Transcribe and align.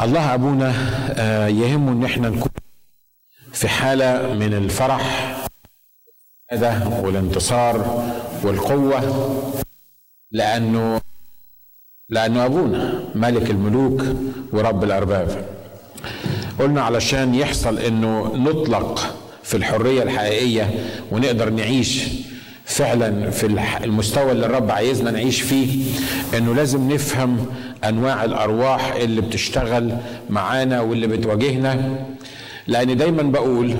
الله 0.00 0.34
أبونا 0.34 0.74
آه، 1.12 1.46
يهمه 1.46 1.92
إن 1.92 2.04
إحنا 2.04 2.28
نكون 2.28 2.50
في 3.52 3.68
حالة 3.68 4.34
من 4.34 4.54
الفرح 4.54 5.36
ده 6.52 6.88
والانتصار 7.02 8.04
والقوة 8.42 9.00
لأنه 10.30 11.00
لأنه 12.08 12.44
أبونا 12.44 13.04
ملك 13.14 13.50
الملوك 13.50 14.02
ورب 14.52 14.84
الأرباب. 14.84 15.44
قلنا 16.58 16.82
علشان 16.82 17.34
يحصل 17.34 17.78
إنه 17.78 18.36
نطلق 18.36 19.16
في 19.42 19.56
الحرية 19.56 20.02
الحقيقية 20.02 20.70
ونقدر 21.12 21.50
نعيش 21.50 22.04
فعلا 22.68 23.30
في 23.30 23.46
المستوى 23.84 24.32
اللي 24.32 24.46
الرب 24.46 24.70
عايزنا 24.70 25.10
نعيش 25.10 25.40
فيه 25.42 25.84
إنه 26.38 26.54
لازم 26.54 26.92
نفهم 26.92 27.46
أنواع 27.84 28.24
الأرواح 28.24 28.92
اللي 28.92 29.20
بتشتغل 29.20 29.92
معانا 30.30 30.80
واللي 30.80 31.06
بتواجهنا. 31.06 31.96
لأن 32.66 32.96
دايما 32.96 33.22
بقول 33.22 33.74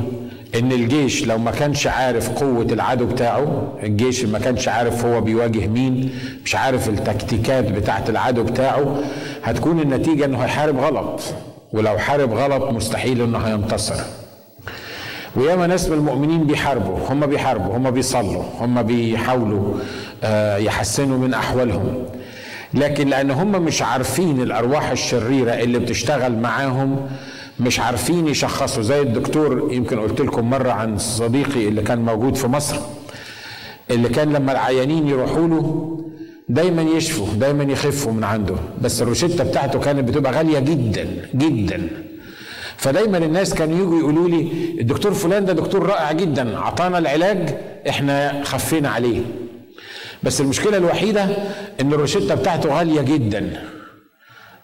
إن 0.54 0.72
الجيش 0.72 1.26
لو 1.26 1.38
ما 1.38 1.50
كانش 1.50 1.86
عارف 1.86 2.28
قوة 2.30 2.66
العدو 2.72 3.06
بتاعه 3.06 3.72
الجيش 3.82 4.24
ما 4.24 4.38
كانش 4.38 4.68
عارف 4.68 5.04
هو 5.04 5.20
بيواجه 5.20 5.66
مين 5.66 6.10
مش 6.44 6.54
عارف 6.54 6.88
التكتيكات 6.88 7.64
بتاعت 7.64 8.10
العدو 8.10 8.42
بتاعه 8.42 9.00
هتكون 9.44 9.80
النتيجة 9.80 10.24
إنه 10.24 10.38
هيحارب 10.38 10.78
غلط. 10.78 11.20
ولو 11.72 11.98
حارب 11.98 12.32
غلط 12.32 12.62
مستحيل 12.72 13.22
إنه 13.22 13.38
هينتصر. 13.38 14.00
وياما 15.36 15.66
ناس 15.66 15.88
من 15.88 15.98
المؤمنين 15.98 16.44
بيحاربوا 16.44 16.98
هم 17.08 17.26
بيحاربوا 17.26 17.76
هم 17.76 17.90
بيصلوا 17.90 18.42
هم 18.60 18.82
بيحاولوا 18.82 19.74
آه، 20.24 20.56
يحسنوا 20.56 21.18
من 21.18 21.34
أحوالهم. 21.34 22.04
لكن 22.74 23.08
لأن 23.08 23.30
هم 23.30 23.52
مش 23.52 23.82
عارفين 23.82 24.42
الأرواح 24.42 24.90
الشريرة 24.90 25.50
اللي 25.52 25.78
بتشتغل 25.78 26.32
معاهم 26.38 26.96
مش 27.60 27.80
عارفين 27.80 28.28
يشخصوا. 28.28 28.82
زي 28.82 29.00
الدكتور 29.02 29.68
يمكن 29.72 29.98
قلت 30.00 30.20
لكم 30.20 30.50
مرة 30.50 30.70
عن 30.72 30.98
صديقي 30.98 31.68
اللي 31.68 31.82
كان 31.82 31.98
موجود 31.98 32.34
في 32.36 32.46
مصر 32.46 32.76
اللي 33.90 34.08
كان 34.08 34.32
لما 34.32 34.52
العيانين 34.52 35.08
يروحوا 35.08 35.48
له 35.48 35.94
دايما 36.48 36.82
يشفوا 36.82 37.26
دايما 37.34 37.64
يخفوا 37.64 38.12
من 38.12 38.24
عنده. 38.24 38.54
بس 38.82 39.02
الروشتة 39.02 39.44
بتاعته 39.44 39.78
كانت 39.80 40.08
بتبقى 40.08 40.32
غالية 40.32 40.58
جدا 40.58 41.08
جدا. 41.34 41.88
فدايما 42.78 43.18
الناس 43.18 43.54
كانوا 43.54 43.78
يجوا 43.78 43.98
يقولوا 43.98 44.28
لي 44.28 44.48
الدكتور 44.80 45.12
فلان 45.14 45.44
ده 45.44 45.52
دكتور 45.52 45.86
رائع 45.86 46.12
جدا 46.12 46.56
أعطانا 46.56 46.98
العلاج 46.98 47.54
إحنا 47.88 48.44
خفينا 48.44 48.88
عليه 48.88 49.20
بس 50.22 50.40
المشكلة 50.40 50.76
الوحيدة 50.76 51.24
إن 51.80 51.92
الروشتة 51.92 52.34
بتاعته 52.34 52.78
غالية 52.78 53.00
جدا 53.02 53.62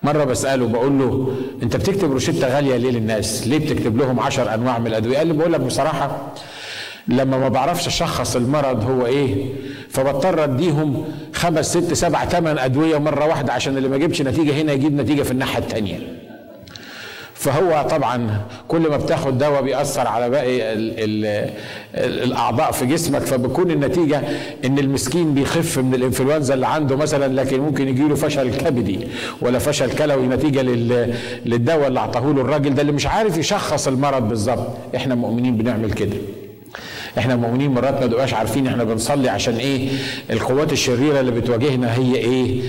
مرة 0.03 0.25
بسأله 0.25 0.67
بقول 0.69 0.99
له 0.99 1.37
أنت 1.63 1.77
بتكتب 1.77 2.13
روشتة 2.13 2.57
غالية 2.57 2.77
ليه 2.77 2.91
للناس؟ 2.91 3.47
ليه 3.49 3.59
بتكتب 3.59 3.97
لهم 3.99 4.21
عشر 4.21 4.55
أنواع 4.55 4.79
من 4.79 4.87
الأدوية؟ 4.87 5.19
قال 5.19 5.27
لي 5.27 5.33
بقول 5.33 5.53
لك 5.53 5.61
بصراحة 5.61 6.33
لما 7.09 7.39
ما 7.39 7.49
بعرفش 7.49 7.87
أشخص 7.87 8.37
المرض 8.37 8.85
هو 8.91 9.07
إيه 9.07 9.47
فبضطر 9.91 10.45
أديهم 10.45 11.05
خمس 11.35 11.71
ست 11.79 11.93
سبع 11.93 12.25
ثمان 12.25 12.59
أدوية 12.59 12.99
مرة 12.99 13.27
واحدة 13.27 13.53
عشان 13.53 13.77
اللي 13.77 13.89
ما 13.89 13.97
جابش 13.99 14.23
نتيجة 14.23 14.53
هنا 14.63 14.73
يجيب 14.73 15.01
نتيجة 15.01 15.23
في 15.23 15.31
الناحية 15.31 15.59
التانية. 15.59 16.24
فهو 17.35 17.87
طبعا 17.91 18.41
كل 18.69 18.81
ما 18.81 18.97
بتاخد 18.97 19.39
دواء 19.39 19.63
بيأثر 19.63 20.07
على 20.09 20.31
باقي 20.31 20.73
ال 20.73 21.01
ال 21.01 21.25
ال 21.95 22.23
الأعضاء 22.23 22.71
في 22.73 22.87
جسمك 22.87 23.21
فبكون 23.21 23.71
النتيجة 23.71 24.23
إن 24.65 24.79
المسكين 24.79 25.35
بيخف 25.35 25.79
من 25.79 25.95
الإنفلونزا 25.95 26.55
اللي 26.55 26.67
عنده 26.67 26.97
مثلا 26.97 27.41
لكن 27.41 27.61
ممكن 27.61 27.89
يجيله 27.89 28.15
فشل 28.15 28.57
كبدي 28.57 28.99
ولا 29.41 29.59
فشل 29.59 29.93
كلوي 29.97 30.27
نتيجة 30.27 30.63
لل 30.63 31.15
للدواء 31.47 31.87
اللي 31.89 32.01
أعطاه 32.01 32.21
له 32.33 32.41
الراجل 32.41 32.75
ده 32.75 32.83
اللي 32.83 32.93
مش 32.93 33.07
عارف 33.07 33.39
يشخص 33.39 33.89
المرض 33.89 34.29
بالظبط. 34.29 34.67
إحنا 34.97 35.15
مؤمنين 35.15 35.57
بنعمل 35.57 35.91
كده. 35.93 36.17
إحنا 37.19 37.37
مؤمنين 37.37 37.71
مرات 37.71 38.01
ما 38.01 38.07
بنبقاش 38.07 38.35
عارفين 38.35 38.67
إحنا 38.67 38.85
بنصلي 38.85 39.29
عشان 39.29 39.55
إيه؟ 39.57 39.89
القوات 40.31 40.73
الشريرة 40.73 41.21
اللي 41.21 41.31
بتواجهنا 41.31 41.95
هي 41.95 42.15
إيه؟ 42.17 42.61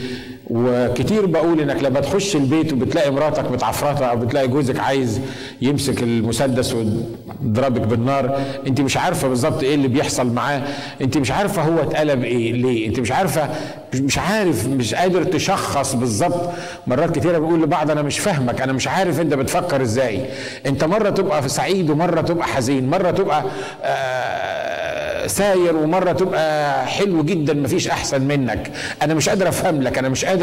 وكتير 0.49 1.25
بقول 1.25 1.59
إنك 1.59 1.83
لما 1.83 1.99
تخش 1.99 2.35
البيت 2.35 2.73
وبتلاقي 2.73 3.11
مراتك 3.11 3.51
متعفرطه 3.51 4.05
أو 4.05 4.15
بتلاقي 4.17 4.47
جوزك 4.47 4.79
عايز 4.79 5.21
يمسك 5.61 6.03
المسدس 6.03 6.73
ويضربك 6.73 7.81
بالنار 7.81 8.39
أنت 8.67 8.81
مش 8.81 8.97
عارفة 8.97 9.27
بالظبط 9.27 9.63
إيه 9.63 9.75
اللي 9.75 9.87
بيحصل 9.87 10.27
معاه 10.33 10.61
أنت 11.01 11.17
مش 11.17 11.31
عارفة 11.31 11.61
هو 11.61 11.79
اتقلب 11.79 12.23
إيه 12.23 12.53
ليه؟ 12.53 12.87
أنت 12.87 12.99
مش 12.99 13.11
عارفة 13.11 13.49
مش- 13.95 14.17
عارف 14.17 14.67
مش 14.67 14.93
قادر 14.95 15.23
تشخص 15.23 15.95
بالظبط. 15.95 16.49
مرات 16.87 17.15
كتيرة 17.19 17.37
بقول 17.37 17.61
لبعض 17.63 17.91
أنا 17.91 18.01
مش 18.01 18.19
فاهمك 18.19 18.61
أنا 18.61 18.73
مش 18.73 18.87
عارف 18.87 19.19
أنت 19.21 19.33
بتفكر 19.33 19.81
إزاي. 19.81 20.25
أنت 20.65 20.83
مرة 20.83 21.09
تبقى 21.09 21.49
سعيد 21.49 21.89
ومرة 21.89 22.21
تبقى 22.21 22.47
حزين 22.47 22.89
مرة 22.89 23.11
تبقى 23.11 23.43
آه 23.83 25.27
ساير 25.27 25.75
ومرة 25.77 26.11
تبقى 26.11 26.85
حلو 26.87 27.23
جدا 27.23 27.53
مفيش 27.53 27.87
أحسن 27.87 28.21
منك. 28.21 28.71
أنا 29.01 29.13
مش 29.13 29.29
قادر 29.29 29.47
أفهم 29.49 29.81
لك 29.81 29.97
أنا 29.97 30.09
مش 30.09 30.25
قادر 30.25 30.34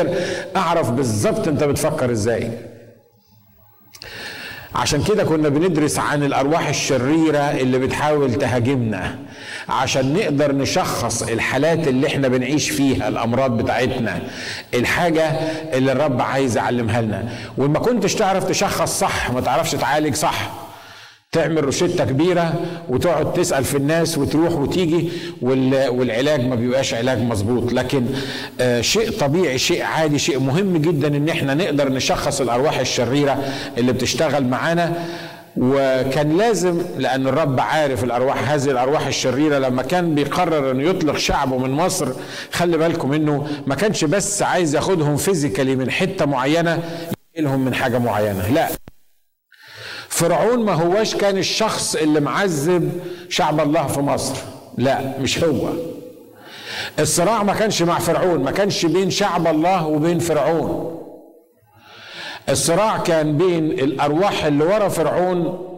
أعرف 0.57 0.91
بالظبط 0.91 1.49
أنت 1.49 1.65
بتفكر 1.65 2.11
إزاي. 2.11 2.51
عشان 4.75 5.03
كده 5.05 5.25
كنا 5.25 5.49
بندرس 5.49 5.99
عن 5.99 6.23
الأرواح 6.23 6.69
الشريرة 6.69 7.39
اللي 7.39 7.79
بتحاول 7.79 8.35
تهاجمنا 8.35 9.19
عشان 9.69 10.15
نقدر 10.15 10.55
نشخص 10.55 11.23
الحالات 11.23 11.89
اللي 11.89 12.07
إحنا 12.07 12.29
بنعيش 12.29 12.71
فيها 12.71 13.09
الأمراض 13.09 13.59
بتاعتنا 13.63 14.21
الحاجة 14.75 15.25
اللي 15.73 15.93
الرب 15.93 16.21
عايز 16.23 16.57
يعلمها 16.57 17.01
لنا. 17.03 17.29
وما 17.59 17.79
كنتش 17.79 18.15
تعرف 18.15 18.45
تشخص 18.45 18.99
صح 19.01 19.31
ما 19.31 19.41
تعرفش 19.41 19.71
تعالج 19.73 20.15
صح. 20.15 20.51
تعمل 21.33 21.65
روشتة 21.65 22.05
كبيرة 22.05 22.55
وتقعد 22.89 23.33
تسأل 23.33 23.65
في 23.65 23.77
الناس 23.77 24.19
وتروح 24.19 24.53
وتيجي 24.53 25.09
وال- 25.43 25.89
والعلاج 25.89 26.41
ما 26.47 26.55
بيبقاش 26.55 26.95
علاج 26.95 27.19
مظبوط. 27.23 27.73
لكن 27.73 28.07
آه، 28.61 28.81
شيء 28.81 29.11
طبيعي 29.11 29.59
شيء 29.59 29.83
عادي 29.83 30.19
شيء 30.19 30.39
مهم 30.39 30.77
جدا 30.77 31.09
إن 31.17 31.29
إحنا 31.29 31.55
نقدر 31.55 31.93
نشخص 31.93 32.41
الأرواح 32.41 32.79
الشريرة 32.79 33.39
اللي 33.79 33.93
بتشتغل 33.93 34.45
معانا. 34.45 34.93
وكان 35.57 36.37
لازم 36.37 36.83
لأن 36.99 37.27
الرب 37.27 37.61
عارف 37.61 38.05
الأرواح 38.05 38.51
هذه 38.53 38.71
الأرواح 38.71 39.07
الشريرة 39.07 39.59
لما 39.59 39.83
كان 39.83 40.15
بيقرر 40.15 40.71
إنه 40.71 40.83
يطلق 40.91 41.17
شعبه 41.17 41.59
من 41.59 41.71
مصر 41.71 42.09
خلي 42.53 42.79
بالكم 42.79 43.13
إنه 43.13 43.47
ما 43.67 43.75
كانش 43.75 44.05
بس 44.05 44.43
عايز 44.43 44.75
ياخدهم 44.75 45.17
فيزيكالي 45.17 45.77
من 45.77 45.91
حتة 45.91 46.25
معينة 46.25 46.79
ينقلهم 47.37 47.65
من 47.65 47.75
حاجة 47.75 47.99
معينة. 47.99 48.49
لا. 48.51 48.69
فرعون 50.13 50.65
ما 50.65 50.73
هواش 50.73 51.17
كان 51.17 51.39
الشخص 51.39 51.95
اللي 51.95 52.21
معذب 52.21 52.93
شعب 53.29 53.61
الله 53.61 53.87
في 53.87 54.01
مصر. 54.01 54.35
لا 54.79 55.19
مش 55.21 55.45
هو. 55.45 55.69
الصراع 56.99 57.43
ما 57.43 57.53
كانش 57.55 57.83
مع 57.83 57.99
فرعون 57.99 58.43
ما 58.45 58.51
كانش 58.51 58.87
بين 58.87 59.11
شعب 59.11 59.47
الله 59.47 59.87
وبين 59.87 60.19
فرعون. 60.19 60.99
الصراع 62.49 62.99
كان 62.99 63.37
بين 63.37 63.65
الأرواح 63.71 64.45
اللي 64.45 64.65
ورا 64.65 64.89
فرعون 64.89 65.69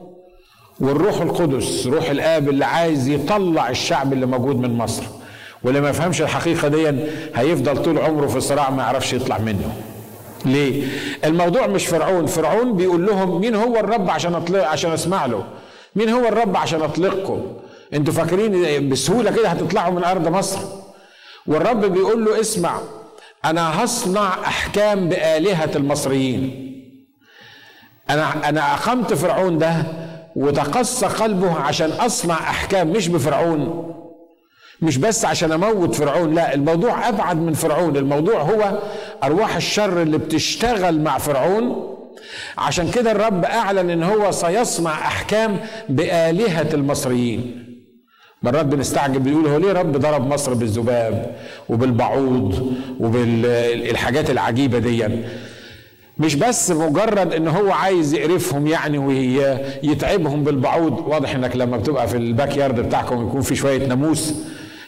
والروح 0.81 1.21
القدس 1.21 1.87
روح 1.87 2.11
الآب 2.11 2.49
اللي 2.49 2.65
عايز 2.65 3.09
يطلع 3.09 3.71
الشعب 3.71 4.12
اللي 4.12 4.27
موجود 4.27 4.56
من 4.56 4.71
مصر. 4.78 5.03
واللي 5.62 5.81
ما 5.81 5.91
يفهمش 5.91 6.23
الحقيقة 6.23 6.69
دي 6.69 6.91
هيفضل 7.34 7.83
طول 7.83 7.99
عمره 7.99 8.27
في 8.27 8.37
الصراع 8.37 8.71
ما 8.71 8.83
يعرفش 8.83 9.12
يطلع 9.12 9.39
منه. 9.39 9.73
ليه؟ 10.44 10.87
الموضوع 11.25 11.66
مش 11.66 11.87
فرعون، 11.87 12.27
فرعون 12.27 12.77
بيقول 12.77 13.06
لهم 13.06 13.41
مين 13.41 13.55
هو 13.55 13.77
الرب 13.77 14.10
عشان 14.10 14.34
اطلق 14.34 14.65
عشان 14.66 14.91
أسمع 14.93 15.27
له؟ 15.27 15.44
مين 15.97 16.09
هو 16.09 16.28
الرب 16.28 16.56
عشان 16.56 16.82
أطلقكم؟ 16.82 17.43
أنتوا 17.94 18.15
فاكرين 18.15 18.88
بسهولة 18.88 19.31
كده 19.31 19.49
هتطلعوا 19.49 19.93
من 19.94 20.05
أرض 20.05 20.28
مصر؟ 20.28 20.59
والرب 21.47 21.81
بيقول 21.84 22.25
له 22.25 22.41
اسمع 22.41 22.81
أنا 23.44 23.84
هصنع 23.84 24.34
أحكام 24.47 25.09
بآلهة 25.09 25.71
المصريين. 25.77 26.65
أنا 28.11 28.49
أنا 28.49 28.75
أقمت 28.75 29.12
فرعون 29.14 29.58
ده 29.58 29.82
وتقسى 30.37 31.06
قلبه 31.06 31.55
عشان 31.61 31.91
أصنع 31.91 32.35
أحكام 32.35 32.88
مش 32.88 33.08
بفرعون 33.08 33.91
مش 34.82 34.96
بس 34.99 35.25
عشان 35.25 35.52
أموت 35.52 35.94
فرعون 35.94 36.35
لا 36.35 36.55
الموضوع 36.55 37.08
أبعد 37.08 37.37
من 37.37 37.52
فرعون 37.52 37.96
الموضوع 37.96 38.43
هو 38.43 38.79
أرواح 39.26 39.56
الشر 39.56 40.03
اللي 40.03 40.19
بتشتغل 40.19 41.00
مع 41.00 41.19
فرعون. 41.19 41.94
عشان 42.59 42.91
كده 42.91 43.12
الرب 43.12 43.44
أعلن 43.44 43.91
إن 43.91 44.03
هو 44.03 44.31
سيصنع 44.31 44.91
أحكام 44.93 45.56
بآلهة 45.88 46.69
المصريين. 46.75 47.65
مرات 48.43 48.67
بنستعجب 48.67 49.25
بيقول 49.25 49.47
هو 49.47 49.59
ليه 49.59 49.73
رب 49.73 49.97
ضرب 49.97 50.26
مصر 50.32 50.55
بالذباب 50.55 51.37
وبالبعوض 51.69 52.73
وبالحاجات 53.00 54.31
العجيبة 54.31 54.79
دي؟ 54.79 55.05
مش 56.19 56.35
بس 56.35 56.70
مجرد 56.70 57.32
إن 57.35 57.49
هو 57.49 57.73
عايز 57.73 58.15
يقرفهم 58.15 58.67
يعني 58.67 58.99
ويتعبهم 58.99 60.44
بالبعوض. 60.44 61.09
واضح 61.09 61.35
إنك 61.35 61.56
لما 61.56 61.77
بتبقى 61.77 62.09
في 62.09 62.17
الباك 62.17 62.56
يارد 62.56 62.81
بتاعكم 62.81 63.27
يكون 63.29 63.41
في 63.41 63.55
شوية 63.56 63.87
ناموس. 63.87 64.35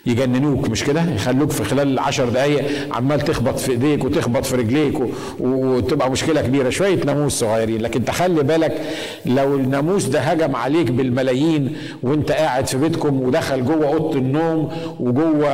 يجننوك 0.07 0.69
مش 0.71 0.85
كده؟ 0.85 1.03
يخلوك 1.15 1.51
في 1.51 1.65
خلال 1.65 1.99
عشر 1.99 2.29
دقايق 2.29 2.95
عمال 2.95 3.21
تخبط 3.21 3.59
في 3.59 3.71
إيديك 3.73 4.05
وتخبط 4.05 4.45
في 4.45 4.57
رجليك 4.57 4.95
وتبقى 5.41 6.11
مشكلة 6.11 6.41
كبيرة. 6.43 6.71
شوية 6.71 7.05
ناموس 7.05 7.33
صغيرين 7.41 7.81
لكن 7.83 8.05
تخلي 8.05 8.43
بالك 8.43 8.81
لو 9.27 9.57
الناموس 9.57 10.05
ده 10.05 10.21
هجم 10.21 10.57
عليك 10.57 10.91
بالملايين 10.91 11.77
وانت 12.03 12.33
قاعد 12.33 12.67
في 12.67 12.79
بيتكم 12.79 13.21
ودخل 13.23 13.65
جوه 13.65 13.87
أوضة 13.89 14.19
النوم 14.19 14.73
وجوه 15.01 15.49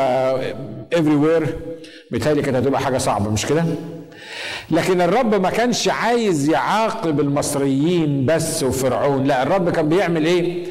افري 0.92 1.14
وير 1.14 1.46
بالتالي 2.10 2.42
كانت 2.42 2.56
هتبقى 2.56 2.80
حاجة 2.80 2.98
صعبة 2.98 3.30
مش 3.30 3.46
كده؟ 3.46 3.64
لكن 4.70 5.00
الرب 5.00 5.34
ما 5.34 5.50
كانش 5.50 5.88
عايز 5.88 6.48
يعاقب 6.48 7.20
المصريين 7.20 8.26
بس 8.26 8.62
وفرعون 8.62 9.24
لا 9.24 9.42
الرب 9.42 9.70
كان 9.70 9.88
بيعمل 9.88 10.24
إيه؟ 10.26 10.64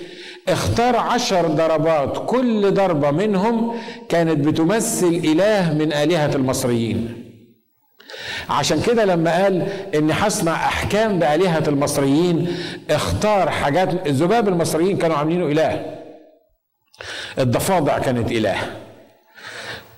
اختار 0.48 0.96
عشر 0.96 1.48
ضربات 1.48 2.24
كل 2.26 2.74
ضربة 2.74 3.12
منهم 3.12 3.76
كانت 4.10 4.48
بتمثل 4.48 5.08
إله 5.08 5.74
من 5.74 5.94
آلهة 5.94 6.36
المصريين. 6.36 7.18
عشان 8.50 8.82
كده 8.82 9.06
لما 9.06 9.44
قال 9.44 9.68
اني 9.96 10.14
هصنع 10.14 10.56
أحكام 10.56 11.20
بآلهة 11.20 11.64
المصريين 11.68 12.58
اختار 12.90 13.50
حاجات 13.50 14.08
الذباب 14.08 14.48
المصريين 14.48 14.98
كانوا 14.98 15.16
عاملينه 15.18 15.46
إله. 15.46 15.96
الضفادع 17.40 18.00
كانت 18.00 18.32
إله. 18.32 18.56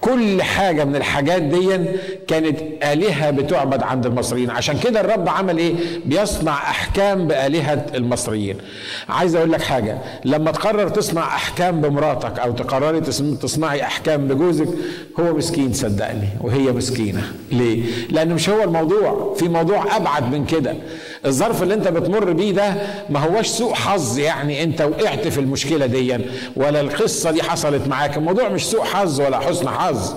كل 0.04 0.42
حاجة 0.42 0.86
من 0.86 0.96
الحاجات 0.96 1.42
دي 1.42 1.80
كانت 2.28 2.60
آلهة 2.84 3.32
بتعبد 3.32 3.84
عند 3.84 4.06
المصريين. 4.06 4.50
عشان 4.50 4.80
كده 4.80 5.02
الرب 5.02 5.30
عمل 5.30 5.58
إيه؟ 5.58 5.74
بيصنع 6.06 6.54
أحكام 6.54 7.28
بآلهة 7.28 7.86
المصريين. 7.96 8.58
عايز 9.10 9.36
أقول 9.36 9.52
لك 9.52 9.62
حاجة 9.62 9.98
لما 10.26 10.52
تقرر 10.52 10.90
تصنع 10.90 11.24
أحكام 11.36 11.82
بمراتك 11.82 12.40
أو 12.40 12.52
تقرري 12.52 13.02
تصنعي 13.42 13.84
أحكام 13.84 14.28
بجوزك 14.28 14.68
هو 15.20 15.34
مسكين 15.34 15.74
صدقني 15.74 16.28
وهي 16.42 16.72
مسكينة. 16.72 17.22
ليه؟ 17.52 17.84
لأن 18.10 18.34
مش 18.34 18.50
هو 18.50 18.64
الموضوع 18.64 19.34
في 19.40 19.48
موضوع 19.50 19.96
أبعد 19.98 20.32
من 20.36 20.46
كده. 20.46 20.76
الظرف 21.26 21.64
اللي 21.64 21.74
انت 21.74 21.88
بتمر 21.88 22.32
بيه 22.34 22.52
ده 22.52 22.74
ما 23.10 23.20
هوش 23.20 23.48
سوء 23.48 23.74
حظ 23.74 24.20
يعني 24.20 24.64
انت 24.64 24.82
وقعت 24.82 25.28
في 25.28 25.40
المشكلة 25.40 25.86
دي. 25.86 26.18
ولا 26.56 26.82
القصة 26.82 27.32
دي 27.32 27.44
حصلت 27.44 27.88
معاك. 27.88 28.18
الموضوع 28.18 28.50
مش 28.50 28.66
سوء 28.66 28.84
حظ 28.84 29.22
ولا 29.22 29.40
حسن 29.40 29.70
حظ. 29.70 30.14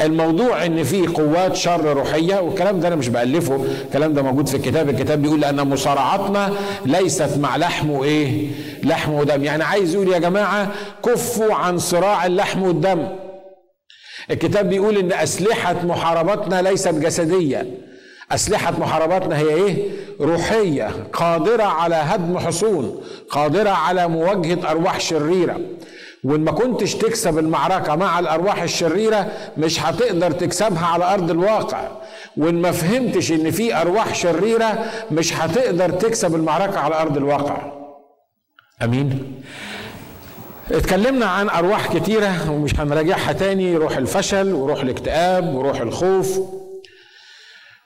الموضوع 0.00 0.66
ان 0.66 0.84
في 0.84 1.06
قوات 1.06 1.56
شر 1.56 1.84
روحية 1.96 2.40
والكلام 2.40 2.80
ده 2.80 2.88
أنا 2.88 2.96
مش 2.96 3.08
بألفه. 3.08 3.64
الكلام 3.84 4.12
ده 4.14 4.22
موجود 4.22 4.48
في 4.48 4.56
الكتاب. 4.56 4.88
الكتاب 4.88 5.22
بيقول 5.22 5.44
ان 5.44 5.68
مصارعتنا 5.68 6.52
ليست 6.86 7.38
مع 7.38 7.56
لحم 7.56 7.90
وايه 7.90 8.50
لحم 8.84 9.12
ودم. 9.12 9.44
يعني 9.44 9.64
عايز 9.64 9.94
يقول 9.94 10.08
يا 10.08 10.18
جماعة 10.18 10.72
كفوا 11.04 11.54
عن 11.54 11.78
صراع 11.78 12.26
اللحم 12.26 12.62
والدم. 12.62 13.08
الكتاب 14.30 14.68
بيقول 14.68 14.96
إن 14.98 15.12
أسلحة 15.12 15.86
محاربتنا 15.86 16.62
ليست 16.62 16.94
جسدية. 16.94 17.66
أسلحة 18.32 18.72
محارباتنا 18.80 19.38
هي 19.38 19.48
إيه؟ 19.48 19.90
روحية 20.20 20.90
قادرة 21.12 21.62
على 21.62 21.94
هدم 21.94 22.38
حصون 22.38 23.00
قادرة 23.30 23.70
على 23.70 24.08
مواجهة 24.08 24.70
أرواح 24.70 25.00
شريرة. 25.00 25.60
وإن 26.24 26.40
ما 26.40 26.52
كنتش 26.52 26.94
تكسب 26.94 27.38
المعركة 27.38 27.96
مع 27.96 28.18
الأرواح 28.18 28.62
الشريرة 28.62 29.26
مش 29.58 29.82
هتقدر 29.82 30.30
تكسبها 30.30 30.86
على 30.86 31.14
أرض 31.14 31.30
الواقع. 31.30 31.88
وإن 32.36 32.54
ما 32.62 32.72
فهمتش 32.72 33.32
إن 33.32 33.50
في 33.50 33.76
أرواح 33.80 34.14
شريرة 34.14 34.84
مش 35.10 35.36
هتقدر 35.36 35.90
تكسب 35.90 36.34
المعركة 36.34 36.78
على 36.78 36.94
أرض 37.00 37.16
الواقع. 37.16 37.72
أمين. 38.82 39.34
اتكلمنا 40.72 41.26
عن 41.26 41.48
أرواح 41.48 41.96
كتيرة 41.96 42.50
ومش 42.50 42.80
هنراجعها 42.80 43.32
تاني. 43.32 43.76
روح 43.76 43.96
الفشل 43.96 44.52
وروح 44.52 44.80
الاكتئاب 44.80 45.54
وروح 45.54 45.80
الخوف. 45.80 46.40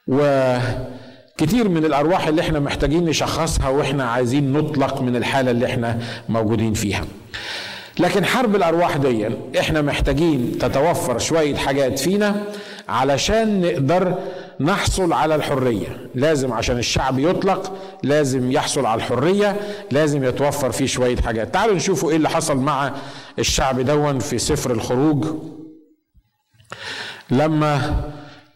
وكتير 0.08 1.68
من 1.68 1.84
الأرواح 1.84 2.26
اللي 2.26 2.40
إحنا 2.42 2.60
محتاجين 2.60 3.04
نشخصها 3.04 3.68
وإحنا 3.68 4.04
عايزين 4.04 4.52
نطلق 4.52 5.00
من 5.02 5.16
الحالة 5.16 5.50
اللي 5.50 5.66
إحنا 5.66 5.98
موجودين 6.28 6.74
فيها. 6.74 7.04
لكن 8.00 8.24
حرب 8.24 8.56
الأرواح 8.56 8.96
دي 8.96 9.28
إحنا 9.58 9.82
محتاجين 9.82 10.58
تتوفر 10.58 11.18
شوية 11.18 11.56
حاجات 11.56 11.98
فينا 11.98 12.44
علشان 12.88 13.60
نقدر 13.60 14.14
نحصل 14.60 15.12
على 15.12 15.34
الحرية. 15.34 16.08
لازم 16.14 16.52
عشان 16.52 16.78
الشعب 16.78 17.18
يطلق 17.18 17.72
لازم 18.02 18.52
يحصل 18.52 18.86
على 18.86 18.98
الحرية 18.98 19.56
لازم 19.90 20.24
يتوفر 20.24 20.72
فيه 20.72 20.86
شوية 20.86 21.16
حاجات. 21.16 21.54
تعالوا 21.54 21.74
نشوفوا 21.74 22.10
إيه 22.10 22.16
اللي 22.16 22.28
حصل 22.28 22.56
مع 22.56 22.92
الشعب 23.38 23.80
دون 23.80 24.18
في 24.18 24.38
سفر 24.38 24.70
الخروج. 24.70 25.26
لما 27.30 28.00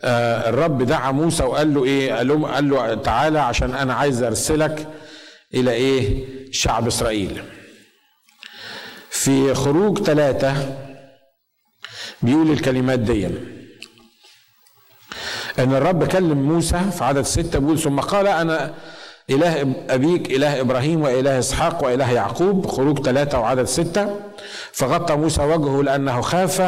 الرب 0.05 0.83
دعا 0.83 1.11
موسى 1.11 1.43
وقال 1.45 1.75
له 1.75 1.85
إيه؟ 1.85 2.13
قال 2.15 2.29
له, 2.29 2.47
قال 2.47 2.71
له 2.71 2.95
تعالى 2.95 3.39
عشان 3.39 3.75
أنا 3.75 3.95
عايز 3.95 4.23
أرسلك 4.23 4.89
إلى 5.55 5.71
إيه؟ 5.73 6.25
شعب 6.53 6.87
إسرائيل. 6.87 7.43
في 9.11 9.55
خروج 9.55 9.99
ثلاثة 9.99 10.77
بيقول 12.23 12.51
الكلمات 12.51 12.99
دي. 12.99 13.27
إن 15.59 15.75
الرب 15.75 16.05
كلم 16.05 16.43
موسى 16.43 16.81
في 16.99 17.05
عدد 17.05 17.23
ستة 17.23 17.59
بيقول 17.59 17.79
ثم 17.79 18.01
قال 18.01 18.27
أنا 18.27 18.75
إله 19.35 19.73
أبيك 19.91 20.31
إله 20.31 20.61
إبراهيم 20.61 21.03
وإله 21.03 21.39
إسحاق 21.39 21.85
وإله 21.85 22.13
يعقوب 22.13 22.67
خروج 22.67 23.05
ثلاثة 23.05 23.41
وعدد 23.41 23.65
ستة. 23.65 24.17
فغطى 24.73 25.17
موسى 25.17 25.43
وجهه 25.43 25.83
لأنه 25.83 26.21
خاف 26.21 26.61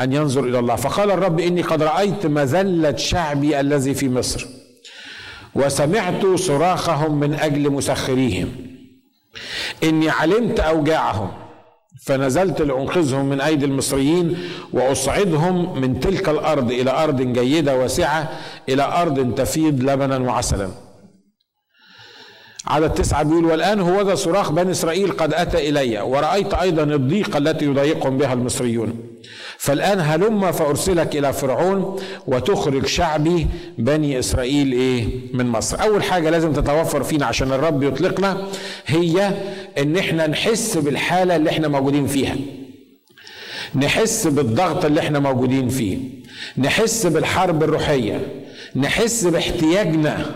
أن 0.00 0.12
ينظر 0.12 0.44
إلى 0.44 0.58
الله. 0.58 0.76
فقال 0.76 1.10
الرب 1.10 1.40
إني 1.40 1.62
قد 1.62 1.82
رأيت 1.82 2.26
مذلة 2.26 2.96
شعبي 2.96 3.60
الذي 3.60 3.94
في 3.94 4.08
مصر 4.08 4.46
وسمعت 5.54 6.26
صراخهم 6.26 7.20
من 7.20 7.34
أجل 7.34 7.70
مسخريهم. 7.70 8.48
إني 9.82 10.10
علمت 10.10 10.60
أوجاعهم 10.60 11.28
فنزلت 12.06 12.62
لأنقذهم 12.62 13.24
من 13.24 13.40
أيدي 13.40 13.64
المصريين 13.64 14.38
وأصعدهم 14.72 15.80
من 15.80 16.00
تلك 16.00 16.28
الأرض 16.28 16.70
إلى 16.70 16.90
أرض 16.90 17.22
جيدة 17.22 17.76
واسعة 17.76 18.28
إلى 18.68 18.82
أرض 18.82 19.34
تفيض 19.34 19.82
لبنا 19.82 20.18
وعسلا. 20.18 20.83
عدد 22.66 22.90
تسعة 22.90 23.22
بيقول 23.22 23.44
والآن 23.44 23.80
هو 23.80 24.00
ذا 24.02 24.14
صراخ 24.14 24.52
بني 24.52 24.70
إسرائيل 24.70 25.12
قد 25.12 25.34
أتى 25.34 25.68
إلي 25.68 26.00
ورأيت 26.00 26.54
أيضا 26.54 26.82
الضيقة 26.82 27.38
التي 27.38 27.64
يضايقهم 27.64 28.18
بها 28.18 28.32
المصريون. 28.32 28.94
فالآن 29.58 30.00
هلم 30.00 30.52
فأرسلك 30.52 31.16
إلى 31.16 31.32
فرعون 31.32 32.00
وتخرج 32.26 32.86
شعبي 32.86 33.46
بني 33.78 34.18
إسرائيل 34.18 34.72
إيه 34.72 35.04
من 35.34 35.46
مصر. 35.46 35.82
أول 35.82 36.02
حاجة 36.02 36.30
لازم 36.30 36.52
تتوفر 36.52 37.02
فينا 37.02 37.26
عشان 37.26 37.52
الرب 37.52 37.82
يطلقنا 37.82 38.46
هي 38.86 39.30
إن 39.78 39.96
إحنا 39.96 40.26
نحس 40.26 40.76
بالحالة 40.76 41.36
اللي 41.36 41.50
إحنا 41.50 41.68
موجودين 41.68 42.06
فيها. 42.06 42.36
نحس 43.74 44.26
بالضغط 44.26 44.84
اللي 44.84 45.00
إحنا 45.00 45.18
موجودين 45.18 45.68
فيه. 45.68 45.98
نحس 46.58 47.06
بالحرب 47.06 47.62
الروحية. 47.62 48.20
نحس 48.76 49.24
باحتياجنا 49.24 50.26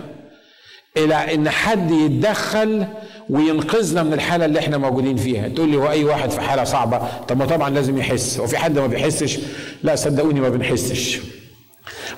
إلى 0.98 1.34
إن 1.34 1.48
حد 1.50 1.90
يتدخل 1.90 2.86
وينقذنا 3.30 4.02
من 4.02 4.12
الحالة 4.12 4.44
اللي 4.44 4.58
إحنا 4.58 4.78
موجودين 4.78 5.16
فيها. 5.16 5.48
تقول 5.48 5.68
لي 5.68 5.76
هو 5.76 5.90
أي 5.90 6.04
واحد 6.04 6.30
في 6.30 6.40
حالة 6.40 6.64
صعبة؟ 6.64 7.00
طب 7.28 7.38
ما 7.38 7.46
طبعا 7.46 7.70
لازم 7.70 7.98
يحس. 7.98 8.40
هو 8.40 8.46
في 8.46 8.58
حد 8.58 8.78
ما 8.78 8.86
بيحسش؟ 8.86 9.38
لا 9.82 9.94
صدقوني 9.96 10.40
ما 10.40 10.48
بنحسش. 10.48 11.20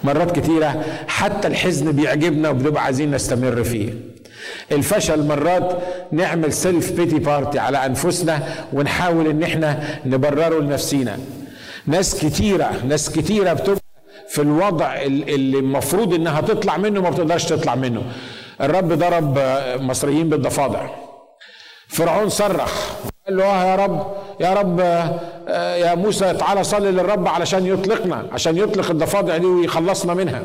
مرات 0.05 0.39
كتيرة 0.39 0.85
حتى 1.09 1.49
الحزن 1.49 1.93
بيعجبنا 1.93 2.49
وبنبقى 2.51 2.85
عايزين 2.85 3.11
نستمر 3.11 3.65
فيه. 3.65 3.95
الفشل 4.73 5.27
مرات 5.27 5.79
نعمل 6.13 6.53
self 6.53 6.93
pity 6.93 7.19
party 7.19 7.59
على 7.59 7.87
أنفسنا 7.87 8.43
ونحاول 8.73 9.27
إن 9.27 9.43
إحنا 9.43 9.99
نبرره 10.07 10.61
لنفسينا. 10.61 11.19
ناس 11.87 12.25
كتيرة 12.25 12.71
ناس 12.89 13.11
كتيرة 13.11 13.53
بتبقى 13.53 13.81
في 14.29 14.43
الوضع 14.43 14.97
اللي 15.03 15.59
المفروض 15.59 16.15
إنها 16.15 16.41
تطلع 16.41 16.77
منه 16.77 17.01
ما 17.01 17.11
بتقدرش 17.11 17.45
تطلع 17.45 17.75
منه. 17.75 18.03
الرب 18.61 18.93
ضرب 18.93 19.39
مصريين 19.81 20.29
بالضفادع. 20.29 20.87
فرعون 21.89 22.29
صرخ 22.29 22.91
قال 23.27 23.37
له 23.37 23.45
آه 23.45 23.65
يا 23.65 23.77
رب 23.77 24.15
يا 24.41 24.55
رب 24.55 24.81
آه، 25.49 25.75
يا 25.77 25.95
موسى 25.95 26.35
تعالى 26.35 26.65
صلي 26.65 26.91
للرب 26.91 27.29
علشان 27.29 27.67
يطلقنا 27.67 28.27
عشان 28.33 28.57
يطلق 28.57 28.91
الضفادع 28.91 29.37
دي 29.37 29.47
ويخلصنا 29.47 30.15
منها. 30.15 30.43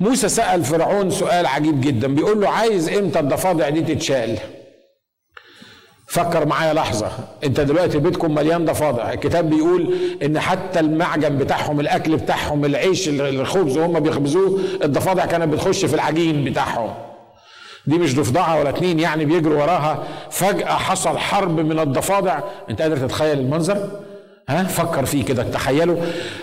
موسى 0.00 0.28
سأل 0.28 0.64
فرعون 0.64 1.10
سؤال 1.10 1.46
عجيب 1.46 1.80
جدا 1.80 2.08
بيقول 2.14 2.40
له 2.40 2.48
عايز 2.48 2.88
إمتى 2.88 3.20
الضفادع 3.20 3.68
دي 3.68 3.94
تتشال؟ 3.94 4.38
فكر 6.08 6.46
معايا 6.46 6.74
لحظة. 6.74 7.10
انت 7.44 7.60
دلوقتي 7.60 7.98
بيتكم 7.98 8.34
مليان 8.34 8.64
ضفادع. 8.64 9.12
الكتاب 9.12 9.50
بيقول 9.50 9.94
إن 10.22 10.40
حتى 10.40 10.80
المعجن 10.80 11.38
بتاعهم 11.38 11.80
الأكل 11.80 12.16
بتاعهم 12.16 12.64
العيش 12.64 13.08
الخبز 13.08 13.76
وهم 13.78 14.00
بيخبزوه 14.00 14.60
الضفادع 14.84 15.26
كانت 15.26 15.52
بتخش 15.52 15.84
في 15.84 15.94
العجين 15.94 16.44
بتاعهم. 16.44 16.94
دي 17.86 17.98
مش 17.98 18.16
ضفدعة 18.16 18.60
ولا 18.60 18.68
اتنين 18.68 19.00
يعني 19.00 19.24
بيجروا 19.24 19.62
وراها. 19.62 20.02
فجأة 20.30 20.76
حصل 20.76 21.18
حرب 21.18 21.60
من 21.60 21.78
الضفادع. 21.78 22.40
انت 22.70 22.82
قادر 22.82 22.96
تتخيل 22.96 23.38
المنظر؟ 23.38 23.88
ها؟ 24.48 24.64
فكر 24.64 25.04
فيه 25.04 25.24
كده 25.24 25.42
تخيلوا. 25.42 25.96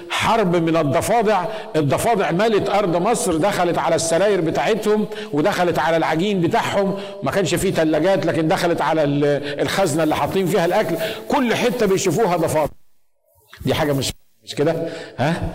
حرب 0.10 0.56
من 0.56 0.78
الضفادع 0.78 1.46
الضفادع 1.76 2.32
ملت 2.32 2.70
أرض 2.70 2.96
مصر 2.98 3.38
دخلت 3.38 3.78
على 3.78 3.96
السراير 3.96 4.42
بتاعتهم 4.42 5.08
ودخلت 5.34 5.80
على 5.80 5.98
العجين 5.98 6.42
بتاعهم. 6.42 7.00
ما 7.24 7.32
كانش 7.32 7.56
فيه 7.56 7.72
ثلاجات 7.72 8.26
لكن 8.26 8.48
دخلت 8.48 8.82
على 8.82 9.04
الخزنة 9.62 10.04
اللي 10.04 10.16
حاطين 10.16 10.46
فيها 10.48 10.66
الأكل. 10.66 10.96
كل 11.28 11.56
حتة 11.56 11.86
بيشوفوها 11.86 12.38
ضفادع. 12.38 12.72
دي 13.62 13.74
حاجة 13.74 13.94
مش 13.94 14.12
مش 14.44 14.56
كده؟ 14.56 14.90
ها؟ 15.18 15.54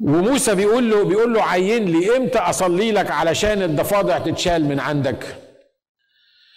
وموسى 0.00 0.54
بيقول 0.54 0.90
له 0.90 1.04
بيقول 1.04 1.34
له 1.34 1.42
عين 1.42 1.84
لي 1.84 2.16
إمتى 2.16 2.38
أصلي 2.38 2.92
لك 2.92 3.10
علشان 3.10 3.62
الضفادع 3.62 4.18
تتشال 4.18 4.64
من 4.64 4.80
عندك؟ 4.80 5.36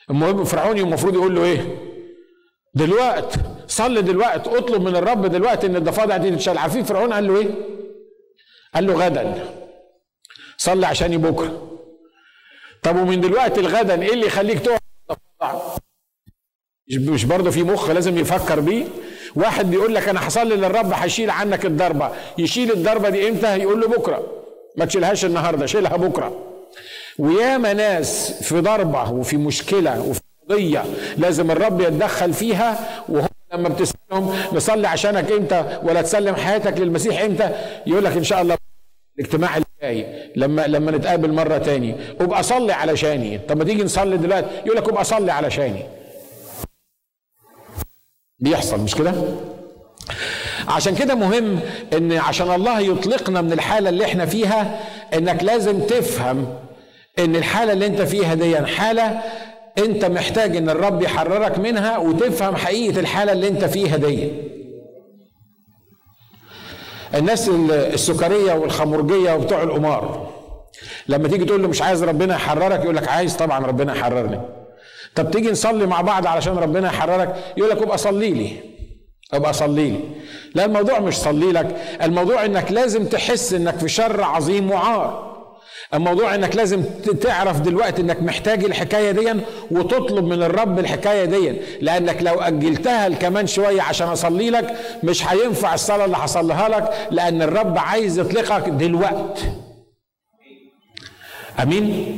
المهم 0.10 0.44
فرعون 0.44 0.78
المفروض 0.78 1.14
يقول 1.14 1.36
له 1.36 1.44
إيه؟ 1.44 1.76
دلوقت. 2.74 3.36
صلي 3.70 4.02
دلوقت 4.02 4.48
اطلب 4.48 4.82
من 4.82 4.96
الرب 4.96 5.26
دلوقتي 5.26 5.68
إن 5.68 5.76
الضفادع 5.76 6.18
دي 6.18 6.32
تتشال 6.32 6.58
عارفين 6.58 6.84
فرعون 6.84 7.14
قال 7.14 7.28
له 7.28 7.38
إيه؟ 7.40 7.48
قال 8.76 8.88
له 8.88 8.94
غدا. 8.94 9.46
صلي 10.58 10.86
عشان 10.88 11.18
بكرة. 11.18 11.80
طب 12.84 12.96
ومن 12.96 13.22
دلوقتي 13.22 13.62
لغدا 13.62 14.02
إيه 14.02 14.14
اللي 14.14 14.26
يخليك 14.26 14.60
تقعد؟ 14.60 14.80
مش 16.92 17.26
برضه 17.26 17.52
في 17.52 17.64
مخ 17.64 17.90
لازم 17.90 18.18
يفكر 18.18 18.60
بيه؟ 18.60 18.86
واحد 19.36 19.70
بيقول 19.72 19.96
لك 19.96 20.08
أنا 20.10 20.28
هصلي 20.28 20.56
للرب 20.56 20.92
هيشيل 20.94 21.30
عنك 21.30 21.66
الضربة. 21.66 22.12
يشيل 22.38 22.72
الضربة 22.72 23.10
دي 23.10 23.30
إمتى؟ 23.30 23.58
يقول 23.58 23.82
له 23.82 23.88
بكرة. 23.88 24.44
ما 24.78 24.86
تشيلهاش 24.86 25.26
النهارده 25.26 25.66
شيلها 25.66 25.98
بكرة. 25.98 26.46
وياما 27.20 27.74
ناس 27.74 28.44
في 28.44 28.60
ضربة 28.62 29.12
وفي 29.12 29.38
مشكلة 29.38 30.02
وفي 30.02 30.22
قضية 30.50 30.86
لازم 31.18 31.52
الرب 31.52 31.82
يتدخل 31.82 32.34
فيها 32.34 33.04
وهم 33.10 33.29
لما 33.54 33.70
بتسألهم 33.70 34.36
نصلي 34.54 34.88
عشانك 34.88 35.32
إمتى 35.32 35.80
ولا 35.84 36.02
تسلم 36.02 36.36
حياتك 36.36 36.78
للمسيح 36.80 37.22
إمتى 37.22 37.50
يقول 37.88 38.06
لك 38.06 38.18
إن 38.18 38.24
شاء 38.24 38.42
الله 38.42 38.58
الاجتماع 39.20 39.56
اللي 39.58 39.66
جاي 39.82 40.32
لما 40.36 40.68
لما 40.68 40.92
نتقابل 40.92 41.34
مرة 41.34 41.58
تاني. 41.58 41.96
أبقى 42.22 42.44
صلي 42.44 42.74
علشاني. 42.74 43.38
طب 43.38 43.58
ما 43.58 43.64
تيجي 43.64 43.84
نصلي 43.84 44.18
دلوقتي. 44.18 44.48
يقول 44.66 44.78
لك 44.78 44.90
أبقى 44.90 45.04
صلي 45.04 45.32
علشاني. 45.32 45.84
بيحصل 48.40 48.80
مش 48.80 48.96
كده؟ 48.96 49.14
عشان 50.68 50.96
كده 50.96 51.16
مهم 51.16 51.60
إن 51.94 52.12
عشان 52.12 52.52
الله 52.52 52.80
يطلقنا 52.80 53.42
من 53.42 53.54
الحالة 53.54 53.90
اللي 53.90 54.06
إحنا 54.06 54.26
فيها 54.26 54.80
إنك 55.14 55.44
لازم 55.44 55.80
تفهم 55.82 56.56
إن 57.20 57.36
الحالة 57.36 57.74
اللي 57.74 57.86
إنت 57.86 58.02
فيها 58.02 58.34
دي 58.34 58.58
حالة 58.58 59.22
انت 59.78 60.06
محتاج 60.06 60.56
ان 60.58 60.70
الرب 60.70 61.02
يحررك 61.02 61.60
منها 61.60 61.98
وتفهم 61.98 62.56
حقيقة 62.56 63.00
الحالة 63.00 63.32
اللي 63.32 63.48
انت 63.48 63.66
فيها 63.66 63.98
دي. 63.98 64.32
الناس 67.16 67.50
السكرية 67.70 68.54
والخمرجية 68.54 69.34
وبتوع 69.34 69.64
القمار 69.64 70.30
لما 71.08 71.28
تيجي 71.28 71.46
تقول 71.46 71.62
له 71.62 71.68
مش 71.68 71.82
عايز 71.82 72.04
ربنا 72.04 72.36
يحررك 72.36 72.84
يقول 72.84 72.96
لك 72.96 73.08
عايز 73.08 73.36
طبعا 73.36 73.66
ربنا 73.66 73.96
يحررني. 73.96 74.42
طب 75.16 75.32
تيجي 75.32 75.52
نصلي 75.52 75.86
مع 75.86 76.02
بعض 76.02 76.28
علشان 76.28 76.58
ربنا 76.58 76.88
يحررك؟ 76.88 77.36
يقول 77.58 77.70
لك 77.70 77.82
ابقى 77.82 77.98
صلي 77.98 78.30
لي. 78.30 78.52
ابقى 79.34 79.54
صلي 79.54 79.90
لي. 79.90 80.00
لا 80.56 80.66
الموضوع 80.66 81.00
مش 81.00 81.18
صلي 81.18 81.52
لك 81.52 81.76
الموضوع 82.04 82.46
انك 82.46 82.72
لازم 82.72 83.06
تحس 83.06 83.54
انك 83.54 83.78
في 83.78 83.88
شر 83.88 84.24
عظيم 84.24 84.72
وعار. 84.72 85.29
الموضوع 85.94 86.36
انك 86.36 86.56
لازم 86.56 86.84
تعرف 87.22 87.60
دلوقتي 87.60 88.02
انك 88.02 88.22
محتاج 88.22 88.64
الحكاية 88.64 89.12
دي 89.12 89.34
وتطلب 89.72 90.26
من 90.26 90.44
الرب 90.44 90.80
الحكاية 90.80 91.26
دي 91.26 91.54
لانك 91.82 92.18
لو 92.24 92.34
أجلتها 92.42 93.10
كمان 93.10 93.48
شوية 93.48 93.82
عشان 93.82 94.08
أصلي 94.08 94.50
لك 94.50 94.76
مش 95.04 95.28
هينفع 95.28 95.74
الصلاة 95.74 96.06
اللي 96.06 96.18
هصليها 96.18 96.70
لك 96.70 97.08
لأن 97.12 97.42
الرب 97.42 97.78
عايز 97.78 98.20
يطلقك 98.20 98.70
دلوقتي 98.70 99.52
آمين؟ 101.64 102.18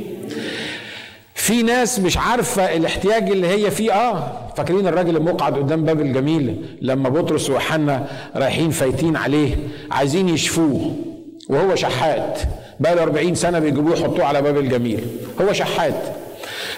في 1.34 1.62
ناس 1.62 1.98
مش 2.00 2.18
عارفة 2.18 2.76
الاحتياج 2.76 3.30
اللي 3.30 3.46
هي 3.48 3.70
فيه. 3.70 3.92
آه 3.92 4.32
فاكرين 4.56 4.86
الراجل 4.86 5.16
المقعد 5.16 5.54
قدام 5.58 5.84
باب 5.84 6.00
الجميل 6.00 6.78
لما 6.82 7.08
بطرس 7.08 7.50
ويوحنا 7.50 8.06
رايحين 8.36 8.70
فايتين 8.70 9.16
عليه 9.16 9.56
عايزين 9.90 10.28
يشفوه 10.28 10.96
وهو 11.48 11.74
شحات. 11.74 12.38
بقى 12.82 12.94
له 12.94 13.02
40 13.02 13.34
سنة 13.34 13.58
بيجيبوه 13.58 13.98
يحطوه 13.98 14.24
على 14.24 14.42
باب 14.42 14.58
الجميل. 14.58 15.06
هو 15.40 15.52
شحات. 15.52 15.94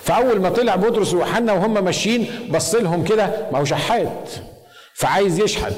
فأول 0.03 0.41
ما 0.41 0.49
طلع 0.49 0.77
بطرس 0.77 1.15
ويوحنا 1.15 1.53
وهم 1.53 1.85
ماشيين 1.85 2.27
بص 2.51 2.75
لهم 2.75 3.05
كده 3.05 3.31
ما 3.53 3.59
هو 3.59 3.65
شحات. 3.65 4.31
فعايز 4.95 5.41
يشحت. 5.41 5.73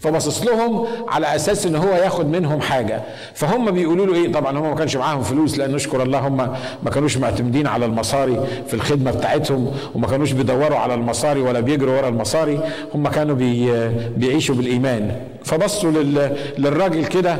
فبصص 0.00 0.42
لهم 0.46 0.86
على 1.08 1.34
أساس 1.36 1.66
إن 1.66 1.76
هو 1.76 1.88
ياخد 1.94 2.26
منهم 2.26 2.60
حاجة. 2.60 3.02
فهم 3.34 3.70
بيقولوا 3.70 4.06
له 4.06 4.14
إيه؟ 4.14 4.32
طبعا 4.32 4.58
هم 4.58 4.62
ما 4.70 4.74
كانش 4.74 4.96
معاهم 4.96 5.22
فلوس 5.22 5.58
لأن 5.58 5.72
نشكر 5.74 6.02
الله 6.02 6.18
هم 6.18 6.36
ما 6.82 6.90
كانوش 6.94 7.16
معتمدين 7.16 7.66
على 7.66 7.84
المصاري 7.86 8.46
في 8.66 8.74
الخدمة 8.74 9.10
بتاعتهم 9.10 9.72
وما 9.94 10.06
كانوش 10.06 10.32
بيدوروا 10.32 10.78
على 10.78 10.94
المصاري 10.94 11.40
ولا 11.40 11.60
بيجروا 11.60 11.96
ورا 11.98 12.08
المصاري. 12.08 12.60
هم 12.94 13.08
كانوا 13.08 13.34
بي 13.34 13.88
بيعيشوا 14.16 14.54
بالإيمان. 14.54 15.16
فبصوا 15.44 15.90
لل 15.90 16.36
للراجل 16.58 17.04
كده 17.04 17.36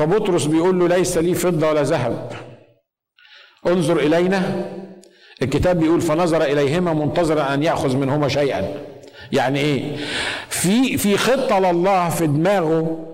فبطرس 0.00 0.44
بيقول 0.44 0.78
له 0.78 0.88
ليس 0.88 1.18
لي 1.18 1.34
فضة 1.34 1.68
ولا 1.68 1.82
ذهب. 1.82 2.32
انظر 3.66 3.98
إلينا. 3.98 4.64
الكتاب 5.42 5.78
بيقول 5.78 6.00
فنظر 6.00 6.42
إليهما 6.42 6.92
منتظرا 6.92 7.54
أن 7.54 7.62
يأخذ 7.62 7.96
منهما 7.96 8.28
شيئا. 8.28 8.74
يعني 9.32 9.60
إيه؟ 9.60 9.96
في 10.48 10.96
في 10.98 11.16
خطة 11.16 11.58
لله 11.58 12.08
في 12.08 12.26
دماغه 12.26 13.06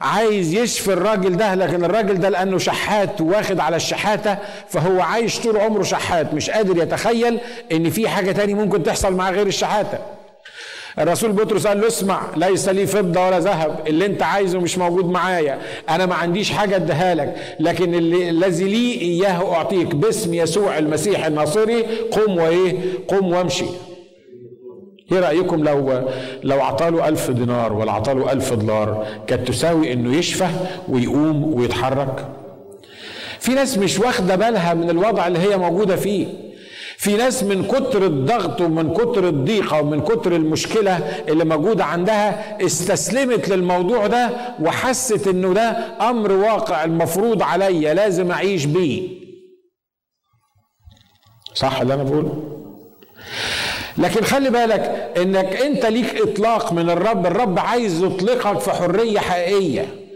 عايز 0.00 0.54
يشفي 0.54 0.92
الراجل 0.92 1.36
ده 1.36 1.54
لكن 1.54 1.84
الراجل 1.84 2.20
ده 2.20 2.28
لأنه 2.28 2.58
شحات 2.58 3.20
واخد 3.20 3.60
على 3.60 3.76
الشحاتة 3.76 4.38
فهو 4.68 5.00
عايش 5.00 5.40
طول 5.40 5.56
عمره 5.56 5.82
شحات 5.82 6.34
مش 6.34 6.50
قادر 6.50 6.82
يتخيل 6.82 7.40
إن 7.72 7.90
في 7.90 8.08
حاجة 8.08 8.32
تاني 8.32 8.54
ممكن 8.54 8.82
تحصل 8.82 9.14
مع 9.14 9.30
غير 9.30 9.46
الشحاتة. 9.46 9.98
الرسول 11.00 11.32
بطرس 11.32 11.66
قال 11.66 11.80
له 11.80 11.86
اسمع 11.86 12.20
ليس 12.36 12.68
لي 12.68 12.86
فضة 12.86 13.26
ولا 13.26 13.38
ذهب 13.38 13.80
اللي 13.86 14.06
انت 14.06 14.22
عايزه 14.22 14.60
مش 14.60 14.78
موجود 14.78 15.04
معايا 15.10 15.58
أنا 15.88 16.06
ما 16.06 16.14
عنديش 16.14 16.50
حاجة 16.50 16.76
اديها 16.76 17.14
لك 17.14 17.36
لكن 17.60 17.94
الذي 18.14 18.64
لي 18.64 19.00
إياه 19.00 19.52
أعطيك 19.54 19.94
باسم 19.94 20.34
يسوع 20.34 20.78
المسيح 20.78 21.26
الناصري 21.26 21.82
قم 21.82 22.36
وإيه؟ 22.38 22.74
قم 23.08 23.32
وامشي. 23.32 23.64
إيه 25.12 25.20
رأيكم 25.20 25.64
لو 25.64 26.08
لو 26.42 26.60
أعطاله 26.60 27.08
ألف 27.08 27.30
دينار 27.30 27.72
ولا 27.72 27.90
أعطاله 27.90 28.32
ألف 28.32 28.52
دولار 28.52 29.06
كانت 29.26 29.48
تساوي 29.48 29.92
إنه 29.92 30.16
يشفى 30.16 30.46
ويقوم 30.88 31.54
ويتحرك؟ 31.54 32.28
في 33.40 33.54
ناس 33.54 33.78
مش 33.78 33.98
واخدة 33.98 34.36
بالها 34.36 34.74
من 34.74 34.90
الوضع 34.90 35.26
اللي 35.26 35.38
هي 35.38 35.56
موجودة 35.56 35.96
فيه. 35.96 36.26
في 37.00 37.16
ناس 37.16 37.42
من 37.42 37.64
كتر 37.64 38.06
الضغط 38.06 38.60
ومن 38.60 38.94
كتر 38.94 39.28
الضيقة 39.28 39.80
ومن 39.80 40.00
كتر 40.00 40.36
المشكلة 40.36 40.96
اللي 41.28 41.44
موجودة 41.44 41.84
عندها 41.84 42.58
استسلمت 42.66 43.48
للموضوع 43.48 44.06
ده 44.06 44.30
وحست 44.60 45.26
إنه 45.28 45.54
ده 45.54 45.70
أمر 46.10 46.32
واقع 46.32 46.84
المفروض 46.84 47.42
عليا 47.42 47.94
لازم 47.94 48.30
أعيش 48.30 48.64
بيه. 48.64 49.08
صح 51.54 51.80
اللي 51.80 51.94
أنا 51.94 52.02
بقوله؟ 52.02 52.54
لكن 53.98 54.24
خلي 54.24 54.50
بالك 54.50 55.12
إنك 55.16 55.56
أنت 55.56 55.86
ليك 55.86 56.20
إطلاق 56.20 56.72
من 56.72 56.90
الرب 56.90 57.26
الرب 57.26 57.58
عايز 57.58 58.02
يطلقك 58.02 58.58
في 58.58 58.70
حرية 58.70 59.18
حقيقية. 59.18 60.07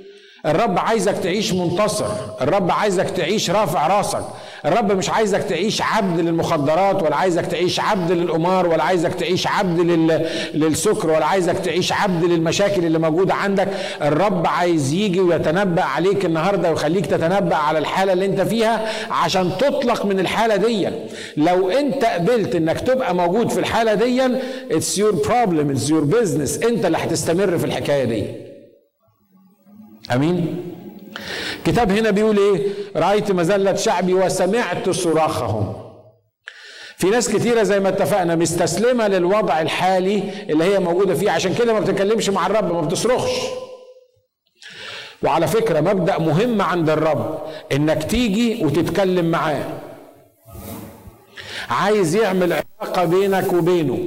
الرب 0.47 0.79
عايزك 0.79 1.15
تعيش 1.19 1.53
منتصر. 1.53 2.07
الرب 2.41 2.71
عايزك 2.71 3.11
تعيش 3.11 3.51
رافع 3.51 3.87
راسك. 3.87 4.25
الرب 4.65 4.93
مش 4.93 5.11
عايزك 5.11 5.43
تعيش 5.43 5.83
عبد 5.83 6.21
للمخدرات 6.21 7.03
ولا 7.03 7.17
عايزك 7.17 7.47
تعيش 7.47 7.81
عبد 7.81 8.13
للقمار 8.13 8.67
ولا 8.67 8.83
عايزك 8.83 9.15
تعيش 9.15 9.47
عبد 9.47 9.81
لل... 9.81 10.27
للسكر 10.55 11.11
ولا 11.11 11.27
عايزك 11.27 11.59
تعيش 11.59 11.93
عبد 11.93 12.25
للمشاكل 12.25 12.85
اللي 12.85 12.99
موجودة 12.99 13.35
عندك. 13.35 13.69
الرب 14.03 14.47
عايز 14.47 14.93
يجي 14.93 15.21
ويتنبأ 15.21 15.83
عليك 15.83 16.25
النهاردة 16.25 16.71
ويخليك 16.71 17.07
تتنبأ 17.07 17.57
على 17.57 17.79
الحالة 17.79 18.13
اللي 18.13 18.27
انت 18.27 18.41
فيها 18.41 18.89
عشان 19.11 19.51
تطلق 19.59 20.07
من 20.07 20.21
الحالة 20.21 20.57
دي. 20.57 20.89
لو 21.37 21.71
انت 21.71 22.05
قبلت 22.05 22.55
انك 22.55 22.81
تبقى 22.81 23.15
موجود 23.15 23.51
في 23.51 23.61
الحالة 23.61 23.95
دي 23.95 24.23
it's 24.71 24.97
your 24.99 25.27
problem 25.27 25.77
it's 25.77 25.89
your 25.89 26.15
business. 26.15 26.67
انت 26.67 26.85
اللي 26.87 26.99
هتستمر 26.99 27.59
في 27.59 27.65
الحكاية 27.65 28.05
دي. 28.05 28.52
أمين؟ 30.15 30.65
كتاب 31.65 31.91
هنا 31.93 32.11
بيقول 32.11 32.39
إيه؟ 32.39 32.67
رأيت 32.97 33.33
مذلة 33.33 33.75
شعبي 33.75 34.15
وسمعت 34.15 34.91
صراخهم. 34.91 35.75
في 36.97 37.11
ناس 37.11 37.29
كتيرة 37.29 37.63
زي 37.63 37.81
ما 37.81 37.89
اتفقنا 37.89 38.35
مستسلمة 38.35 39.09
للوضع 39.09 39.61
الحالي 39.61 40.23
اللي 40.51 40.65
هي 40.65 40.79
موجودة 40.79 41.15
فيه 41.15 41.31
عشان 41.31 41.55
كده 41.55 41.73
ما 41.73 41.81
بتتكلمش 41.81 42.29
مع 42.29 42.47
الرب 42.47 42.73
ما 42.73 42.81
بتصرخش. 42.81 43.41
وعلى 45.23 45.47
فكرة 45.47 45.81
مبدأ 45.81 46.19
مهم 46.19 46.63
عند 46.63 46.91
الرب 46.91 47.43
إنك 47.73 48.03
تيجي 48.05 48.65
وتتكلم 48.65 49.31
معاه. 49.31 49.65
عايز 51.71 52.17
يعمل 52.17 52.53
علاقة 52.53 53.05
بينك 53.05 53.53
وبينه. 53.53 53.99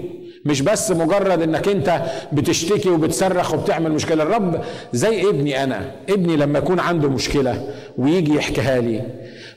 مش 0.46 0.62
بس 0.62 0.92
مجرد 0.92 1.42
انك 1.42 1.68
انت 1.68 2.02
بتشتكي 2.32 2.90
وبتصرخ 2.90 3.54
وبتعمل 3.54 3.92
مشكلة. 3.92 4.24
الرب 4.24 4.62
زي 4.94 5.30
ابني 5.30 5.64
أنا 5.64 5.92
ابني 6.10 6.36
لما 6.38 6.60
يكون 6.60 6.80
عنده 6.80 7.10
مشكلة 7.10 7.68
ويجي 7.98 8.36
يحكيها 8.36 8.82
لي. 8.82 9.02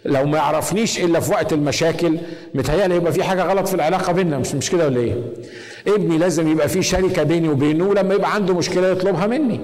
لو 0.05 0.25
ما 0.27 0.39
يعرفنيش 0.39 0.99
إلا 1.01 1.21
في 1.21 1.31
وقت 1.33 1.53
المشاكل 1.53 2.19
متهيألي 2.55 2.95
يبقى 2.95 3.13
في 3.13 3.23
حاجة 3.25 3.43
غلط 3.43 3.69
في 3.69 3.75
العلاقة 3.75 4.13
بيننا 4.13 4.39
مش 4.39 4.55
مش 4.55 4.71
كده 4.71 4.87
ولا 4.87 5.01
إيه؟ 5.01 5.15
ابني 5.89 6.19
لازم 6.19 6.49
يبقى 6.49 6.69
في 6.69 6.83
شركة 6.83 7.23
بيني 7.23 7.49
وبينه 7.49 7.85
ولما 7.89 8.15
يبقى 8.15 8.35
عنده 8.35 8.55
مشكلة 8.55 8.89
يطلبها 8.89 9.27
مني. 9.27 9.61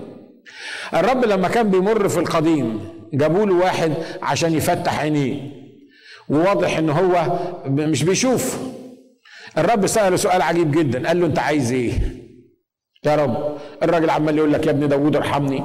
الرب 0.95 1.25
لما 1.25 1.49
كان 1.49 1.71
بيمر 1.71 2.09
في 2.09 2.19
القديم 2.21 2.81
جابوا 3.15 3.47
له 3.47 3.55
واحد 3.55 3.93
عشان 4.23 4.55
يفتح 4.55 5.01
عينيه. 5.01 5.41
وواضح 6.29 6.79
إن 6.79 6.91
هو 6.91 7.39
مش 7.67 8.03
بيشوف. 8.05 8.59
الرب 9.59 9.87
سأله 9.87 10.17
سؤال 10.17 10.43
عجيب 10.43 10.71
جدا. 10.71 11.09
قال 11.09 11.21
له 11.21 11.27
أنت 11.27 11.39
عايز 11.39 11.73
إيه؟ 11.73 11.93
يا 13.07 13.17
رب 13.17 13.57
الراجل 13.83 14.11
عمال 14.11 14.39
يقول 14.39 14.53
لك 14.53 14.67
يا 14.67 14.71
ابن 14.71 14.89
داوود 14.89 15.17
ارحمني 15.17 15.65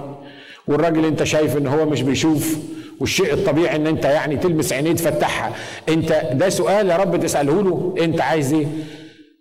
والراجل 0.67 1.05
أنت 1.05 1.23
شايف 1.23 1.57
إن 1.57 1.67
هو 1.67 1.85
مش 1.85 2.01
بيشوف 2.01 2.57
والشيء 2.99 3.33
الطبيعي 3.33 3.75
إن 3.75 3.87
أنت 3.87 4.05
يعني 4.05 4.37
تلمس 4.37 4.73
عينيه 4.73 4.91
تفتحها. 4.93 5.53
أنت 5.89 6.21
ده 6.33 6.49
سؤال 6.49 6.89
يا 6.89 6.97
رب 6.97 7.19
تسأله 7.19 7.63
له 7.63 7.95
أنت 7.99 8.21
عايز 8.21 8.53
إيه؟ 8.53 8.67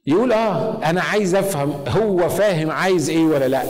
يقول 0.06 0.32
آه 0.32 0.80
أنا 0.84 1.00
عايز 1.02 1.34
أفهم 1.34 1.74
هو 1.88 2.28
فاهم 2.28 2.70
عايز 2.70 3.10
إيه 3.10 3.24
ولا 3.24 3.48
لأ؟ 3.48 3.62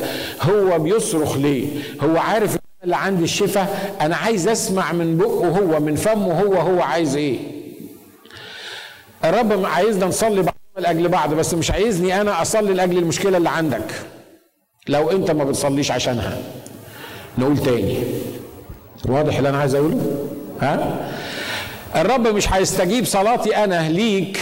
هو 0.43 0.79
بيصرخ 0.79 1.37
ليه؟ 1.37 1.67
هو 2.01 2.17
عارف 2.17 2.57
اللي 2.85 2.97
عندي 2.97 3.25
الشفاء 3.25 3.97
أنا 4.01 4.17
عايز 4.17 4.49
أسمع 4.49 4.93
من 4.93 5.17
بقه 5.19 5.49
هو 5.49 5.81
من 5.81 5.95
فمه 5.95 6.41
هو 6.41 6.55
هو 6.55 6.81
عايز 6.83 7.17
إيه؟ 7.17 7.39
الرب 9.25 9.65
عايزنا 9.65 10.07
نصلي 10.07 10.45
لأجل 10.79 11.09
بعض 11.09 11.35
بس 11.35 11.55
مش 11.55 11.71
عايزني 11.71 12.21
أنا 12.21 12.43
أصلي 12.43 12.75
لأجل 12.75 12.99
المشكلة 12.99 13.37
اللي 13.37 13.49
عندك. 13.49 13.95
لو 14.89 15.11
أنت 15.11 15.31
ما 15.31 15.45
بتصليش 15.45 15.91
عشانها. 15.91 16.39
نقول 17.39 17.59
تاني. 17.59 17.99
واضح 19.09 19.37
اللي 19.37 19.49
أنا 19.49 19.59
عايز 19.59 19.75
أقوله؟ 19.75 20.29
ها؟ 20.61 21.11
الرب 21.97 22.29
مش 22.29 22.53
هيستجيب 22.53 23.05
صلاتي 23.05 23.57
أنا 23.57 23.89
ليك 23.89 24.41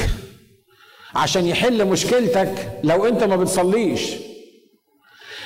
عشان 1.14 1.46
يحل 1.46 1.84
مشكلتك 1.84 2.70
لو 2.84 3.06
أنت 3.06 3.24
ما 3.24 3.36
بتصليش. 3.36 4.12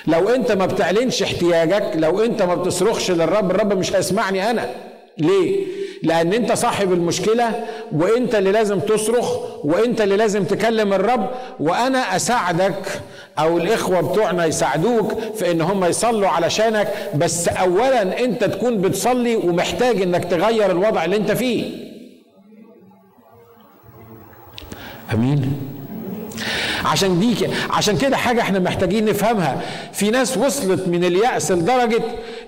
لو 0.07 0.29
أنت 0.29 0.53
ما 0.53 0.67
بتعلنش 0.67 1.23
احتياجك 1.23 1.93
لو 1.95 2.25
أنت 2.25 2.43
ما 2.43 2.55
بتصرخش 2.55 3.11
للرب 3.11 3.51
الرب 3.51 3.79
مش 3.79 3.93
هيسمعني 3.95 4.51
أنا. 4.51 4.71
ليه؟ 5.19 5.67
لأن 6.03 6.33
انت 6.33 6.53
صاحب 6.53 6.93
المشكلة 6.93 7.65
وانت 7.93 8.35
اللي 8.35 8.53
لازم 8.53 8.81
تصرخ 8.81 9.37
وانت 9.65 10.01
اللي 10.01 10.17
لازم 10.17 10.45
تكلم 10.45 10.93
الرب 10.93 11.31
وأنا 11.61 12.17
اساعدك 12.17 13.01
أو 13.39 13.59
الاخوه 13.59 14.01
بتوعنا 14.01 14.47
يساعدوك 14.47 15.13
في 15.37 15.51
ان 15.51 15.61
هم 15.61 15.85
يصلوا 15.85 16.29
علشانك. 16.29 16.89
بس 17.15 17.49
اولا 17.49 18.25
انت 18.25 18.45
تكون 18.45 18.81
بتصلي 18.81 19.37
ومحتاج 19.37 20.03
انك 20.03 20.25
تغير 20.25 20.71
الوضع 20.71 21.05
اللي 21.05 21.17
انت 21.17 21.31
فيه. 21.33 21.91
امين؟ 25.15 25.53
عشان 26.85 27.21
دي 27.21 27.35
عشان 27.71 27.97
كده 27.99 28.17
حاجة 28.17 28.41
إحنا 28.41 28.59
محتاجين 28.59 29.05
نفهمها. 29.05 29.61
في 29.93 30.11
ناس 30.11 30.37
وصلت 30.39 30.89
من 30.89 31.05
اليأس 31.05 31.53
لدرجة 31.53 32.03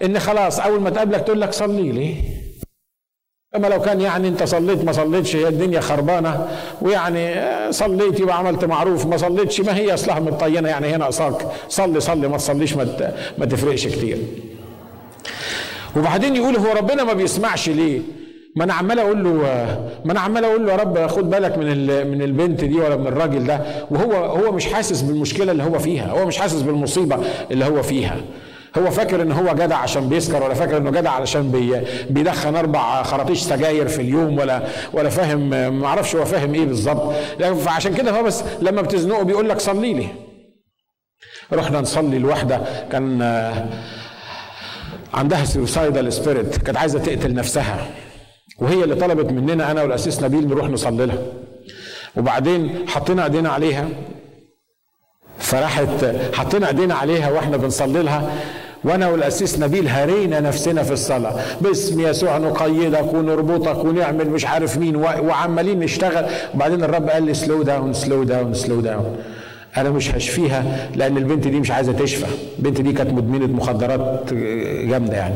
ان 0.05 0.19
خلاص 0.19 0.61
اول 0.61 0.81
ما 0.81 0.91
تقابلك 0.91 1.21
تقول 1.21 1.41
لك 1.41 1.53
صلي 1.53 1.93
لي 1.93 2.15
اما 3.57 3.67
لو 3.67 3.81
كان 3.81 4.01
يعني 4.01 4.29
انت 4.29 4.43
صليت 4.43 4.85
ما 4.85 4.93
صليتش 4.93 5.37
هي 5.37 5.49
الدنيا 5.49 5.81
خربانة. 5.81 6.49
ويعني 6.83 7.35
صليت 7.73 8.21
يبقى 8.21 8.39
عملت 8.39 8.65
معروف 8.65 9.07
ما 9.07 9.17
صليتش 9.17 9.61
ما 9.61 9.77
هي 9.77 9.95
أصلها 9.95 10.21
متطينه 10.21 10.69
يعني 10.69 10.87
هي 10.87 10.97
ناقصاك 10.97 11.47
صلي 11.69 12.01
صلي 12.01 12.29
ما 12.29 12.37
تصليش 12.37 12.75
ما, 12.77 13.13
ما 13.39 13.47
تفرقش 13.47 13.87
كتير. 13.87 14.19
وبعدين 15.97 16.37
يقول 16.37 16.57
هو 16.57 16.73
ربنا 16.77 17.05
ما 17.05 17.13
بيسمعش 17.13 17.69
ليه؟ 17.69 18.01
ما 18.57 18.65
أنا 18.65 18.75
عمال 18.75 18.99
أقول 18.99 19.25
له 19.25 19.31
ما 20.05 20.13
أنا 20.13 20.21
عمال 20.21 20.45
أقول 20.45 20.67
له 20.67 20.73
يا 20.73 20.77
رب 20.77 21.07
خد 21.07 21.31
بالك 21.31 21.59
من 21.59 21.67
من 22.07 22.23
البنت 22.23 22.65
دي 22.65 22.81
ولا 22.81 22.97
من 22.97 23.07
الراجل 23.07 23.47
ده. 23.47 23.61
وهو 23.91 24.13
هو 24.13 24.53
مش 24.53 24.67
حاسس 24.67 25.01
بالمشكلة 25.03 25.53
اللي 25.53 25.63
هو 25.63 25.79
فيها 25.79 26.11
هو 26.11 26.27
مش 26.27 26.39
حاسس 26.39 26.63
بالمصيبة 26.63 27.19
اللي 27.51 27.65
هو 27.65 27.83
فيها. 27.83 28.17
هو 28.79 28.91
فاكر 28.91 29.23
إن 29.23 29.33
هو 29.33 29.55
جدع 29.55 29.77
عشان 29.77 30.09
بيسكر 30.09 30.43
ولا 30.43 30.55
فاكر 30.55 30.77
إنه 30.77 30.91
جدع 30.91 31.11
علشان 31.11 31.51
بي 31.51 31.81
بيدخن 32.11 32.57
أربع 32.57 33.03
خراطيش 33.03 33.41
سجاير 33.43 33.89
في 33.89 34.03
اليوم 34.03 34.39
ولا 34.39 34.63
ولا 34.93 35.09
فاهم 35.09 35.51
ما 35.81 35.87
أعرفش 35.87 36.17
هو 36.17 36.25
فاهم 36.25 36.55
إيه 36.55 36.65
بالظبط. 36.65 37.13
فعشان 37.41 37.95
كده 37.95 38.11
هو 38.11 38.23
بس 38.23 38.45
لما 38.63 38.83
بتزنقه 38.83 39.23
بيقول 39.23 39.49
لك 39.49 39.61
صلي 39.61 39.95
لي. 39.95 40.09
رحنا 41.53 41.81
نصلي 41.81 42.19
لواحده 42.19 42.61
كان 42.93 43.23
عندها 45.15 45.45
suicidal 45.45 46.13
spirit 46.13 46.57
كانت 46.57 46.79
عايزة 46.79 46.99
تقتل 46.99 47.35
نفسها. 47.35 47.87
وهي 48.59 48.85
اللي 48.85 48.95
طلبت 48.95 49.33
مننا 49.33 49.71
أنا 49.71 49.83
والقسيس 49.83 50.23
نبيل 50.23 50.49
نروح 50.49 50.69
نصلي 50.69 51.07
لها. 51.07 51.19
وبعدين 52.17 52.89
حطينا 52.89 53.25
إيدينا 53.25 53.49
عليها. 53.49 53.89
فراحت 55.53 56.15
حطينا 56.35 56.69
ايدينا 56.69 56.95
عليها 56.95 57.31
وإحنا 57.31 57.57
بنصلي 57.57 58.03
لها. 58.03 58.31
وأنا 58.85 59.09
والقسيس 59.09 59.59
نبيل 59.59 59.89
هرينا 59.89 60.41
نفسنا 60.41 60.83
في 60.83 60.93
الصلاة. 60.93 61.35
باسم 61.61 62.01
يسوع 62.01 62.39
نقيدك 62.39 63.15
ونربطك 63.15 63.85
ونعمل 63.85 64.31
مش 64.31 64.47
عارف 64.47 64.79
مين 64.79 64.97
وعمالين 64.97 65.81
نشتغل. 65.81 66.25
وبعدين 66.55 66.85
الرب 66.85 67.09
قال 67.09 67.23
لي 67.23 67.35
slow 67.35 67.63
down 67.63 67.93
slow 67.93 68.23
down 68.23 68.55
slow 68.55 68.81
down 68.81 69.17
أنا 69.77 69.91
مش 69.91 70.15
هشفيها 70.15 70.89
لأن 70.97 71.17
البنت 71.17 71.49
دي 71.49 71.61
مش 71.61 71.71
عايزة 71.71 71.93
تشفى. 71.93 72.27
البنت 72.59 72.81
دي 72.81 72.93
كانت 72.93 73.11
مدمنة 73.11 73.47
مخدرات 73.47 74.35
جامدة 74.85 75.17
يعني. 75.17 75.35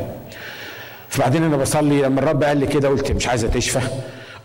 فبعدين 1.09 1.43
أنا 1.43 1.57
بصلي 1.57 2.01
لما 2.01 2.19
الرب 2.19 2.43
قال 2.43 2.57
لي 2.57 2.67
كده 2.67 2.89
قلت 2.89 3.11
مش 3.11 3.27
عايزة 3.27 3.47
تشفى. 3.47 3.81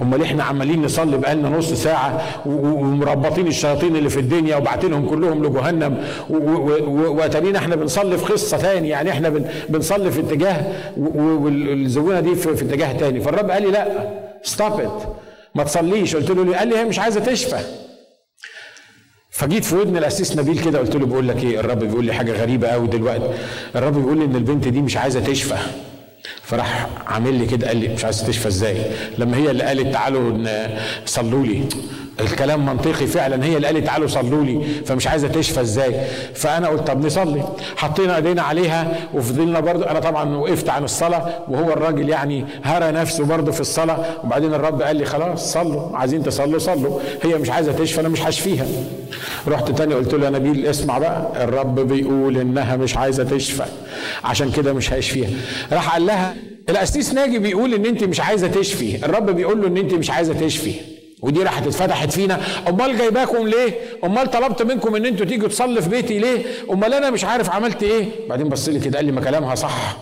امال 0.00 0.22
إحنا 0.22 0.44
عمالين 0.44 0.82
نصلي 0.82 1.16
بقالنا 1.16 1.48
نص 1.48 1.72
ساعة 1.72 2.22
ومربطين 2.46 3.46
الشياطين 3.46 3.96
اللي 3.96 4.08
في 4.08 4.20
الدنيا 4.20 4.56
وبعتينهم 4.56 5.08
كلهم 5.08 5.44
لجهنم 5.44 6.04
واتارينا 6.98 7.58
إحنا 7.58 7.76
بنصلي 7.76 8.18
في 8.18 8.32
قصة 8.32 8.56
تاني. 8.56 8.88
يعني 8.88 9.10
إحنا 9.10 9.28
بنصلي 9.68 10.10
في 10.10 10.20
اتجاه 10.20 10.66
والزبونه 10.96 12.20
دي 12.20 12.34
في, 12.34 12.50
اتجاه 12.50 12.92
تاني. 12.92 13.20
فالرب 13.20 13.50
قال 13.50 13.62
لي 13.62 13.70
لا 13.70 13.86
stop 14.42 14.80
it 14.80 15.02
ما 15.54 15.64
تصليش. 15.64 16.16
قلت 16.16 16.30
له 16.30 16.56
قال 16.58 16.68
لي 16.68 16.78
هي 16.78 16.84
مش 16.84 16.98
عايزة 16.98 17.20
تشفى. 17.20 17.58
فجيت 19.30 19.64
في 19.64 19.76
ودن 19.76 19.96
القسيس 19.96 20.36
نبيل 20.36 20.58
كده 20.64 20.78
قلت 20.78 20.96
له 20.96 21.06
بقول 21.06 21.28
لك 21.28 21.42
إيه؟ 21.44 21.60
الرب 21.60 21.78
بيقول 21.78 22.04
لي 22.04 22.12
حاجة 22.12 22.32
غريبة 22.32 22.68
قوي 22.68 22.86
دلوقتي. 22.86 23.30
الرب 23.76 23.94
بيقول 23.94 24.18
لي 24.18 24.24
إن 24.24 24.36
البنت 24.36 24.68
دي 24.68 24.82
مش 24.82 24.96
عايزة 24.96 25.20
تشفى. 25.20 25.56
فراح 26.42 26.88
عامل 27.06 27.34
لي 27.34 27.46
كده 27.46 27.66
قال 27.68 27.76
لي 27.76 27.88
مش 27.88 28.04
عايز 28.04 28.26
تشفى 28.26 28.48
إزاي؟ 28.48 28.76
لما 29.18 29.36
هي 29.36 29.50
اللي 29.50 29.64
قالت 29.64 29.92
تعالوا 29.92 30.46
صلوا 31.06 31.46
لي. 31.46 31.64
الكلام 32.20 32.66
منطقي 32.66 33.06
فعلا 33.06 33.44
هي 33.44 33.56
اللي 33.56 33.66
قالت 33.66 33.86
تعالوا 33.86 34.08
صلوا 34.08 34.44
لي 34.44 34.64
فمش 34.86 35.06
عايزة 35.06 35.28
تشفى 35.28 35.60
إزاي؟ 35.60 35.94
فأنا 36.34 36.68
قلت 36.68 36.86
طب 36.86 37.06
نصلي. 37.06 37.42
حطينا 37.76 38.16
إيدينا 38.16 38.42
عليها 38.42 38.96
وفضلنا 39.14 39.60
برضو 39.60 39.82
أنا 39.84 40.00
طبعا 40.00 40.36
وقفت 40.36 40.68
عن 40.68 40.84
الصلاة 40.84 41.44
وهو 41.48 41.72
الراجل 41.72 42.08
يعني 42.08 42.44
هرى 42.62 42.92
نفسه 42.92 43.24
برضو 43.24 43.52
في 43.52 43.60
الصلاة. 43.60 44.04
وبعدين 44.24 44.54
الرب 44.54 44.82
قال 44.82 44.96
لي 44.96 45.04
خلاص 45.04 45.52
صلوا 45.52 45.96
عايزين 45.96 46.22
تصلوا 46.22 46.58
صلوا. 46.58 47.00
هي 47.22 47.38
مش 47.38 47.50
عايزة 47.50 47.72
تشفى 47.72 48.00
أنا 48.00 48.08
مش 48.08 48.22
هشفيها. 48.22 48.66
رحت 49.48 49.70
تاني 49.70 49.94
قلت 49.94 50.14
له 50.14 50.24
يا 50.24 50.30
نبيل 50.30 50.66
اسمع 50.66 50.98
بقى 50.98 51.44
الرب 51.44 51.80
بيقول 51.80 52.38
إنها 52.38 52.76
مش 52.76 52.96
عايزة 52.96 53.24
تشفى 53.24 53.64
عشان 54.24 54.50
كده 54.50 54.72
مش 54.72 54.92
هيشفيها. 54.92 55.30
راح 55.72 55.92
قال 55.92 56.06
لها 56.06 56.34
القسيس 56.68 57.14
ناجي 57.14 57.38
بيقول 57.38 57.74
إن 57.74 57.86
أنت 57.86 58.04
مش 58.04 58.20
عايزة 58.20 58.48
تشفي 58.48 59.04
الرب 59.06 59.30
بيقول 59.30 59.60
له 59.62 59.66
إن 59.68 59.76
أنت 59.76 59.94
مش 59.94 60.10
عايزة 60.10 60.34
تشفي. 60.34 60.72
ودي 61.22 61.42
راحت 61.42 61.66
اتفتحت 61.66 62.10
فينا. 62.12 62.40
أمال 62.68 62.98
جايباكم 62.98 63.46
ليه؟ 63.48 63.74
أمال 64.04 64.30
طلبت 64.30 64.62
منكم 64.62 64.96
إن 64.96 65.06
أنتوا 65.06 65.26
تيجوا 65.26 65.48
تصلوا 65.48 65.80
في 65.82 65.88
بيتي 65.88 66.18
ليه؟ 66.18 66.44
أمال 66.70 66.94
أنا 66.94 67.10
مش 67.10 67.24
عارف 67.24 67.50
عملت 67.50 67.82
إيه؟ 67.82 68.06
بعدين 68.28 68.48
بص 68.48 68.68
لي 68.68 68.80
كده 68.80 68.98
قال 68.98 69.06
لي 69.06 69.12
ما 69.12 69.20
كلامها 69.20 69.54
صح. 69.54 69.96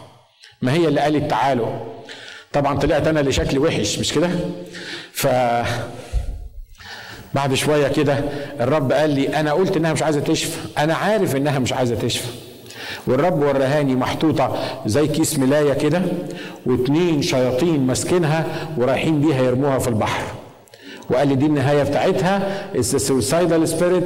ما 0.62 0.72
هي 0.72 0.88
اللي 0.88 1.00
قالت 1.00 1.30
تعالوا. 1.30 1.66
طبعا 2.52 2.78
طلعت 2.78 3.06
أنا 3.06 3.20
اللي 3.20 3.32
شكلي 3.32 3.58
وحش 3.58 3.98
مش 3.98 4.12
كده؟ 4.12 4.30
ف 5.12 5.26
بعد 7.34 7.54
شوية 7.54 7.88
كده 7.88 8.18
الرب 8.60 8.92
قال 8.92 9.10
لي 9.10 9.40
أنا 9.40 9.52
قلت 9.52 9.76
إنها 9.76 9.92
مش 9.92 10.02
عايزة 10.02 10.20
تشفى 10.20 10.58
أنا 10.78 10.94
عارف 10.94 11.36
إنها 11.36 11.58
مش 11.58 11.72
عايزة 11.72 11.94
تشفى 11.94 12.28
والرب 13.06 13.42
ورهاني 13.42 13.94
محطوطة 13.96 14.58
زي 14.86 15.06
كيس 15.08 15.38
ملاية 15.38 15.72
كده 15.72 16.02
واتنين 16.66 17.22
شياطين 17.22 17.86
ماسكينها 17.86 18.46
ورايحين 18.76 19.20
بيها 19.20 19.42
يرموها 19.42 19.78
في 19.78 19.88
البحر. 19.88 20.22
وقال 21.10 21.28
لي 21.28 21.34
دي 21.34 21.46
النهاية 21.46 21.82
بتاعتها. 21.82 22.70
ال 22.74 22.85
suicidal 22.85 23.68
spirit 23.68 24.04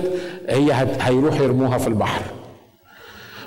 هي 0.48 0.86
هيروح 1.00 1.40
يرموها 1.40 1.78
في 1.78 1.86
البحر. 1.88 2.22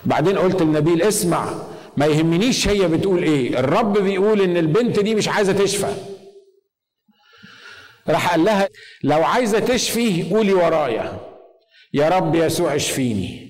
بعدين 0.05 0.37
قلت 0.37 0.61
لنبيل 0.61 1.01
اسمع 1.01 1.53
ما 1.97 2.05
يهمنيش 2.05 2.67
هي 2.67 2.87
بتقول 2.87 3.23
إيه. 3.23 3.59
الرب 3.59 3.97
بيقول 3.97 4.41
إن 4.41 4.57
البنت 4.57 4.99
دي 4.99 5.15
مش 5.15 5.27
عايزة 5.27 5.53
تشفى. 5.53 5.93
راح 8.09 8.31
قال 8.31 8.43
لها 8.43 8.69
لو 9.03 9.23
عايزة 9.23 9.59
تشفي 9.59 10.23
قولي 10.23 10.53
ورايا. 10.53 11.19
يا 11.93 12.09
رب 12.09 12.35
يسوع 12.35 12.75
اشفيني. 12.75 13.47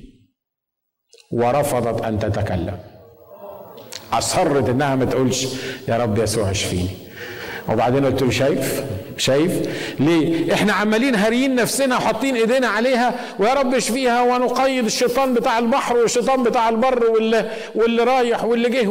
ورفضت 1.31 2.01
أن 2.01 2.19
تتكلم. 2.19 2.79
أصرت 4.13 4.69
إنها 4.69 4.95
ما 4.95 5.05
تقولش 5.05 5.47
يا 5.87 5.97
رب 5.97 6.17
يسوع 6.17 6.51
اشفيني. 6.51 7.06
وبعدين 7.69 8.05
قلت 8.05 8.21
له 8.21 8.29
شايف؟ 8.31 8.83
شايف؟ 9.17 9.51
ليه؟ 9.99 10.53
إحنا 10.53 10.73
عمالين 10.73 11.15
هاريين 11.15 11.55
نفسنا 11.55 11.95
وحاطين 11.97 12.35
إيدينا 12.35 12.67
عليها 12.67 13.13
ويا 13.39 13.53
رب 13.53 13.73
اشفيها 13.73 14.21
ونقيد 14.21 14.85
الشيطان 14.85 15.33
بتاع 15.33 15.59
البحر 15.59 15.97
والشيطان 15.97 16.43
بتاع 16.43 16.69
البر 16.69 17.03
واللي, 17.11 17.49
واللي 17.75 18.03
رايح 18.03 18.43
واللي 18.43 18.69
جه 18.69 18.87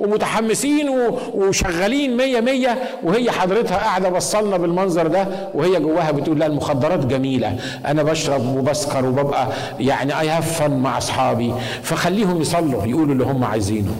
ومتحمسين 0.00 0.88
وشغالين 1.34 2.16
مية 2.16 2.40
مية 2.40 2.78
وهي 3.02 3.30
حضرتها 3.30 3.76
قاعدة 3.76 4.08
بصلنا 4.08 4.56
بالمنظر 4.56 5.06
ده 5.06 5.28
وهي 5.54 5.80
جواها 5.80 6.10
بتقول 6.10 6.38
لا 6.38 6.46
المخدرات 6.46 7.06
جميلة 7.06 7.56
أنا 7.86 8.02
بشرب 8.02 8.56
وبسكر 8.56 9.04
وببقى 9.06 9.48
يعني 9.80 10.20
أي 10.20 10.30
هفن 10.30 10.70
مع 10.70 10.98
أصحابي. 10.98 11.54
فخليهم 11.82 12.40
يصلوا 12.40 12.86
يقولوا 12.86 13.12
اللي 13.12 13.24
هم 13.24 13.44
عايزينه. 13.44 13.92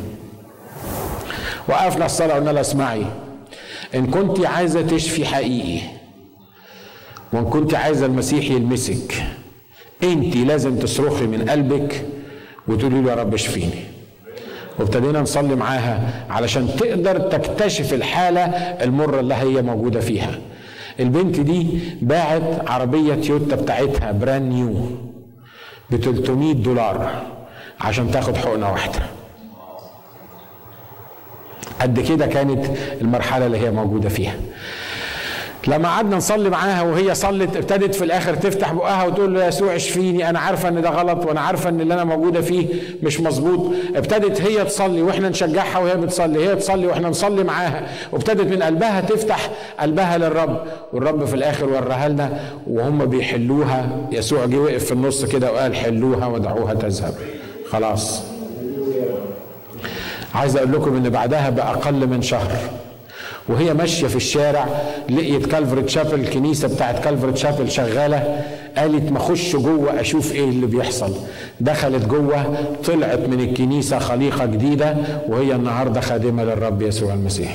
وقفنا 1.68 2.06
الصلاة 2.06 2.34
قلنا 2.34 2.50
لها 2.50 2.60
اسمعي. 2.60 3.02
إن 3.94 4.06
كنت 4.06 4.46
عايزة 4.46 4.82
تشفي 4.82 5.24
حقيقي 5.26 5.80
وإن 7.32 7.44
كنت 7.44 7.74
عايزة 7.74 8.06
المسيح 8.06 8.50
يلمسك 8.50 9.14
أنت 10.02 10.36
لازم 10.36 10.76
تصرخي 10.76 11.26
من 11.26 11.48
قلبك 11.50 12.04
وتقولي 12.68 13.00
له 13.02 13.10
يا 13.10 13.16
رب 13.16 13.34
اشفيني. 13.34 13.84
وابتدينا 14.78 15.20
نصلي 15.20 15.56
معاها 15.56 16.24
علشان 16.30 16.76
تقدر 16.76 17.18
تكتشف 17.18 17.94
الحالة 17.94 18.40
المرة 18.84 19.20
اللي 19.20 19.34
هي 19.34 19.62
موجودة 19.62 20.00
فيها. 20.00 20.38
البنت 21.00 21.40
دي 21.40 21.78
باعت 22.02 22.70
عربية 22.70 23.14
تويوتا 23.14 23.56
بتاعتها 23.56 24.12
بران 24.12 24.48
نيو 24.48 24.74
ب 25.90 25.96
300 25.96 26.52
دولار 26.54 27.22
عشان 27.80 28.10
تاخد 28.10 28.36
حقنة 28.36 28.72
واحدة. 28.72 29.00
قد 31.80 32.00
كده 32.00 32.26
كانت 32.26 32.66
المرحلة 33.00 33.46
اللي 33.46 33.58
هي 33.58 33.70
موجودة 33.70 34.08
فيها. 34.08 34.34
لما 35.68 35.88
قعدنا 35.88 36.16
نصلي 36.16 36.50
معاها 36.50 36.82
وهي 36.82 37.14
صلت 37.14 37.56
ابتدت 37.56 37.94
في 37.94 38.04
الآخر 38.04 38.34
تفتح 38.34 38.72
بقها 38.72 39.04
وتقول 39.04 39.34
له 39.34 39.44
يسوع 39.46 39.76
اشفيني 39.76 40.30
أنا 40.30 40.38
عارفة 40.38 40.68
إن 40.68 40.82
ده 40.82 40.90
غلط 40.90 41.26
وأنا 41.26 41.40
عارفة 41.40 41.68
إن 41.68 41.80
اللي 41.80 41.94
أنا 41.94 42.04
موجودة 42.04 42.40
فيه 42.40 42.66
مش 43.02 43.20
مظبوط. 43.20 43.74
ابتدت 43.96 44.40
هي 44.42 44.64
تصلي 44.64 45.02
وإحنا 45.02 45.28
نشجعها 45.28 45.78
وهي 45.78 45.96
بتصلي 45.96 46.48
هي 46.48 46.56
تصلي 46.56 46.86
وإحنا 46.86 47.08
نصلي 47.08 47.44
معاها. 47.44 47.86
وابتدت 48.12 48.52
من 48.56 48.62
قلبها 48.62 49.00
تفتح 49.00 49.50
قلبها 49.80 50.18
للرب 50.18 50.62
والرب 50.92 51.24
في 51.24 51.34
الآخر 51.34 51.68
وراها 51.68 52.08
لنا 52.08 52.40
وهم 52.66 53.04
بيحلوها. 53.04 53.88
يسوع 54.12 54.46
جه 54.46 54.56
وقف 54.56 54.84
في 54.84 54.92
النص 54.92 55.24
كده 55.24 55.52
وقال 55.52 55.76
حلوها 55.76 56.26
ودعوها 56.26 56.74
تذهب. 56.74 57.14
خلاص. 57.70 58.22
عايز 60.34 60.56
أقول 60.56 60.72
لكم 60.72 60.96
إن 60.96 61.10
بعدها 61.10 61.50
باقل 61.50 62.06
من 62.06 62.22
شهر. 62.22 62.50
وهي 63.48 63.74
ماشية 63.74 64.06
في 64.06 64.16
الشارع 64.16 64.66
لقيت 65.10 65.46
كالفرت 65.46 65.88
شابل 65.88 66.20
الكنيسه 66.20 66.68
بتاعت 66.68 67.04
كالفرت 67.04 67.36
شابل 67.36 67.70
شغالة. 67.70 68.44
قالت 68.76 69.12
ما 69.12 69.18
أخش 69.18 69.56
جوه 69.56 70.00
أشوف 70.00 70.32
إيه 70.32 70.44
اللي 70.48 70.66
بيحصل. 70.66 71.14
دخلت 71.60 72.04
جوه 72.06 72.56
طلعت 72.84 73.18
من 73.18 73.40
الكنيسة 73.40 73.98
خليقة 73.98 74.46
جديدة 74.46 74.96
وهي 75.28 75.54
النهارده 75.54 76.00
خادمة 76.00 76.44
للرب 76.44 76.82
يسوع 76.82 77.14
المسيح. 77.14 77.54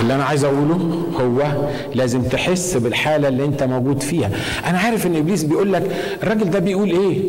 اللي 0.00 0.14
أنا 0.14 0.24
عايز 0.24 0.44
أقوله 0.44 1.04
هو 1.20 1.42
لازم 1.94 2.22
تحس 2.22 2.76
بالحالة 2.76 3.28
اللي 3.28 3.44
أنت 3.44 3.62
موجود 3.62 4.02
فيها. 4.02 4.30
أنا 4.66 4.78
عارف 4.78 5.06
إن 5.06 5.16
إبليس 5.16 5.42
بيقول 5.44 5.72
لك 5.72 5.90
الراجل 6.22 6.50
ده 6.50 6.58
بيقول 6.58 6.90
إيه؟ 6.90 7.20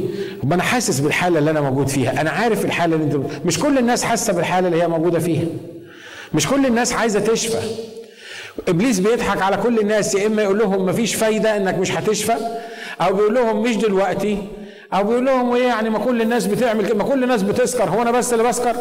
أنا 0.43 0.63
حاسس 0.63 0.99
بالحالة 0.99 1.39
اللي 1.39 1.51
أنا 1.51 1.61
موجود 1.61 1.87
فيها. 1.87 2.21
أنا 2.21 2.29
عارف 2.29 2.65
الحالة 2.65 2.95
اللي 2.95 3.05
أنت 3.05 3.25
مش 3.45 3.59
كل 3.59 3.77
الناس 3.77 4.03
حاسة 4.03 4.33
بالحالة 4.33 4.67
اللي 4.67 4.83
هي 4.83 4.87
موجودة 4.87 5.19
فيها. 5.19 5.43
مش 6.33 6.47
كل 6.47 6.65
الناس 6.65 6.93
عايزة 6.93 7.19
تشفى. 7.19 7.59
إبليس 8.67 8.99
بيضحك 8.99 9.41
على 9.41 9.57
كل 9.57 9.79
الناس 9.79 10.15
يا 10.15 10.27
إما 10.27 10.41
يقول 10.43 10.59
لهم 10.59 10.85
مفيش 10.85 11.15
فايدة 11.15 11.57
إنك 11.57 11.77
مش 11.77 11.91
هتشفى 11.91 12.33
أو 13.01 13.13
بيقول 13.13 13.33
لهم 13.35 13.61
مش 13.63 13.75
دلوقتي 13.77 14.37
أو 14.93 15.03
بيقول 15.03 15.25
لهم 15.25 15.53
إيه 15.53 15.63
يعني 15.67 15.89
ما 15.89 15.99
كل 15.99 16.21
الناس 16.21 16.45
بتعمل 16.47 16.85
كده 16.87 16.95
ما 16.95 17.03
كل 17.03 17.23
الناس 17.23 17.43
بتسكر 17.43 17.89
هو 17.89 18.01
أنا 18.01 18.11
بس 18.11 18.33
اللي 18.33 18.43
بسكر؟ 18.43 18.75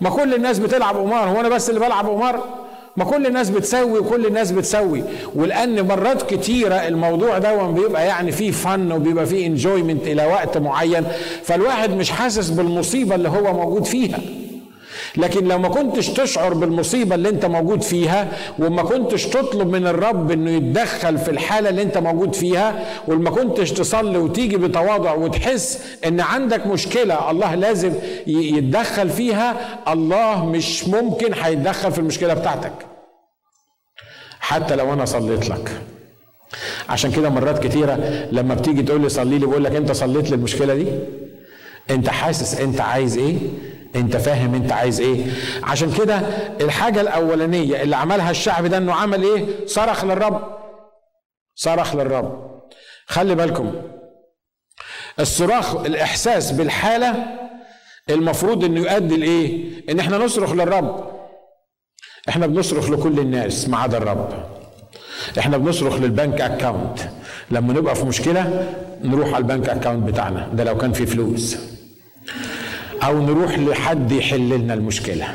ما 0.00 0.10
كل 0.10 0.34
الناس 0.34 0.58
بتلعب 0.58 0.96
قمار 0.96 1.28
هو 1.28 1.40
أنا 1.40 1.48
بس 1.48 1.68
اللي 1.70 1.80
بلعب 1.80 2.08
قمار؟ 2.08 2.57
ما 2.98 3.04
كل 3.04 3.26
الناس 3.26 3.50
بتسوي 3.50 3.98
وكل 3.98 4.26
الناس 4.26 4.50
بتسوي. 4.52 5.02
ولأن 5.34 5.86
مرات 5.88 6.34
كتيرة 6.34 6.74
الموضوع 6.74 7.38
ده 7.38 7.66
بيبقى 7.66 8.06
يعني 8.06 8.32
فيه 8.32 8.50
فن 8.50 8.92
وبيبقى 8.92 9.26
فيه 9.26 9.46
انجويمنت 9.46 10.06
إلى 10.06 10.26
وقت 10.26 10.58
معين. 10.58 11.04
فالواحد 11.42 11.90
مش 11.90 12.10
حاسس 12.10 12.50
بالمصيبة 12.50 13.14
اللي 13.14 13.28
هو 13.28 13.52
موجود 13.52 13.84
فيها. 13.84 14.18
لكن 15.16 15.48
لو 15.48 15.58
ما 15.58 15.68
كنتش 15.68 16.08
تشعر 16.08 16.54
بالمصيبة 16.54 17.14
اللي 17.14 17.28
أنت 17.28 17.46
موجود 17.46 17.82
فيها 17.82 18.28
وما 18.58 18.82
كنتش 18.82 19.26
تطلب 19.26 19.68
من 19.68 19.86
الرب 19.86 20.30
إنه 20.30 20.50
يتدخل 20.50 21.18
في 21.18 21.30
الحالة 21.30 21.68
اللي 21.68 21.82
أنت 21.82 21.98
موجود 21.98 22.34
فيها 22.34 22.84
وما 23.08 23.30
كنتش 23.30 23.72
تصلي 23.72 24.18
وتيجي 24.18 24.56
بتواضع 24.56 25.14
وتحس 25.14 25.78
إن 26.06 26.20
عندك 26.20 26.66
مشكلة 26.66 27.30
الله 27.30 27.54
لازم 27.54 27.92
يتدخل 28.26 29.08
فيها 29.10 29.56
الله 29.88 30.46
مش 30.46 30.88
ممكن 30.88 31.32
هيتدخل 31.42 31.92
في 31.92 31.98
المشكلة 31.98 32.34
بتاعتك. 32.34 32.72
حتى 34.48 34.76
لو 34.76 34.92
أنا 34.92 35.04
صليت 35.04 35.48
لك. 35.48 35.82
عشان 36.88 37.12
كده 37.12 37.28
مرات 37.28 37.66
كتيرة 37.66 37.94
لما 38.32 38.54
بتيجي 38.54 38.82
تقول 38.82 39.00
لي 39.00 39.08
صلي 39.08 39.38
لي 39.38 39.46
بقول 39.46 39.64
لك 39.64 39.74
أنت 39.76 39.92
صليت 39.92 40.30
للمشكله 40.30 40.74
دي؟ 40.74 40.86
أنت 41.90 42.08
حاسس 42.08 42.60
أنت 42.60 42.80
عايز 42.80 43.18
إيه؟ 43.18 43.36
أنت 43.96 44.16
فاهم 44.16 44.54
أنت 44.54 44.72
عايز 44.72 45.00
إيه؟ 45.00 45.26
عشان 45.62 45.92
كده 45.98 46.16
الحاجة 46.60 47.00
الأولانية 47.00 47.82
اللي 47.82 47.96
عملها 47.96 48.30
الشعب 48.30 48.66
ده 48.66 48.76
إنه 48.76 48.92
عمل 48.94 49.22
إيه؟ 49.22 49.66
صرخ 49.66 50.04
للرب. 50.04 50.58
صرخ 51.54 51.94
للرب. 51.96 52.60
خلي 53.06 53.34
بالكم 53.34 53.72
الصراخ 55.20 55.76
الإحساس 55.76 56.50
بالحالة 56.52 57.14
المفروض 58.10 58.64
إنه 58.64 58.80
يؤدي 58.80 59.16
لإيه؟ 59.16 59.64
إن 59.90 59.98
إحنا 60.00 60.18
نصرخ 60.18 60.52
للرب. 60.52 61.17
إحنا 62.28 62.46
بنصرخ 62.46 62.90
لكل 62.90 63.18
الناس 63.20 63.68
ما 63.68 63.76
عدا 63.78 63.98
الرب. 63.98 64.28
إحنا 65.38 65.56
بنصرخ 65.56 65.96
للبنك 66.00 66.40
اكاونت 66.40 66.98
لما 67.50 67.72
نبقى 67.72 67.94
في 67.94 68.04
مشكلة 68.06 68.66
نروح 69.04 69.28
على 69.28 69.38
البنك 69.38 69.68
اكاونت 69.68 70.08
بتاعنا. 70.08 70.48
ده 70.54 70.64
لو 70.64 70.76
كان 70.76 70.92
في 70.92 71.06
فلوس. 71.06 71.56
أو 73.04 73.22
نروح 73.26 73.58
لحد 73.58 74.12
يحل 74.12 74.48
لنا 74.48 74.74
المشكلة. 74.74 75.26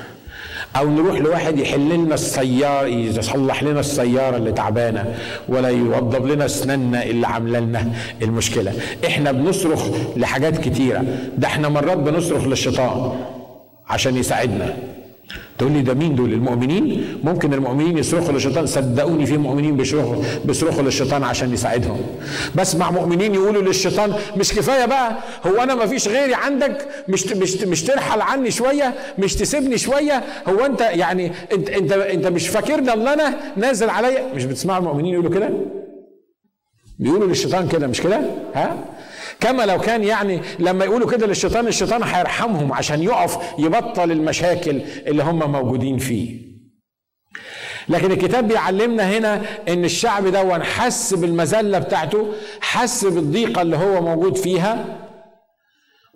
أو 0.76 0.90
نروح 0.90 1.20
لواحد 1.22 1.60
يحل 1.60 1.90
لنا 1.90 2.14
السيارة 2.14 2.86
يصلح 2.88 3.64
لنا 3.64 3.80
السيارة 3.80 4.38
اللي 4.38 4.52
تعبانة 4.52 5.16
ولا 5.50 5.70
يوضب 5.70 6.26
لنا 6.28 6.46
أسناننا 6.46 7.04
اللي 7.04 7.28
عاملة 7.28 7.60
لنا 7.60 7.92
المشكلة. 8.22 8.74
إحنا 9.08 9.32
بنصرخ 9.32 9.88
لحاجات 10.18 10.58
كتيرة. 10.58 11.04
ده 11.38 11.48
إحنا 11.48 11.70
مرات 11.70 11.98
بنصرخ 11.98 12.44
للشيطان 12.48 13.20
عشان 13.88 14.18
يساعدنا. 14.18 14.74
تقول 15.58 15.72
لي 15.72 15.82
ده 15.82 15.94
مين 15.94 16.16
دول؟ 16.16 16.34
المؤمنين؟ 16.34 17.18
ممكن 17.24 17.54
المؤمنين 17.54 17.98
يصرخوا 17.98 18.34
للشيطان 18.34 18.66
صدقوني 18.66 19.26
في 19.26 19.38
مؤمنين 19.38 19.78
بيصرخوا 19.78 20.16
بيصرخوا 20.46 20.84
للشيطان 20.84 21.24
عشان 21.24 21.54
يساعدهم. 21.54 22.02
بسمع 22.56 22.92
مؤمنين 22.92 23.34
يقولوا 23.36 23.62
للشيطان 23.62 24.14
مش 24.38 24.54
كفاية 24.54 24.86
بقى. 24.86 25.16
هو 25.48 25.64
أنا 25.64 25.76
ما 25.76 25.86
فيش 25.86 26.08
غيري 26.08 26.34
عندك؟ 26.34 26.88
مش 27.10 27.28
مش 27.28 27.56
مش 27.62 27.84
ترحل 27.84 28.22
عني 28.22 28.52
شوية؟ 28.52 28.94
مش 29.20 29.36
تسيبني 29.36 29.78
شوية؟ 29.78 30.24
هو 30.48 30.66
أنت 30.66 30.82
يعني 30.82 31.32
انت 31.54 31.70
انت 31.70 31.92
أنت 31.92 32.28
مش 32.28 32.48
فاكرني 32.48 32.94
الله 32.94 33.14
أنا 33.14 33.34
نازل 33.58 33.90
عليا؟ 33.90 34.34
مش 34.36 34.46
بتسمعوا 34.46 34.80
المؤمنين 34.80 35.14
يقولوا 35.14 35.32
كده؟ 35.32 35.50
بيقولوا 37.00 37.28
للشيطان 37.28 37.68
كده 37.68 37.88
مش 37.88 38.02
كده؟ 38.02 38.22
ها؟ 38.56 38.78
كما 39.40 39.66
لو 39.66 39.78
كان 39.80 40.04
يعني 40.04 40.42
لما 40.60 40.86
يقولوا 40.86 41.12
كده 41.12 41.28
للشيطان 41.28 41.68
الشيطان 41.68 42.04
هيرحمهم 42.04 42.74
عشان 42.74 43.04
يقف 43.04 43.38
يبطل 43.60 44.12
المشاكل 44.12 44.82
اللي 45.08 45.24
هم 45.24 45.52
موجودين 45.52 45.98
فيه. 45.98 46.54
لكن 47.90 48.12
الكتاب 48.12 48.48
بيعلمنا 48.48 49.18
هنا 49.18 49.42
إن 49.70 49.86
الشعب 49.86 50.28
ده 50.28 50.64
حس 50.64 51.14
بالمذلة 51.14 51.80
بتاعته 51.80 52.28
حس 52.62 53.06
بالضيقة 53.06 53.62
اللي 53.62 53.78
هو 53.78 54.02
موجود 54.02 54.38
فيها 54.38 54.86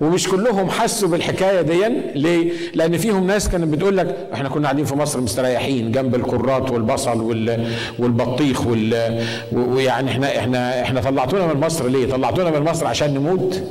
ومش 0.01 0.27
كلهم 0.27 0.69
حسوا 0.69 1.09
بالحكاية 1.09 1.61
دي 1.61 1.87
ليه؟ 2.15 2.51
لأن 2.73 2.97
فيهم 2.97 3.27
ناس 3.27 3.49
كانت 3.49 3.73
بتقول 3.73 3.97
لك 3.97 4.15
إحنا 4.33 4.49
كنا 4.49 4.63
قاعدين 4.63 4.85
في 4.85 4.95
مصر 4.95 5.21
مستريحين 5.21 5.91
جنب 5.91 6.15
الكرات 6.15 6.71
والبصل 6.71 7.21
والبطيخ 7.99 8.61
ويعني 9.53 10.11
إحنا 10.11 10.37
إحنا 10.39 10.81
إحنا 10.81 11.01
طلعتونا 11.01 11.53
من 11.53 11.59
مصر 11.59 11.87
ليه؟ 11.87 12.09
طلعتونا 12.11 12.59
من 12.59 12.65
مصر 12.65 12.87
عشان 12.87 13.13
نموت؟ 13.13 13.63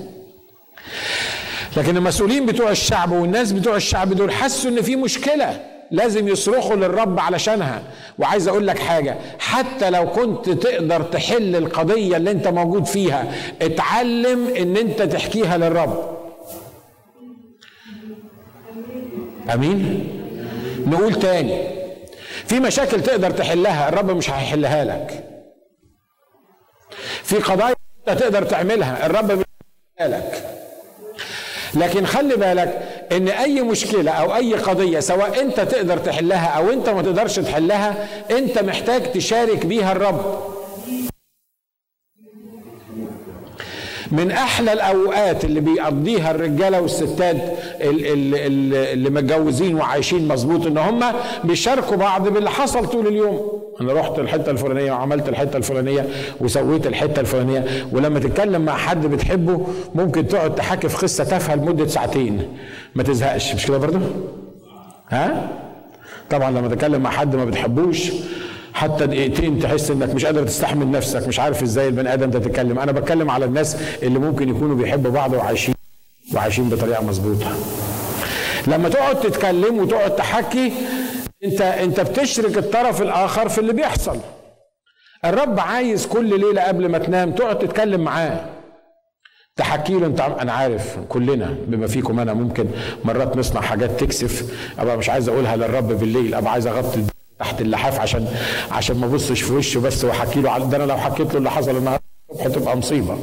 لكن 1.77 1.97
المسؤولين 1.97 2.47
بتوع 2.47 2.71
الشعب 2.71 3.13
والناس 3.13 3.53
بتوع 3.53 3.77
الشعب 3.77 4.13
دول 4.13 4.33
حسوا 4.33 4.71
إن 4.71 4.83
في 4.83 4.97
مشكلة 4.97 5.61
لازم 5.91 6.29
يصرخوا 6.29 6.77
للرب 6.77 7.21
علشانها 7.21 7.83
وعايز 8.19 8.49
أقول 8.49 8.67
لك 8.67 8.79
حاجة 8.79 9.17
حتى 9.39 9.91
لو 9.91 10.11
كنت 10.11 10.51
تقدر 10.51 11.03
تحل 11.03 11.57
القضية 11.57 12.17
اللي 12.17 12.31
أنت 12.31 12.49
موجود 12.49 12.85
فيها 12.87 13.33
اتعلم 13.63 14.47
إن 14.59 14.77
أنت 14.77 15.03
تحكيها 15.03 15.59
للرب 15.59 16.16
أمين؟ 19.55 20.13
نقول 20.87 21.15
تاني. 21.15 21.69
في 22.47 22.61
مشاكل 22.61 23.03
تقدر 23.03 23.31
تحلها 23.31 23.89
الرب 23.89 24.11
مش 24.11 24.31
هيحلها 24.31 24.85
لك. 24.85 25.25
في 27.23 27.37
قضايا 27.37 27.75
انت 28.09 28.19
تقدر 28.19 28.43
تعملها 28.43 29.07
الرب 29.07 29.33
مش 29.33 29.45
هيحلها 29.99 30.19
لك. 30.19 30.43
لكن 31.75 32.07
خلي 32.07 32.37
بالك 32.37 32.83
إن 33.13 33.29
أي 33.29 33.63
مشكلة 33.63 34.11
أو 34.11 34.37
أي 34.37 34.55
قضية 34.55 35.01
سواء 35.01 35.41
أنت 35.41 35.61
تقدر 35.61 35.99
تحلها 35.99 36.47
أو 36.47 36.71
أنت 36.73 36.89
ما 36.89 37.03
تقدرش 37.03 37.37
تحلها 37.37 38.09
أنت 38.31 38.59
محتاج 38.59 39.13
تشارك 39.13 39.67
بيها 39.67 39.93
الرب. 39.93 40.56
من 44.11 44.31
أحلى 44.31 44.73
الأوقات 44.73 45.45
اللي 45.45 45.61
بيقضيها 45.61 46.31
الرجالة 46.31 46.81
والستات 46.81 47.37
اللي, 47.81 49.11
متجوزين 49.11 49.75
وعايشين 49.75 50.29
مظبوط 50.29 50.67
إن 50.67 50.79
هم 50.79 51.05
بيشاركوا 51.45 51.97
بعض 51.97 52.29
باللي 52.29 52.51
حصل 52.51 52.87
طول 52.87 53.07
اليوم. 53.07 53.63
أنا 53.81 53.93
رحت 53.93 54.19
الحتة 54.19 54.51
الفلانية 54.51 54.93
وعملت 54.93 55.29
الحتة 55.29 55.57
الفلانية 55.57 56.07
وسويت 56.41 56.87
الحتة 56.87 57.21
الفلانية 57.21 57.65
ولما 57.93 58.21
تتكلم 58.21 58.63
مع 58.65 58.77
حد 58.77 59.07
بتحبه 59.07 59.67
ممكن 59.95 60.29
تقعد 60.29 60.55
تحكي 60.55 60.89
في 60.89 60.97
قصة 60.97 61.25
تافهة 61.25 61.55
لمدة 61.55 61.87
ساعتين. 61.87 62.43
ما 62.95 63.03
تزهقش 63.03 63.55
مش 63.55 63.67
كده 63.67 63.79
برضه؟ 63.79 64.01
ها؟ 65.11 65.49
طبعا 66.31 66.51
لما 66.51 66.69
تتكلم 66.69 67.03
مع 67.03 67.11
حد 67.11 67.37
ما 67.37 67.45
بتحبوش 67.45 68.11
حتى 68.77 69.07
دقيقتين 69.07 69.61
تحس 69.61 69.91
إنك 69.91 70.15
مش 70.15 70.25
قادر 70.25 70.47
تستحمل 70.47 70.91
نفسك 70.91 71.29
مش 71.29 71.41
عارف 71.41 71.63
إزاي 71.63 71.89
البني 71.89 72.15
آدم 72.15 72.31
ده 72.31 72.39
تتكلم. 72.39 72.79
أنا 72.79 72.93
بتكلم 72.93 73.31
على 73.31 73.45
الناس 73.45 73.77
اللي 74.03 74.19
ممكن 74.19 74.49
يكونوا 74.49 74.77
بيحبوا 74.77 75.11
بعض 75.11 75.33
وعايشين 75.33 75.75
وعايشين 76.35 76.69
بطريقة 76.69 77.05
مظبوطة. 77.05 77.57
لما 78.67 78.89
تقعد 78.89 79.21
تتكلم 79.21 79.79
وتقعد 79.79 80.17
تحكي 80.17 80.73
انت 81.45 81.61
أنت 81.61 82.01
بتشرك 82.01 82.59
الطرف 82.59 83.03
الآخر 83.03 83.49
في 83.49 83.59
اللي 83.59 83.73
بيحصل. 83.73 84.19
الرب 85.25 85.61
عايز 85.61 86.07
كل 86.07 86.41
ليلة 86.41 86.63
قبل 86.63 86.89
ما 86.89 86.99
تنام 86.99 87.33
تقعد 87.33 87.59
تتكلم 87.59 88.01
معاه. 88.01 88.45
تحكي 89.57 89.93
له 89.93 90.07
أنت 90.07 90.21
أنا 90.21 90.53
عارف 90.53 90.97
كلنا 91.09 91.57
بما 91.67 91.87
فيكم 91.87 92.21
أنا 92.21 92.33
ممكن 92.35 92.67
مرات 93.05 93.37
نصنع 93.37 93.61
حاجات 93.61 94.01
تكسف. 94.01 94.53
أبقى 94.79 94.97
مش 94.97 95.11
عايز 95.11 95.29
أقولها 95.29 95.57
للرب 95.57 95.89
بالليل 95.89 96.35
أبقى 96.35 96.53
عايز 96.53 96.67
أغطي 96.67 97.03
تحت 97.39 97.61
اللحاف 97.61 98.01
عشان 98.01 98.27
عشان 98.71 98.97
ما 98.97 99.07
ابصش 99.07 99.43
في 99.43 99.53
وشه 99.53 99.81
بس 99.81 100.05
واحكي 100.05 100.41
له 100.41 100.59
ده 100.59 100.77
أنا 100.77 100.85
لو 100.85 100.97
حكيت 100.97 101.33
له 101.33 101.39
اللي 101.39 101.51
حصل 101.51 101.77
النهارده 101.77 102.03
هتبقى 102.41 102.77
مصيبة. 102.77 103.19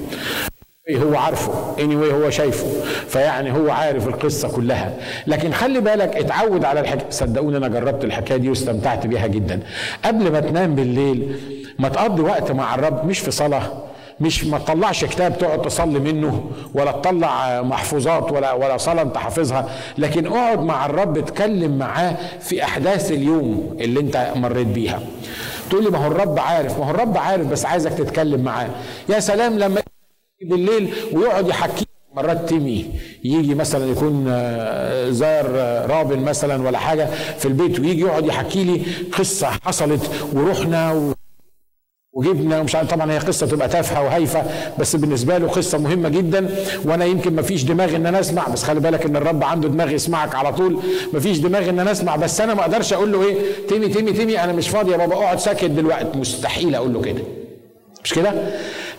هو 0.96 1.16
عارفه. 1.16 1.76
Anyway 1.78 2.14
هو 2.14 2.30
شايفه. 2.30 2.68
فيعني 3.08 3.52
هو 3.52 3.70
عارف 3.72 4.08
القصة 4.08 4.48
كلها. 4.52 4.94
لكن 5.28 5.52
خلي 5.54 5.80
بالك 5.82 6.16
اتعود 6.16 6.66
على 6.66 6.80
الحكاية 6.80 7.10
صدقوني 7.10 7.58
أنا 7.58 7.68
جربت 7.68 8.04
الحكاية 8.04 8.38
دي 8.38 8.50
واستمتعت 8.50 9.08
بيها 9.08 9.28
جدا. 9.28 9.60
قبل 10.06 10.32
ما 10.32 10.40
تنام 10.40 10.76
بالليل 10.76 11.36
ما 11.80 11.90
تقضي 11.90 12.22
وقت 12.22 12.52
مع 12.52 12.76
الرب 12.76 13.06
مش 13.06 13.20
في 13.20 13.32
صلاة. 13.32 13.84
مش 14.20 14.44
ما 14.46 14.58
تطلعش 14.58 15.06
كتاب 15.06 15.38
تقعد 15.38 15.62
تصلي 15.62 16.00
منه 16.00 16.52
ولا 16.74 16.92
تطلع 16.92 17.62
محفوظات 17.62 18.32
ولا 18.32 18.54
ولا 18.54 18.78
صلاة 18.78 19.02
انت 19.04 19.18
حافظها. 19.18 19.70
لكن 19.98 20.28
اقعد 20.28 20.60
مع 20.64 20.86
الرب 20.86 21.18
اتكلم 21.18 21.78
معاه 21.78 22.18
في 22.40 22.64
احداث 22.64 23.12
اليوم 23.12 23.78
اللي 23.80 24.00
انت 24.00 24.32
مريت 24.36 24.68
بيها. 24.68 25.00
تقول 25.70 25.84
لي 25.84 25.90
ما 25.90 25.98
هو 25.98 26.12
الرب 26.12 26.40
عارف 26.40 26.80
ما 26.80 26.86
هو 26.86 26.92
الرب 26.92 27.18
عارف 27.18 27.48
بس 27.48 27.66
عايزك 27.66 27.92
تتكلم 27.94 28.42
معاه. 28.42 28.70
يا 29.10 29.20
سلام 29.20 29.60
لما 29.60 29.82
بالليل 30.42 30.94
ويقعد 31.14 31.48
يحكي 31.48 31.86
مرات 32.16 32.50
تيمي. 32.50 32.86
يجي 33.24 33.56
مثلا 33.56 33.92
يكون 33.92 34.26
آه، 34.30 35.10
زار 35.10 35.46
آه، 35.56 35.86
رابن 35.86 36.20
مثلا 36.20 36.68
ولا 36.68 36.78
حاجة 36.78 37.06
في 37.38 37.46
البيت 37.46 37.80
ويجي 37.80 38.02
يقعد 38.02 38.26
يحكي 38.26 38.64
لي 38.64 38.82
قصة 39.18 39.48
حصلت 39.66 40.10
ورحنا 40.34 41.14
وجبنا 42.14 42.60
ومش 42.60 42.76
عارف 42.76 42.90
طبعا 42.92 43.12
هي 43.12 43.18
قصة 43.18 43.48
تبقى 43.48 43.68
تافهة 43.70 44.04
وهايفة 44.04 44.44
بس 44.80 44.96
بالنسبة 44.96 45.38
له 45.38 45.48
قصة 45.48 45.78
مهمة 45.78 46.10
جدا 46.10 46.50
وأنا 46.86 47.06
يمكن 47.06 47.36
ما 47.36 47.42
فيش 47.42 47.64
دماغ 47.64 47.96
إن 47.96 48.06
أنا 48.06 48.20
أسمع 48.20 48.48
بس 48.48 48.64
خلي 48.64 48.80
بالك 48.80 49.06
إن 49.06 49.16
الرب 49.16 49.44
عنده 49.44 49.68
دماغ 49.70 49.92
يسمعك 49.92 50.36
على 50.36 50.54
طول 50.54 50.80
ما 51.14 51.20
فيش 51.20 51.38
دماغ 51.38 51.70
إن 51.70 51.80
أنا 51.80 51.92
أسمع 51.92 52.16
بس 52.16 52.42
أنا 52.42 52.54
ما 52.54 52.62
أقدرش 52.62 52.94
أقول 52.94 53.12
له 53.12 53.24
إيه 53.24 53.36
تيمي 53.70 53.88
تيمي 53.88 54.12
تيمي 54.14 54.44
أنا 54.44 54.54
مش 54.54 54.70
فاضي 54.70 54.92
يا 54.92 54.98
بابا 54.98 55.14
اقعد 55.16 55.40
ساكت 55.40 55.66
دلوقتي 55.66 56.18
مستحيل 56.18 56.76
أقول 56.76 56.94
له 56.94 57.02
كده. 57.02 57.22
مش 58.04 58.14
كده؟ 58.14 58.34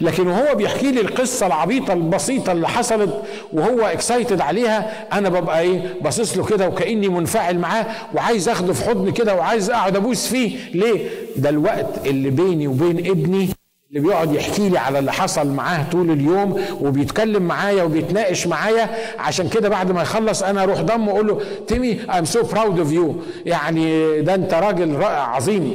لكن 0.00 0.26
وهو 0.26 0.54
بيحكي 0.54 0.90
لي 0.92 1.00
القصة 1.00 1.46
العبيطة 1.46 1.92
البسيطة 1.92 2.52
اللي 2.52 2.68
حصلت 2.68 3.22
وهو 3.52 3.80
excited 3.86 4.40
عليها 4.40 5.06
أنا 5.12 5.28
ببقى 5.28 5.60
إيه 5.60 5.94
باصص 6.00 6.36
له 6.36 6.44
كده 6.44 6.68
وكأني 6.68 7.08
منفعل 7.08 7.58
معاه 7.58 7.86
وعايز 8.14 8.48
أخده 8.48 8.72
في 8.72 8.84
حضني 8.84 9.12
كده 9.12 9.34
وعايز 9.34 9.70
أقعد 9.70 9.96
أبوس 9.96 10.26
فيه. 10.26 10.70
ليه؟ 10.74 11.08
ده 11.36 11.48
الوقت 11.48 12.06
اللي 12.06 12.30
بيني 12.30 12.68
وبين 12.68 12.98
ابني 13.10 13.48
اللي 13.90 14.00
بيقعد 14.08 14.32
يحكي 14.34 14.68
لي 14.68 14.78
على 14.78 14.98
اللي 14.98 15.12
حصل 15.12 15.46
معاه 15.48 15.84
طول 15.92 16.10
اليوم 16.10 16.62
وبيتكلم 16.80 17.42
معايا 17.42 17.82
وبيتناقش 17.82 18.46
معايا. 18.46 18.90
عشان 19.18 19.48
كده 19.48 19.68
بعد 19.68 19.92
ما 19.92 20.02
يخلص 20.02 20.42
أنا 20.42 20.62
أروح 20.62 20.80
ضمه 20.80 21.12
واقول 21.12 21.26
له 21.28 21.40
تيمي 21.68 22.00
I'm 22.18 22.24
so 22.24 22.42
proud 22.42 22.78
of 22.78 22.92
you 22.92 23.16
يعني 23.46 24.20
ده 24.20 24.34
أنت 24.34 24.54
راجل 24.54 24.94
رائع 24.94 25.34
عظيم. 25.36 25.74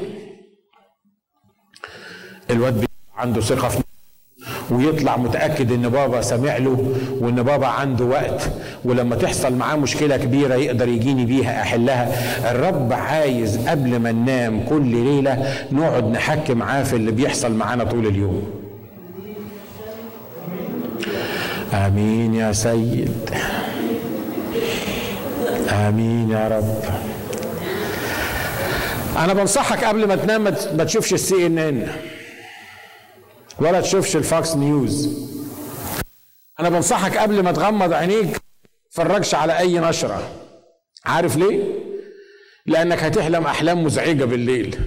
الواد 2.49 2.88
عنده 3.19 3.41
ثقة 3.41 3.69
في 3.69 3.79
ويطلع 4.71 5.17
متأكد 5.17 5.71
إن 5.71 5.89
بابا 5.89 6.21
سامع 6.21 6.57
له 6.57 6.95
وإن 7.19 7.43
بابا 7.43 7.67
عنده 7.67 8.05
وقت. 8.05 8.49
ولما 8.85 9.15
تحصل 9.15 9.53
معاه 9.53 9.75
مشكلة 9.75 10.17
كبيرة 10.17 10.55
يقدر 10.55 10.87
يجيني 10.87 11.25
بيها 11.25 11.61
أحلها. 11.61 12.11
الرب 12.51 12.93
عايز 12.93 13.67
قبل 13.67 13.99
ما 13.99 14.11
ننام 14.11 14.63
كل 14.69 14.81
ليلة 14.85 15.53
نقعد 15.71 16.11
نحكي 16.11 16.53
معاه 16.53 16.83
في 16.83 16.95
اللي 16.95 17.11
بيحصل 17.11 17.53
معانا 17.53 17.83
طول 17.83 18.07
اليوم. 18.07 18.43
آمين 21.73 22.35
يا 22.35 22.51
سيد. 22.51 23.29
آمين 25.69 26.29
يا 26.31 26.47
رب. 26.47 26.75
أنا 29.17 29.33
بنصحك 29.33 29.83
قبل 29.83 30.07
ما 30.07 30.15
تنام 30.15 30.43
ما 30.77 30.83
تشوفش 30.83 31.13
السي 31.13 31.45
إن 31.45 31.57
إن. 31.57 31.87
ولا 33.61 33.81
تشوفش 33.81 34.15
الفوكس 34.15 34.55
نيوز. 34.55 35.09
أنا 36.59 36.69
بنصحك 36.69 37.17
قبل 37.17 37.43
ما 37.43 37.51
تغمض 37.51 37.93
عينيك 37.93 38.37
تفرجش 38.91 39.35
على 39.35 39.57
أي 39.59 39.79
نشرة. 39.79 40.31
عارف 41.05 41.35
ليه؟ 41.37 41.63
لأنك 42.65 43.03
هتحلم 43.03 43.43
أحلام 43.45 43.83
مزعجة 43.83 44.25
بالليل. 44.25 44.79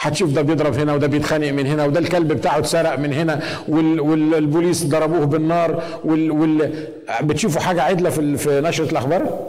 هتشوف 0.00 0.32
ده 0.32 0.42
بيضرب 0.42 0.74
هنا 0.74 0.94
وده 0.94 1.06
بيتخانق 1.06 1.50
من 1.50 1.66
هنا 1.66 1.84
وده 1.84 2.00
الكلب 2.00 2.32
بتاعه 2.32 2.58
اتسرق 2.58 2.98
من 2.98 3.12
هنا 3.12 3.40
وال 3.68 4.00
والبوليس 4.00 4.84
ضربوه 4.84 5.26
بالنار 5.26 5.82
وال 6.04 6.30
وال 6.30 6.86
بتشوفوا 7.22 7.60
حاجة 7.60 7.82
عدلة 7.82 8.10
في, 8.10 8.36
في 8.36 8.60
نشرة 8.60 8.90
الأخبار؟ 8.90 9.48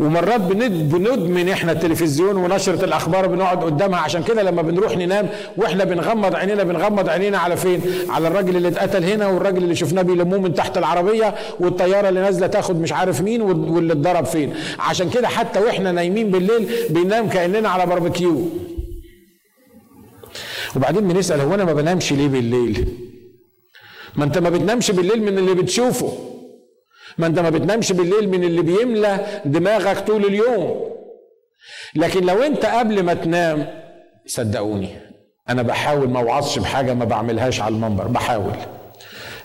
ومرات 0.00 0.40
بندمن 0.40 1.48
إحنا 1.48 1.72
التلفزيون 1.72 2.36
ونشرة 2.36 2.84
الأخبار 2.84 3.26
بنقعد 3.26 3.64
قدامها. 3.64 3.98
عشان 3.98 4.22
كده 4.22 4.42
لما 4.42 4.62
بنروح 4.62 4.96
ننام 4.96 5.28
وإحنا 5.56 5.84
بنغمض 5.84 6.34
عينينا 6.34 6.62
بنغمض 6.62 7.08
عينينا 7.08 7.38
على 7.38 7.56
فين؟ 7.56 7.80
على 8.08 8.28
الراجل 8.28 8.56
اللي 8.56 8.68
اتقتل 8.68 9.04
هنا 9.04 9.26
والراجل 9.26 9.62
اللي 9.62 9.74
شفناه 9.74 10.02
بيلموه 10.02 10.38
من 10.40 10.54
تحت 10.54 10.78
العربية 10.78 11.34
والطيارة 11.60 12.08
اللي 12.08 12.20
نازلة 12.20 12.46
تاخد 12.46 12.80
مش 12.80 12.92
عارف 12.92 13.20
مين 13.20 13.42
واللي 13.42 13.92
اتضرب 13.92 14.24
فين. 14.24 14.54
عشان 14.78 15.10
كده 15.10 15.28
حتى 15.28 15.58
وإحنا 15.60 15.92
نايمين 15.92 16.30
بالليل 16.30 16.68
بننام 16.90 17.28
كأننا 17.28 17.68
على 17.68 17.86
باربيكيو. 17.86 18.48
وبعدين 20.76 21.08
بنسأل 21.08 21.40
هو 21.40 21.54
أنا 21.54 21.64
ما 21.64 21.72
بنامش 21.72 22.12
ليه 22.12 22.28
بالليل؟ 22.28 22.88
ما 24.16 24.24
أنت 24.24 24.38
ما 24.38 24.50
بتنامش 24.50 24.90
بالليل 24.90 25.22
من 25.22 25.38
اللي 25.38 25.54
بتشوفه. 25.54 26.29
ما 27.18 27.26
انت 27.26 27.38
ما 27.38 27.50
بتنامش 27.50 27.92
بالليل 27.92 28.28
من 28.28 28.44
اللي 28.44 28.62
بيملى 28.62 29.26
دماغك 29.44 29.98
طول 29.98 30.24
اليوم. 30.24 30.90
لكن 31.94 32.26
لو 32.26 32.42
انت 32.42 32.66
قبل 32.66 33.02
ما 33.02 33.14
تنام 33.14 33.66
صدقوني 34.26 34.88
أنا 35.48 35.62
بحاول 35.62 36.08
ما 36.08 36.20
اوعظش 36.20 36.58
بحاجة 36.58 36.94
ما 36.94 37.04
بعملهاش 37.04 37.60
على 37.60 37.74
المنبر 37.74 38.06
بحاول. 38.06 38.56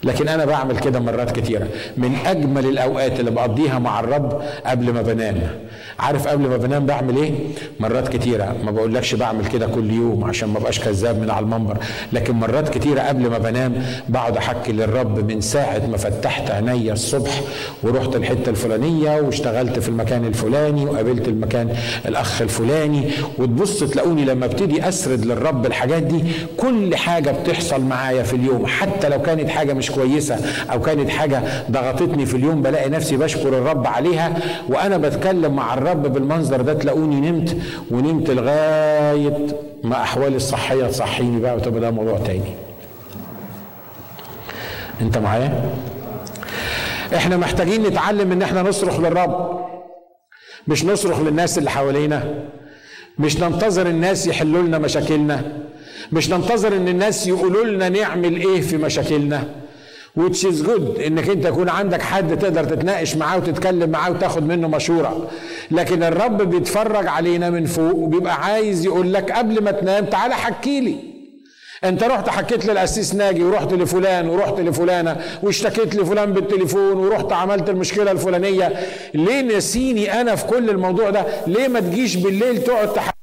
لكن 0.05 0.27
أنا 0.27 0.45
بعمل 0.45 0.79
كده 0.79 0.99
مرات 0.99 1.39
كتيرة. 1.39 1.67
من 1.97 2.15
أجمل 2.25 2.65
الأوقات 2.65 3.19
اللي 3.19 3.31
بقضيها 3.31 3.79
مع 3.79 3.99
الرب 3.99 4.41
قبل 4.65 4.93
ما 4.93 5.01
بنام. 5.01 5.41
عارف 5.99 6.27
قبل 6.27 6.47
ما 6.47 6.57
بنام 6.57 6.85
بعمل 6.85 7.17
إيه؟ 7.17 7.31
مرات 7.79 8.07
كتيرة. 8.07 8.55
ما 8.63 8.71
بقولكش 8.71 9.15
بعمل 9.15 9.45
كده 9.45 9.67
كل 9.67 9.91
يوم 9.91 10.23
عشان 10.23 10.49
ما 10.49 10.59
بقاش 10.59 10.79
كذاب 10.79 11.21
من 11.21 11.29
على 11.29 11.43
المنبر. 11.43 11.77
لكن 12.13 12.33
مرات 12.35 12.69
كتيرة 12.69 13.01
قبل 13.01 13.29
ما 13.29 13.37
بنام 13.37 13.73
بقعد 14.09 14.37
أحكي 14.37 14.71
للرب 14.71 15.31
من 15.31 15.41
ساعة 15.41 15.81
ما 15.91 15.97
فتحت 15.97 16.51
عينيا 16.51 16.93
الصبح 16.93 17.41
ورحت 17.83 18.15
الحتة 18.15 18.49
الفلانية 18.49 19.21
واشتغلت 19.21 19.79
في 19.79 19.89
المكان 19.89 20.25
الفلاني 20.25 20.85
وقابلت 20.85 21.27
المكان 21.27 21.75
الأخ 22.05 22.41
الفلاني. 22.41 23.11
وتبص 23.37 23.79
تلاقوني 23.79 24.25
لما 24.25 24.45
ابتدي 24.45 24.87
أسرد 24.87 25.25
للرب 25.25 25.65
الحاجات 25.65 26.03
دي 26.03 26.23
كل 26.57 26.95
حاجة 26.95 27.31
بتحصل 27.31 27.81
معايا 27.81 28.23
في 28.23 28.35
اليوم. 28.35 28.65
حتى 28.65 29.09
لو 29.09 29.21
كانت 29.21 29.49
حاجة 29.49 29.73
مش 29.73 29.94
كويسة 29.95 30.39
أو 30.71 30.81
كانت 30.81 31.09
حاجة 31.09 31.41
ضغطتني 31.71 32.25
في 32.25 32.37
اليوم 32.37 32.61
بلاقي 32.61 32.89
نفسي 32.89 33.17
بشكر 33.17 33.47
الرب 33.49 33.87
عليها 33.87 34.33
وأنا 34.69 34.97
بتكلم 34.97 35.55
مع 35.55 35.73
الرب 35.73 36.13
بالمنظر 36.13 36.61
ده 36.61 36.73
تلاقوني 36.73 37.31
نمت 37.31 37.57
ونمت 37.91 38.29
لغاية 38.29 39.47
ما 39.83 39.95
أحوالي 40.03 40.35
الصحية 40.35 40.85
تصحيني 40.85 41.39
بقى 41.41 41.55
وتبقى 41.55 41.79
ده 41.81 41.91
موضوع 41.91 42.17
تاني. 42.17 42.55
أنت 45.01 45.17
معايا؟ 45.17 45.69
إحنا 47.15 47.37
محتاجين 47.37 47.83
نتعلم 47.83 48.31
إن 48.31 48.41
إحنا 48.41 48.61
نصرخ 48.61 48.99
للرب. 48.99 49.65
مش 50.67 50.85
نصرخ 50.85 51.19
للناس 51.19 51.57
اللي 51.57 51.69
حوالينا. 51.69 52.23
مش 53.19 53.39
ننتظر 53.39 53.87
الناس 53.87 54.27
يحلوا 54.27 54.61
لنا 54.61 54.77
مشاكلنا. 54.77 55.41
مش 56.11 56.29
ننتظر 56.29 56.75
إن 56.75 56.87
الناس 56.87 57.27
يقولوا 57.27 57.65
لنا 57.65 57.89
نعمل 57.89 58.35
إيه 58.35 58.61
في 58.61 58.77
مشاكلنا. 58.77 59.43
Which 60.19 60.43
is 60.43 60.65
good 60.67 60.99
إنك 61.05 61.29
أنت 61.29 61.45
يكون 61.45 61.69
عندك 61.69 62.01
حد 62.01 62.37
تقدر 62.39 62.63
تتناقش 62.63 63.15
معاه 63.15 63.37
وتتكلم 63.37 63.89
معاه 63.89 64.11
وتاخد 64.11 64.43
منه 64.43 64.67
مشورة. 64.67 65.29
لكن 65.71 66.03
الرب 66.03 66.41
بيتفرج 66.49 67.07
علينا 67.07 67.49
من 67.49 67.65
فوق 67.65 67.95
وبيبقى 67.95 68.43
عايز 68.45 68.85
يقول 68.85 69.13
لك 69.13 69.31
قبل 69.31 69.63
ما 69.63 69.71
تنام 69.71 70.05
تعالى 70.05 70.35
حكي 70.35 70.79
لي. 70.79 70.97
أنت 71.83 72.03
رحت 72.03 72.29
حكيت 72.29 72.65
للاسيس 72.65 73.15
ناجي 73.15 73.43
ورحت 73.43 73.73
لفلان 73.73 74.29
ورحت 74.29 74.59
لفلانة 74.59 75.17
واشتكيت 75.43 75.95
لفلان 75.95 76.33
بالتليفون 76.33 76.97
ورحت 76.97 77.31
عملت 77.31 77.69
المشكلة 77.69 78.11
الفلانية. 78.11 78.73
ليه 79.13 79.41
نسيني 79.41 80.21
أنا 80.21 80.35
في 80.35 80.45
كل 80.45 80.69
الموضوع 80.69 81.09
ده؟ 81.09 81.25
ليه 81.47 81.67
ما 81.67 81.79
تجيش 81.79 82.15
بالليل 82.15 82.63
تقعد 82.63 82.93
تحكي 82.93 83.14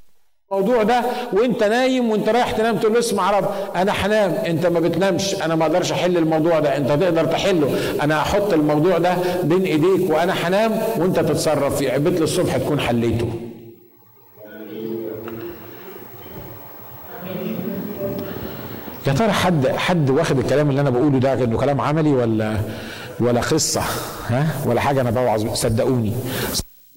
الموضوع 0.53 0.83
ده 0.83 1.03
وانت 1.33 1.63
نايم 1.63 2.11
وانت 2.11 2.29
رايح 2.29 2.51
تنام 2.51 2.77
تقول 2.77 2.93
له 2.93 2.99
اسمع 2.99 3.31
رب 3.39 3.49
أنا 3.77 3.93
هنام 3.93 4.31
انت 4.31 4.67
ما 4.67 4.81
بتنامش 4.81 5.43
أنا 5.43 5.55
ما 5.55 5.67
أقدرش 5.67 5.93
احل 5.93 6.17
الموضوع 6.17 6.61
ده 6.61 6.77
انت 6.77 6.89
تقدر 6.89 7.25
تحله 7.25 7.71
أنا 8.03 8.23
هحط 8.23 8.53
الموضوع 8.53 8.99
ده 8.99 9.17
بين 9.43 9.63
ايديك 9.63 10.11
وأنا 10.11 10.33
هنام 10.33 10.79
وانت 10.99 11.21
تتصرف 11.21 11.77
فيه 11.77 11.93
عبيت 11.93 12.21
للصبح 12.21 12.57
تكون 12.57 12.81
حليته. 12.81 13.29
يا 19.07 19.13
ترى 19.13 19.33
حد 19.33 19.69
حد 19.69 20.11
واخد 20.11 20.39
الكلام 20.39 20.71
اللي 20.71 20.81
أنا 20.81 20.91
بقوله 20.91 21.19
ده 21.19 21.33
انه 21.33 21.59
كلام 21.59 21.81
عملي 21.81 22.11
ولا 22.11 22.57
ولا 23.21 23.41
قصة؟ 23.41 23.83
ها؟ 24.29 24.47
ولا 24.67 24.81
حاجة 24.81 25.01
أنا 25.01 25.11
بوعظ 25.11 25.55
صدقوني 25.55 26.13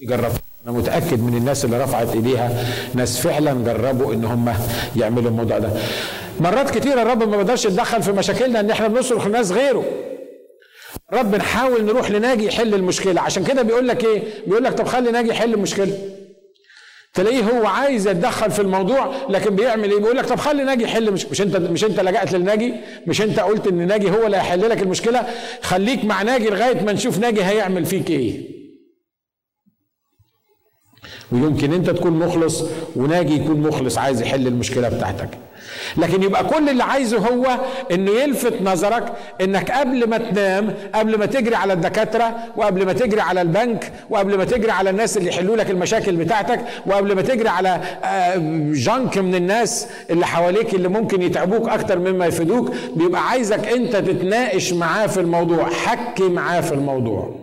جربت. 0.02 0.45
أنا 0.66 0.78
متأكد 0.78 1.20
من 1.22 1.36
الناس 1.36 1.64
اللي 1.64 1.84
رفعت 1.84 2.14
إيديها. 2.14 2.64
ناس 2.94 3.18
فعلا 3.20 3.52
جربوا 3.64 4.14
إن 4.14 4.24
هم 4.24 4.54
يعملوا 4.96 5.30
الموضوع 5.30 5.58
ده. 5.58 5.70
مرات 6.40 6.78
كتير 6.78 7.02
الرب 7.02 7.18
ما 7.22 7.36
بيقدرش 7.36 7.64
يتدخل 7.64 8.02
في 8.02 8.12
مشاكلنا 8.12 8.60
إن 8.60 8.70
إحنا 8.70 8.88
بنصرخ 8.88 9.26
لناس 9.26 9.50
غيره. 9.52 9.84
رب 11.12 11.34
نحاول 11.34 11.84
نروح 11.84 12.10
لناجي 12.10 12.46
يحل 12.46 12.74
المشكلة. 12.74 13.20
عشان 13.20 13.44
كده 13.44 13.62
بيقول 13.62 13.88
لك 13.88 14.04
إيه؟ 14.04 14.22
بيقول 14.46 14.64
لك 14.64 14.72
طب 14.72 14.86
خلي 14.86 15.10
ناجي 15.10 15.28
يحل 15.30 15.54
المشكلة. 15.54 15.98
تلاقيه 17.14 17.42
هو 17.42 17.66
عايز 17.66 18.08
يتدخل 18.08 18.50
في 18.50 18.62
الموضوع 18.62 19.14
لكن 19.28 19.56
بيعمل 19.56 19.90
إيه؟ 19.90 19.98
بيقول 19.98 20.16
لك 20.16 20.26
طب 20.26 20.38
خلي 20.38 20.64
ناجي 20.64 20.84
يحل 20.84 21.10
مش, 21.12 21.26
مش 21.26 21.42
انت 21.42 21.56
مش 21.56 21.84
أنت 21.84 22.00
لجأت 22.00 22.32
للناجي 22.32 22.74
مش 23.06 23.22
أنت 23.22 23.40
قلت 23.40 23.66
إن 23.66 23.86
ناجي 23.86 24.10
هو 24.10 24.26
اللي 24.26 24.36
هيحل 24.36 24.70
لك 24.70 24.82
المشكلة؟ 24.82 25.26
خليك 25.62 26.04
مع 26.04 26.22
ناجي 26.22 26.50
لغاية 26.50 26.80
ما 26.82 26.92
نشوف 26.92 27.18
ناجي 27.18 27.44
هيعمل 27.44 27.84
فيك 27.84 28.10
إيه. 28.10 28.55
ويمكن 31.32 31.72
انت 31.72 31.90
تكون 31.90 32.12
مخلص 32.12 32.64
وناجي 32.96 33.34
يكون 33.34 33.60
مخلص 33.60 33.98
عايز 33.98 34.22
يحل 34.22 34.46
المشكلة 34.46 34.88
بتاعتك. 34.88 35.28
لكن 35.96 36.22
يبقى 36.22 36.44
كل 36.44 36.68
اللي 36.68 36.84
عايزه 36.84 37.18
هو 37.18 37.46
انه 37.92 38.10
يلفت 38.10 38.62
نظرك 38.62 39.12
انك 39.40 39.70
قبل 39.70 40.08
ما 40.10 40.18
تنام 40.18 40.74
قبل 40.94 41.18
ما 41.18 41.26
تجري 41.26 41.54
على 41.54 41.72
الدكاترة 41.72 42.34
وقبل 42.56 42.86
ما 42.86 42.92
تجري 42.92 43.20
على 43.20 43.42
البنك 43.42 43.92
وقبل 44.10 44.38
ما 44.38 44.44
تجري 44.44 44.70
على 44.70 44.90
الناس 44.90 45.16
اللي 45.16 45.28
يحلوا 45.28 45.56
لك 45.56 45.70
المشاكل 45.70 46.16
بتاعتك 46.16 46.60
وقبل 46.86 47.14
ما 47.14 47.22
تجري 47.22 47.48
على 47.48 47.80
جنك 48.72 49.18
من 49.18 49.34
الناس 49.34 49.88
اللي 50.10 50.26
حواليك 50.26 50.74
اللي 50.74 50.88
ممكن 50.88 51.22
يتعبوك 51.22 51.68
أكتر 51.68 51.98
مما 51.98 52.26
يفيدوك. 52.26 52.72
بيبقى 52.96 53.28
عايزك 53.28 53.68
انت 53.68 53.96
تتناقش 53.96 54.72
معاه 54.72 55.06
في 55.06 55.20
الموضوع 55.20 55.70
حكي 55.70 56.28
معاه 56.28 56.60
في 56.60 56.72
الموضوع. 56.72 57.34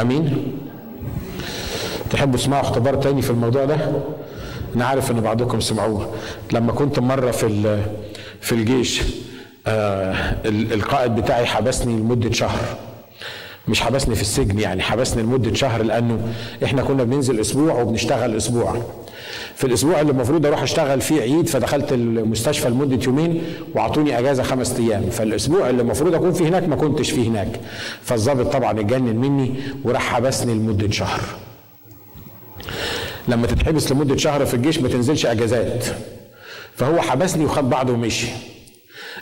أمين؟ 0.00 0.52
تحبوا 2.10 2.38
تسمعوا 2.38 2.62
اختبار 2.62 2.94
تاني 2.94 3.22
في 3.22 3.30
الموضوع 3.30 3.64
ده؟ 3.64 3.76
أنا 4.76 4.84
عارف 4.84 5.10
إن 5.10 5.20
بعضكم 5.20 5.60
سمعوه. 5.60 6.12
لما 6.52 6.72
كنت 6.72 6.98
مرة 6.98 7.30
في 7.30 7.78
في 8.40 8.52
الجيش 8.52 9.02
آه 9.66 10.36
القائد 10.46 11.14
بتاعي 11.16 11.46
حبسني 11.46 11.96
لمدة 11.96 12.32
شهر. 12.32 12.60
مش 13.68 13.80
حبسني 13.80 14.14
في 14.14 14.22
السجن 14.22 14.58
يعني 14.58 14.82
حبسني 14.82 15.22
لمدة 15.22 15.54
شهر 15.54 15.82
لأنه 15.82 16.18
إحنا 16.64 16.82
كنا 16.82 17.04
بننزل 17.04 17.40
أسبوع 17.40 17.80
وبنشتغل 17.82 18.36
أسبوع. 18.36 18.82
في 19.56 19.64
الأسبوع 19.66 20.00
اللي 20.00 20.12
المفروض 20.12 20.46
أروح 20.46 20.62
أشتغل 20.62 21.00
فيه 21.00 21.20
عيد 21.20 21.48
فدخلت 21.48 21.92
المستشفى 21.92 22.68
لمدة 22.68 23.04
يومين 23.04 23.42
وأعطوني 23.74 24.18
أجازة 24.18 24.42
خمس 24.42 24.76
أيام. 24.80 25.10
فالأسبوع 25.10 25.70
اللي 25.70 25.82
المفروض 25.82 26.14
أكون 26.14 26.32
فيه 26.32 26.48
هناك 26.48 26.68
ما 26.68 26.76
كنتش 26.76 27.10
فيه 27.10 27.28
هناك. 27.28 27.60
فالظابط 28.02 28.52
طبعا 28.52 28.80
اتجنن 28.80 29.16
مني 29.16 29.54
وراح 29.84 30.14
حبسني 30.14 30.54
لمدة 30.54 30.90
شهر. 30.90 31.20
لما 33.28 33.46
تتحبس 33.46 33.92
لمدة 33.92 34.16
شهر 34.16 34.46
في 34.46 34.54
الجيش 34.54 34.78
ما 34.78 34.88
تنزلش 34.88 35.26
أجازات. 35.26 35.84
فهو 36.76 37.00
حبسني 37.00 37.44
وخد 37.44 37.70
بعضه 37.70 37.92
ومشي. 37.92 38.26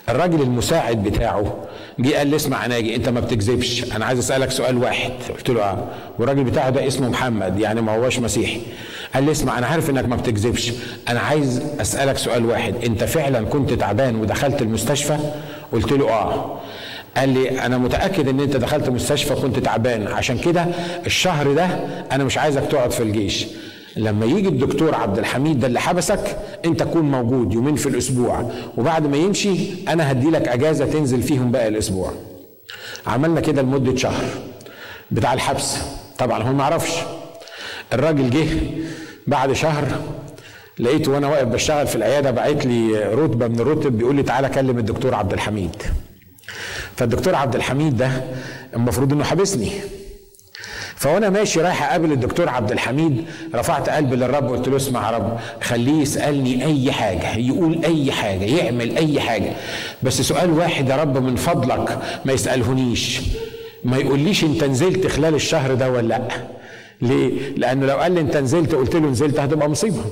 الراجل 0.09 0.43
المساعد 0.43 1.03
بتاعه 1.03 1.64
جه 1.99 2.17
قال 2.17 2.27
لي 2.27 2.37
اسمع 2.37 2.67
ناجي 2.67 2.97
انت 2.97 3.09
ما 3.09 3.21
بتكذبش. 3.21 3.93
أنا 3.93 4.05
عايز 4.05 4.19
أسألك 4.19 4.51
سؤال 4.51 4.77
واحد. 4.79 5.12
قلت 5.37 5.51
له 5.51 5.62
آه. 5.62 5.88
والراجل 6.19 6.45
بتاعه 6.45 6.71
ده 6.71 6.87
اسمه 6.87 7.09
محمد 7.09 7.59
يعني 7.59 7.83
ما 7.83 7.97
هوش 7.97 8.19
مسيحي. 8.19 8.61
قال 9.14 9.25
لي 9.25 9.31
اسمع 9.33 9.59
أنا 9.59 9.67
عارف 9.67 9.90
إنك 9.90 10.09
ما 10.09 10.17
بتكذبش. 10.17 10.73
أنا 11.09 11.21
عايز 11.21 11.62
أسألك 11.81 12.19
سؤال 12.19 12.47
واحد. 12.47 12.75
أنت 12.85 13.05
فعلا 13.05 13.45
كنت 13.45 13.73
تعبان 13.73 14.17
ودخلت 14.17 14.62
المستشفى؟ 14.62 15.19
قلت 15.73 15.93
له 15.93 16.11
آه. 16.11 16.61
قال 17.17 17.29
لي 17.29 17.61
أنا 17.67 17.79
متأكد 17.79 18.29
إن 18.29 18.40
أنت 18.40 18.57
دخلت 18.57 18.88
المستشفى 18.88 19.35
كنت 19.35 19.59
تعبان. 19.59 20.07
عشان 20.07 20.38
كده 20.38 20.67
الشهر 21.07 21.53
ده 21.53 21.64
أنا 22.12 22.25
مش 22.25 22.38
عايزك 22.38 22.62
تقعد 22.71 22.90
في 22.90 23.03
الجيش. 23.03 23.47
لما 23.97 24.27
يجي 24.27 24.49
الدكتور 24.49 24.95
عبد 24.95 25.19
الحميد 25.19 25.61
ده 25.61 25.67
اللي 25.67 25.81
حبسك 25.81 26.37
انت 26.65 26.81
تكون 26.81 27.11
موجود 27.11 27.53
يومين 27.53 27.77
في 27.77 27.89
الأسبوع. 27.89 28.51
وبعد 28.77 29.07
ما 29.07 29.17
يمشي 29.17 29.57
أنا 29.89 30.11
هدي 30.13 30.31
لك 30.31 30.49
أجازة 30.49 30.85
تنزل 30.87 31.23
فيهم 31.23 31.53
باقي 31.53 31.69
الأسبوع. 31.69 32.13
عملنا 33.07 33.41
كده 33.41 33.63
لمدة 33.63 33.97
شهر 33.97 34.25
بتاع 35.11 35.33
الحبس. 35.35 35.77
طبعا 36.19 36.43
هو 36.43 36.53
ما 36.53 36.63
يعرفش 36.63 36.93
الراجل 37.93 38.31
جه 38.31 38.47
بعد 39.27 39.53
شهر 39.53 39.85
لقيته 40.79 41.13
وأنا 41.13 41.29
واقف 41.29 41.47
بشتغل 41.49 41.87
في 41.87 41.97
العيادة 41.97 42.31
بعت 42.31 42.67
لي 42.67 43.05
رتبة 43.15 43.49
من 43.49 43.61
الرتب 43.61 43.99
بيقول 43.99 44.17
لي 44.17 44.23
تعالى 44.23 44.49
كلم 44.49 44.79
الدكتور 44.79 45.15
عبد 45.15 45.33
الحميد. 45.33 45.83
فالدكتور 46.97 47.35
عبد 47.35 47.55
الحميد 47.55 47.97
ده 47.97 48.11
المفروض 48.75 49.13
إنه 49.13 49.25
حابسني 49.25 49.71
فوانا 51.05 51.31
ماشي 51.31 51.61
رايح 51.61 51.83
اقابل 51.83 52.12
الدكتور 52.12 52.49
عبد 52.49 52.73
الحميد 52.73 53.25
رفعت 53.55 53.88
قلبي 53.90 54.17
للرب 54.17 54.49
قلت 54.49 54.69
له 54.69 54.77
اسمع 54.77 55.11
يا 55.11 55.17
رب 55.17 55.38
خليه 55.62 56.03
يسألني 56.03 56.64
أي 56.64 56.93
حاجة 56.93 57.37
يقول 57.37 57.85
أي 57.85 58.12
حاجة 58.12 58.45
يعمل 58.45 58.97
أي 58.97 59.21
حاجة. 59.21 59.53
بس 60.03 60.21
سؤال 60.23 60.51
واحد 60.51 60.88
يا 60.88 60.97
رب 60.97 61.19
من 61.19 61.37
فضلك 61.37 61.99
ما 62.25 62.33
يسالهنيش 62.33 63.21
ما 63.85 63.97
يقوليش 63.97 64.45
انت 64.45 64.64
نزلت 64.64 65.07
خلال 65.07 65.35
الشهر 65.35 65.75
ده 65.75 65.90
ولا 65.90 66.07
لأ. 66.09 66.29
ليه؟ 67.03 67.33
لأنه 67.57 67.87
لو 67.87 67.97
قال 67.97 68.12
لي 68.12 68.21
انت 68.21 68.37
نزلت 68.37 68.75
قلت 68.75 68.95
له 68.97 69.09
نزلت 69.09 69.40
هتبقى 69.40 69.71
مصيبة. 69.71 70.05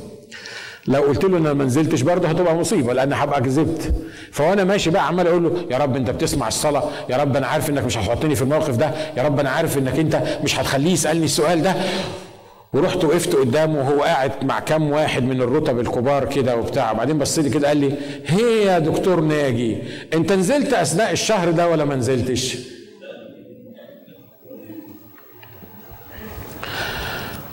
لو 0.87 1.01
قلت 1.03 1.25
له 1.25 1.38
أنا 1.38 1.53
ما 1.53 1.64
نزلتش 1.64 2.01
برضه 2.03 2.29
هتبقى 2.29 2.55
مصيبة 2.57 2.92
لأن 2.92 3.12
هبقى 3.12 3.40
كذبت 3.42 3.95
فوانا 4.33 4.64
ماشي 4.64 4.90
بقى 4.90 5.07
عمال 5.07 5.27
أقول 5.27 5.42
له 5.45 5.66
يا 5.71 5.79
رب 5.79 5.97
أنت 5.97 6.11
بتسمع 6.11 6.49
الصلاة 6.49 6.85
يا 7.11 7.16
رب 7.16 7.37
أنا 7.37 7.47
عارف 7.47 7.71
إنك 7.71 7.85
مش 7.85 7.99
هتحطني 7.99 8.35
في 8.35 8.43
الموقف 8.43 8.76
ده 8.76 8.91
يا 9.16 9.22
رب 9.22 9.41
أنا 9.41 9.51
عارف 9.51 9.78
إنك 9.78 9.99
أنت 9.99 10.22
مش 10.45 10.59
هتخليه 10.61 10.93
يسألني 10.93 11.24
السؤال 11.24 11.62
ده. 11.62 11.74
ورحت 12.72 13.05
وقفت 13.05 13.35
قدامه 13.37 13.78
وهو 13.78 14.03
قاعد 14.03 14.33
مع 14.45 14.61
كام 14.61 14.91
واحد 14.91 15.22
من 15.22 15.43
الرتب 15.43 15.80
الكبار 15.80 16.24
كده 16.24 16.57
وبتاع. 16.57 16.93
وبعدين 16.93 17.18
بص 17.18 17.39
لي 17.39 17.51
كده 17.51 17.68
قال 17.68 17.76
لي 17.76 17.95
هي 18.26 18.64
يا 18.64 18.78
دكتور 18.78 19.20
ناجي 19.20 19.76
أنت 20.14 20.33
نزلت 20.33 20.72
أثناء 20.72 21.12
الشهر 21.12 21.51
ده 21.51 21.68
ولا 21.68 21.85
ما 21.85 21.97
نزلتش؟ 21.97 22.57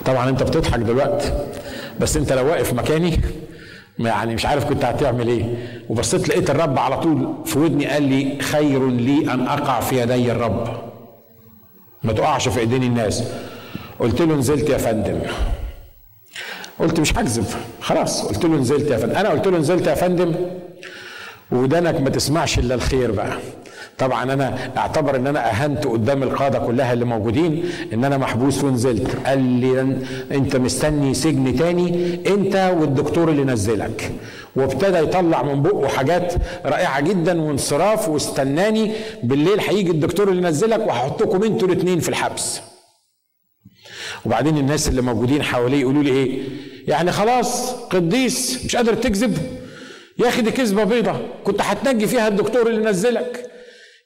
طبعا 0.06 0.28
أنت 0.28 0.42
بتضحك 0.42 0.78
دلوقتي. 0.78 1.32
بس 2.00 2.16
انت 2.16 2.32
لو 2.32 2.46
واقف 2.46 2.72
مكاني 2.74 3.20
يعني 3.98 4.34
مش 4.34 4.46
عارف 4.46 4.64
كنت 4.64 4.84
هتعمل 4.84 5.28
إيه. 5.28 5.44
وبصيت 5.88 6.28
لقيت 6.28 6.50
الرب 6.50 6.78
على 6.78 7.00
طول 7.00 7.34
في 7.46 7.58
ودني 7.58 7.86
قال 7.86 8.02
لي 8.02 8.38
خير 8.42 8.88
لي 8.90 9.32
أن 9.32 9.46
أقع 9.46 9.80
في 9.80 10.02
يدي 10.02 10.32
الرب. 10.32 10.90
ما 12.02 12.12
تقعش 12.12 12.48
في 12.48 12.60
إيدين 12.60 12.82
الناس. 12.82 13.24
قلت 13.98 14.20
له 14.20 14.34
نزلت 14.34 14.68
يا 14.70 14.78
فندم. 14.78 15.20
قلت 16.78 17.00
مش 17.00 17.12
هكذب. 17.12 17.44
خلاص 17.80 18.26
قلت 18.26 18.44
له 18.44 18.56
نزلت 18.56 18.90
يا 18.90 18.96
فندم. 18.96 19.16
أنا 19.16 19.28
قلت 19.28 19.46
له 19.46 19.58
نزلت 19.58 19.86
يا 19.86 19.94
فندم. 19.94 20.34
ودانك 21.52 22.00
ما 22.00 22.10
تسمعش 22.10 22.58
إلا 22.58 22.74
الخير 22.74 23.10
بقى. 23.10 23.32
طبعا 24.00 24.32
أنا 24.32 24.72
أعتبر 24.76 25.16
إن 25.16 25.26
أنا 25.26 25.50
أهنت 25.50 25.86
قدام 25.86 26.22
القاده 26.22 26.58
كلها 26.58 26.92
اللي 26.92 27.04
موجودين 27.04 27.64
إن 27.92 28.04
أنا 28.04 28.16
محبوس 28.18 28.64
ونزلت. 28.64 29.16
قال 29.26 29.42
لي 29.42 29.80
أنت 30.32 30.56
مستني 30.56 31.14
سجن 31.14 31.56
تاني؟ 31.56 32.20
أنت 32.26 32.72
والدكتور 32.80 33.28
اللي 33.28 33.44
نزلك. 33.44 34.12
وابتدى 34.56 34.98
يطلع 34.98 35.42
من 35.42 35.62
بقه 35.62 35.88
حاجات 35.88 36.34
رائعة 36.64 37.00
جدا 37.00 37.40
وانصراف 37.42 38.08
واستناني 38.08 38.92
بالليل 39.22 39.60
هيجي 39.60 39.90
الدكتور 39.90 40.28
اللي 40.28 40.42
نزلك 40.48 40.86
وهحطكم 40.86 41.42
أنتوا 41.44 41.68
الاثنين 41.68 42.00
في 42.00 42.08
الحبس. 42.08 42.60
وبعدين 44.26 44.58
الناس 44.58 44.88
اللي 44.88 45.02
موجودين 45.02 45.42
حواليه 45.42 45.80
يقولوا 45.80 46.02
لي 46.02 46.10
إيه؟ 46.10 46.38
يعني 46.88 47.12
خلاص 47.12 47.72
قديس 47.72 48.64
مش 48.64 48.76
قادر 48.76 48.94
تكذب؟ 48.94 49.38
يا 50.18 50.28
أخي 50.28 50.42
دي 50.42 50.50
كذبة 50.50 50.84
بيضة. 50.84 51.16
كنت 51.44 51.60
هتنجي 51.62 52.06
فيها 52.06 52.28
الدكتور 52.28 52.66
اللي 52.66 52.90
نزلك. 52.90 53.49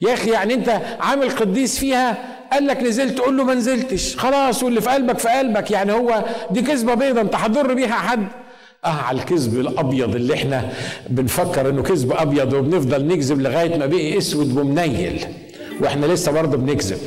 يا 0.01 0.15
أخي 0.15 0.31
يعني 0.31 0.55
أنت 0.55 0.81
عامل 1.01 1.31
قديس 1.31 1.79
فيها؟ 1.79 2.19
قال 2.53 2.67
لك 2.67 2.83
نزلت 2.83 3.19
تقول 3.19 3.37
له 3.37 3.45
ما 3.45 3.55
نزلتش. 3.55 4.17
خلاص 4.17 4.63
واللي 4.63 4.81
في 4.81 4.91
قلبك 4.91 5.19
في 5.19 5.29
قلبك. 5.29 5.71
يعني 5.71 5.93
هو 5.93 6.25
دي 6.51 6.63
كذبة 6.63 6.95
بيضة 6.95 7.21
أنت 7.21 7.35
هتضر 7.35 7.75
بيها 7.75 7.95
حد. 7.95 8.27
آه 8.85 8.89
على 8.89 9.19
الكذب 9.19 9.61
الأبيض 9.61 10.15
اللي 10.15 10.35
إحنا 10.35 10.69
بنفكر 11.09 11.69
إنه 11.69 11.83
كذب 11.83 12.13
أبيض 12.13 12.53
وبنفضل 12.53 13.07
نكذب 13.07 13.41
لغاية 13.41 13.79
ما 13.79 13.87
بقي 13.87 14.19
أسود 14.19 14.59
ومنيل. 14.59 15.27
وإحنا 15.81 16.07
لسه 16.07 16.33
برضه 16.33 16.57
بنكذب. 16.57 16.99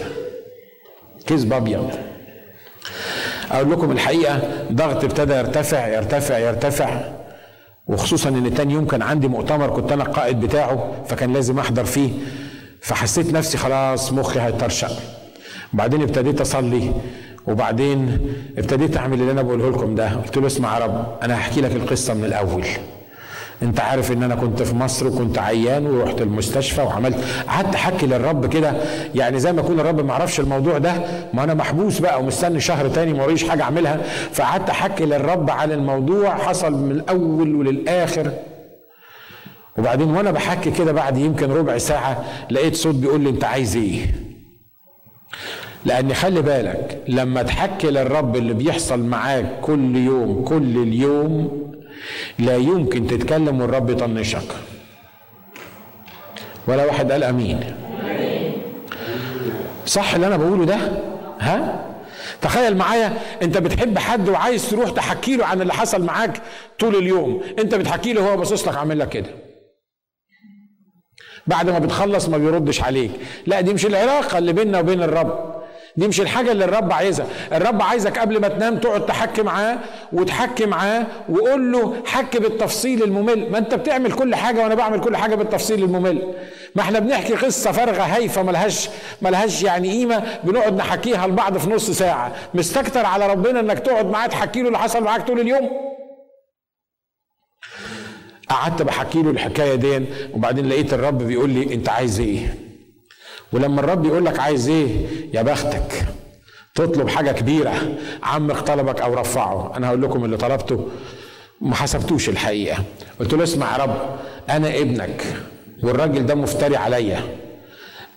كذب 1.27 1.53
أبيض. 1.53 1.89
أقول 3.51 3.71
لكم 3.71 3.91
الحقيقة 3.91 4.39
ضغط 4.71 5.03
ابتدى 5.03 5.33
يرتفع 5.33 5.88
يرتفع 5.88 6.38
يرتفع. 6.38 7.01
وخصوصا 7.88 8.29
إن 8.29 8.53
تاني 8.53 8.73
يوم 8.73 8.88
كان 8.88 9.01
عندي 9.01 9.27
مؤتمر 9.27 9.69
كنت 9.69 9.91
أنا 9.91 10.03
القائد 10.03 10.39
بتاعه 10.39 10.91
فكان 11.07 11.33
لازم 11.33 11.59
أحضر 11.59 11.83
فيه. 11.85 12.09
فحسيت 12.88 13.33
نفسي 13.33 13.57
خلاص 13.57 14.13
مخي 14.13 14.39
هيطرشق. 14.39 14.91
وبعدين 15.73 16.01
ابتديت 16.01 16.41
أصلي 16.41 16.91
وبعدين 17.47 18.19
ابتديت 18.57 18.97
أعمل 18.97 19.21
اللي 19.21 19.31
أنا 19.31 19.41
بقوله 19.41 19.69
لكم 19.69 19.95
ده. 19.95 20.09
قلت 20.09 20.38
له 20.38 20.47
اسمع 20.47 20.77
يا 20.79 20.85
رب 20.85 21.05
أنا 21.23 21.35
هحكي 21.35 21.61
لك 21.61 21.71
القصة 21.71 22.13
من 22.13 22.25
الأول. 22.25 22.65
أنت 23.63 23.79
عارف 23.79 24.11
إن 24.11 24.23
أنا 24.23 24.35
كنت 24.35 24.61
في 24.61 24.75
مصر 24.75 25.07
وكنت 25.07 25.38
عيان 25.38 25.85
ورحت 25.88 26.21
المستشفى 26.21 26.81
وعملت 26.81 27.17
قعدت 27.47 27.75
أحكي 27.75 28.05
للرب 28.05 28.45
كده. 28.45 28.73
يعني 29.15 29.39
زي 29.39 29.53
ما 29.53 29.61
يكون 29.61 29.79
الرب 29.79 30.05
ما 30.05 30.13
عرفش 30.13 30.39
الموضوع 30.39 30.77
ده 30.77 30.93
ما 31.33 31.43
أنا 31.43 31.53
محبوس 31.53 31.99
بقى 31.99 32.19
ومستني 32.19 32.59
شهر 32.59 32.88
تاني 32.88 33.13
ما 33.13 33.23
حاجة 33.49 33.63
أعملها. 33.63 33.97
فقعدت 34.33 34.69
أحكي 34.69 35.05
للرب 35.05 35.49
عن 35.49 35.71
الموضوع 35.71 36.35
حصل 36.38 36.73
من 36.73 36.91
الأول 36.91 37.55
وللآخر. 37.55 38.31
وبعدين 39.78 40.09
وأنا 40.09 40.32
بحكي 40.32 40.71
كده 40.71 40.91
بعد 40.91 41.17
يمكن 41.17 41.51
ربع 41.51 41.78
ساعة 41.78 42.23
لقيت 42.51 42.75
صوت 42.75 42.95
بيقول 42.95 43.21
لي 43.21 43.30
أنت 43.30 43.43
عايز 43.43 43.75
إيه؟ 43.75 44.15
لأن 45.86 46.13
خلي 46.13 46.41
بالك 46.41 47.03
لما 47.07 47.43
تحكي 47.43 47.88
للرب 47.88 48.36
اللي 48.36 48.53
بيحصل 48.53 48.99
معاك 48.99 49.59
كل 49.61 49.95
يوم 49.95 50.43
كل 50.43 50.78
اليوم 50.84 51.63
لا 52.39 52.55
يمكن 52.55 53.07
تتكلم 53.07 53.61
والرب 53.61 53.89
يطنشك. 53.89 54.43
ولا 56.67 56.86
واحد 56.86 57.11
قال 57.11 57.23
آمين. 57.23 57.59
صح 59.86 60.13
اللي 60.13 60.28
أنا 60.28 60.38
بقوله 60.38 60.65
ده؟ 60.65 60.78
ها؟ 61.39 61.86
تخيل 62.41 62.78
معايا 62.78 63.13
أنت 63.41 63.57
بتحب 63.57 63.97
حد 63.97 64.30
وعايز 64.30 64.69
تروح 64.69 64.89
تحكي 64.89 65.36
له 65.36 65.45
عن 65.45 65.61
اللي 65.61 65.73
حصل 65.73 66.03
معاك 66.03 66.41
طول 66.80 66.95
اليوم. 66.95 67.41
أنت 67.59 67.75
بتحكي 67.75 68.13
له 68.13 68.32
هو 68.32 68.38
باصص 68.38 68.67
لك 68.67 68.78
عامل 68.78 68.99
لك 68.99 69.09
كده. 69.09 69.30
بعد 71.47 71.69
ما 71.69 71.79
بتخلص 71.79 72.29
ما 72.29 72.37
بيردش 72.37 72.83
عليك. 72.83 73.11
لا 73.45 73.61
دي 73.61 73.73
مش 73.73 73.85
العلاقة 73.85 74.37
اللي 74.37 74.53
بيننا 74.53 74.79
وبين 74.79 75.03
الرب. 75.03 75.57
دي 75.97 76.07
مش 76.07 76.21
الحاجة 76.21 76.51
اللي 76.51 76.65
الرب 76.65 76.93
عايزها. 76.93 77.25
الرب 77.53 77.81
عايزك 77.81 78.19
قبل 78.19 78.41
ما 78.41 78.47
تنام 78.47 78.77
تقعد 78.77 79.05
تحكي 79.05 79.43
معاه 79.43 79.77
وتحكي 80.13 80.65
معاه 80.65 81.05
وقول 81.29 81.71
له 81.71 81.93
حكي 82.05 82.39
بالتفصيل 82.39 83.03
الممل. 83.03 83.51
ما 83.51 83.57
انت 83.57 83.73
بتعمل 83.75 84.11
كل 84.11 84.35
حاجة 84.35 84.63
وأنا 84.63 84.75
بعمل 84.75 84.99
كل 84.99 85.17
حاجة 85.17 85.35
بالتفصيل 85.35 85.83
الممل. 85.83 86.33
ما 86.75 86.81
إحنا 86.81 86.99
بنحكي 86.99 87.33
قصة 87.33 87.71
فارغة 87.71 88.01
هايفة 88.01 88.43
ملهاش 88.43 88.89
ملهاش 89.21 89.63
يعني 89.63 89.89
قيمة 89.89 90.23
بنقعد 90.43 90.77
نحكيها 90.77 91.27
لبعض 91.27 91.57
في 91.57 91.69
نص 91.69 91.91
ساعة. 91.91 92.31
مستكتر 92.53 93.05
على 93.05 93.27
ربنا 93.27 93.59
إنك 93.59 93.79
تقعد 93.79 94.05
معاه 94.05 94.27
تحكي 94.27 94.61
له 94.61 94.67
اللي 94.67 94.79
حصل 94.79 95.03
معاك 95.03 95.27
طول 95.27 95.39
اليوم. 95.39 95.69
قعدت 98.49 98.81
بحكي 98.81 99.21
له 99.23 99.29
الحكاية 99.29 99.75
دي 99.75 100.05
وبعدين 100.33 100.69
لقيت 100.69 100.93
الرب 100.93 101.17
بيقول 101.17 101.49
لي 101.49 101.73
أنت 101.73 101.89
عايز 101.89 102.19
إيه؟ 102.19 102.55
ولما 103.53 103.79
الرب 103.79 104.05
يقول 104.05 104.25
لك 104.25 104.39
عايز 104.39 104.69
إيه؟ 104.69 104.87
يا 105.33 105.41
بختك 105.41 106.05
تطلب 106.75 107.09
حاجة 107.09 107.31
كبيرة 107.31 107.73
عمك 108.23 108.57
طلبك 108.59 109.01
أو 109.01 109.13
رفعه. 109.13 109.73
أنا 109.77 109.87
هقول 109.89 110.01
لكم 110.01 110.25
اللي 110.25 110.37
طلبته 110.37 110.87
ما 111.61 111.75
حسبتوش 111.75 112.29
الحقيقة. 112.29 112.83
قلت 113.19 113.33
له 113.33 113.43
اسمع 113.43 113.77
يا 113.77 113.83
رب 113.83 113.95
أنا 114.49 114.77
ابنك 114.77 115.23
والراجل 115.83 116.25
ده 116.25 116.35
مفتري 116.35 116.75
عليا. 116.77 117.21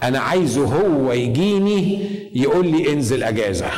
أنا 0.02 0.18
عايزه 0.18 0.64
هو 0.64 1.12
يجيني 1.12 2.08
يقول 2.34 2.66
لي 2.66 2.92
انزل 2.92 3.22
أجازة. 3.22 3.70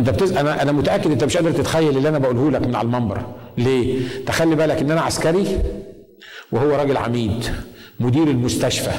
انت 0.00 0.10
بتز... 0.10 0.32
أنا 0.32 0.62
أنا 0.62 0.72
متأكد 0.72 1.10
انت 1.10 1.24
مش 1.24 1.36
قادر 1.36 1.50
تتخيل 1.50 1.96
اللي 1.96 2.08
أنا 2.08 2.18
بقوله 2.18 2.50
لك 2.50 2.66
من 2.66 2.74
على 2.74 2.86
المنبر. 2.86 3.20
ليه؟ 3.58 4.00
تخلي 4.26 4.54
بالك 4.54 4.80
ان 4.80 4.90
أنا 4.90 5.00
عسكري 5.00 5.58
وهو 6.52 6.70
راجل 6.70 6.96
عميد 6.96 7.44
مدير 8.00 8.22
المستشفى. 8.22 8.90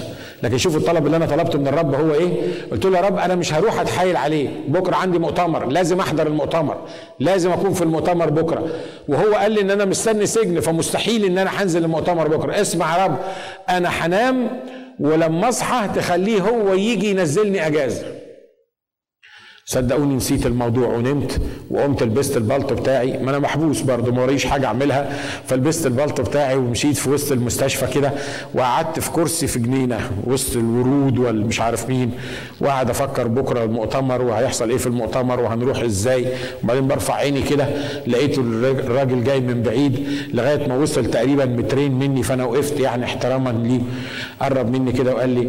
لكن 0.44 0.58
شوف 0.58 0.76
الطلب 0.76 1.06
اللي 1.06 1.18
أنا 1.18 1.26
طلبته 1.26 1.60
من 1.60 1.68
الرب 1.68 1.96
هو 1.96 2.14
إيه؟ 2.14 2.30
قلت 2.72 2.86
له 2.86 2.98
يا 2.98 3.04
رب 3.04 3.18
أنا 3.18 3.36
مش 3.36 3.54
هروح 3.54 3.80
اتحايل 3.80 4.18
عليه 4.18 4.50
بكره 4.68 4.96
عندي 4.96 5.20
مؤتمر 5.20 5.66
لازم 5.66 6.00
احضر 6.00 6.28
المؤتمر 6.28 6.78
لازم 7.20 7.52
اكون 7.52 7.74
في 7.74 7.82
المؤتمر 7.82 8.30
بكره. 8.30 8.68
وهو 9.08 9.34
قال 9.34 9.52
لي 9.52 9.62
ان 9.62 9.72
أنا 9.72 9.86
مستني 9.86 10.26
سجن 10.26 10.60
فمستحيل 10.60 11.26
ان 11.26 11.38
أنا 11.38 11.50
هنزل 11.64 11.84
المؤتمر 11.84 12.28
بكره. 12.28 12.62
اسمع 12.62 12.98
يا 12.98 13.06
رب 13.06 13.18
أنا 13.70 13.90
هنام 13.90 14.48
ولما 15.00 15.50
اصحى 15.50 15.88
تخليه 15.96 16.42
هو 16.42 16.74
يجي 16.74 17.10
ينزلني 17.10 17.68
اجازه. 17.68 18.21
صدقوني 19.72 20.16
نسيت 20.16 20.46
الموضوع 20.46 20.88
ونمت 20.88 21.42
وقمت 21.70 22.04
لبست 22.04 22.38
البلطو 22.38 22.76
بتاعي. 22.76 23.18
ما 23.18 23.30
أنا 23.30 23.40
محبوس 23.40 23.82
برضه 23.82 24.12
ما 24.12 24.22
وريش 24.24 24.46
حاجة 24.46 24.66
أعملها. 24.66 25.10
فلبست 25.48 25.86
البلطو 25.86 26.24
بتاعي 26.24 26.56
ومشيت 26.56 26.98
في 26.98 27.10
وسط 27.10 27.32
المستشفى 27.32 27.88
كده 27.88 28.12
وقعدت 28.54 29.00
في 29.00 29.12
كرسي 29.12 29.48
في 29.48 29.60
جنينة 29.60 30.00
وسط 30.28 30.56
الورود 30.58 31.18
والمش 31.20 31.62
عارف 31.62 31.90
مين. 31.90 32.12
وقعد 32.62 32.90
أفكر 32.90 33.28
بكرة 33.28 33.64
المؤتمر 33.64 34.22
وهيحصل 34.22 34.70
إيه 34.70 34.78
في 34.78 34.88
المؤتمر 34.88 35.40
وهنروح 35.40 35.80
إزاي. 35.80 36.26
وبعدين 36.64 36.88
برفع 36.88 37.14
عيني 37.14 37.42
كده 37.42 37.68
لقيت 38.08 38.38
الراجل 38.38 39.24
جاي 39.24 39.40
من 39.40 39.62
بعيد 39.64 40.08
لغاية 40.34 40.68
ما 40.68 40.78
وصل 40.78 41.06
تقريبا 41.06 41.46
مترين 41.46 42.00
مني 42.00 42.24
فأنا 42.24 42.46
وقفت 42.46 42.80
يعني 42.80 43.06
احتراما 43.06 43.50
ليه. 43.50 43.82
قرب 44.42 44.72
مني 44.72 44.92
كده 44.92 45.14
وقال 45.14 45.30
لي 45.30 45.48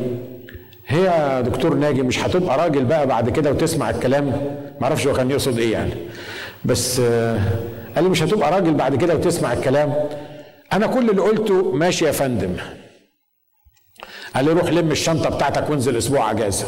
هي 0.93 1.05
يا 1.05 1.41
دكتور 1.41 1.75
ناجي 1.75 2.03
مش 2.03 2.19
هتبقى 2.25 2.59
راجل 2.59 2.85
بقى 2.85 3.07
بعد 3.07 3.31
كده 3.31 3.51
وتسمع 3.51 3.91
الكلام؟ 3.91 4.27
ما 4.81 4.85
أعرفش 4.87 5.07
هو 5.07 5.13
كان 5.15 5.31
يقصد 5.31 5.59
إيه 5.59 5.73
يعني. 5.73 5.93
بس 6.65 7.01
آه، 7.01 7.39
قال 7.95 8.05
لي 8.05 8.11
مش 8.11 8.23
هتبقى 8.23 8.51
راجل 8.53 8.75
بعد 8.75 8.97
كده 8.97 9.15
وتسمع 9.15 9.53
الكلام. 9.53 9.95
أنا 10.73 10.87
كل 10.87 11.11
اللي 11.11 11.23
قلته 11.23 11.73
ماشي 11.73 12.05
يا 12.05 12.13
فندم. 12.13 12.57
قال 14.37 14.45
لي 14.45 14.53
روح 14.53 14.71
لم 14.71 14.91
الشنطة 14.91 15.31
بتاعتك 15.31 15.71
وانزل 15.71 15.97
أسبوع 15.97 16.31
أجازة. 16.31 16.67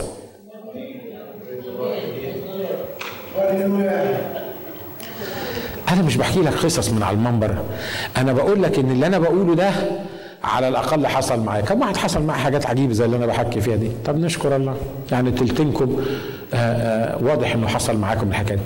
أنا 5.92 6.02
مش 6.02 6.16
بحكي 6.16 6.40
لك 6.40 6.52
قصص 6.54 6.90
من 6.90 7.02
على 7.02 7.16
المنبر. 7.16 7.56
أنا 8.16 8.32
بقول 8.32 8.62
لك 8.62 8.78
إن 8.78 8.90
اللي 8.90 9.06
أنا 9.06 9.18
بقوله 9.18 9.54
ده 9.54 9.70
على 10.44 10.68
الأقل 10.68 11.06
حصل 11.06 11.40
معايا. 11.40 11.62
كم 11.62 11.80
واحد 11.80 11.96
حصل 11.96 12.22
معاه 12.22 12.38
حاجات 12.38 12.66
عجيبة 12.66 12.92
زي 12.92 13.04
اللي 13.04 13.16
أنا 13.16 13.26
بحكي 13.26 13.60
فيها 13.60 13.76
دي؟ 13.76 13.90
طب 14.04 14.18
نشكر 14.18 14.56
الله. 14.56 14.76
يعني 15.12 15.30
تلتينكم 15.30 16.02
آه، 16.54 16.56
آه، 16.56 17.24
واضح 17.24 17.52
إنه 17.54 17.66
حصل 17.68 17.96
معاكم 17.96 18.28
الحكاية 18.28 18.56
دي. 18.56 18.62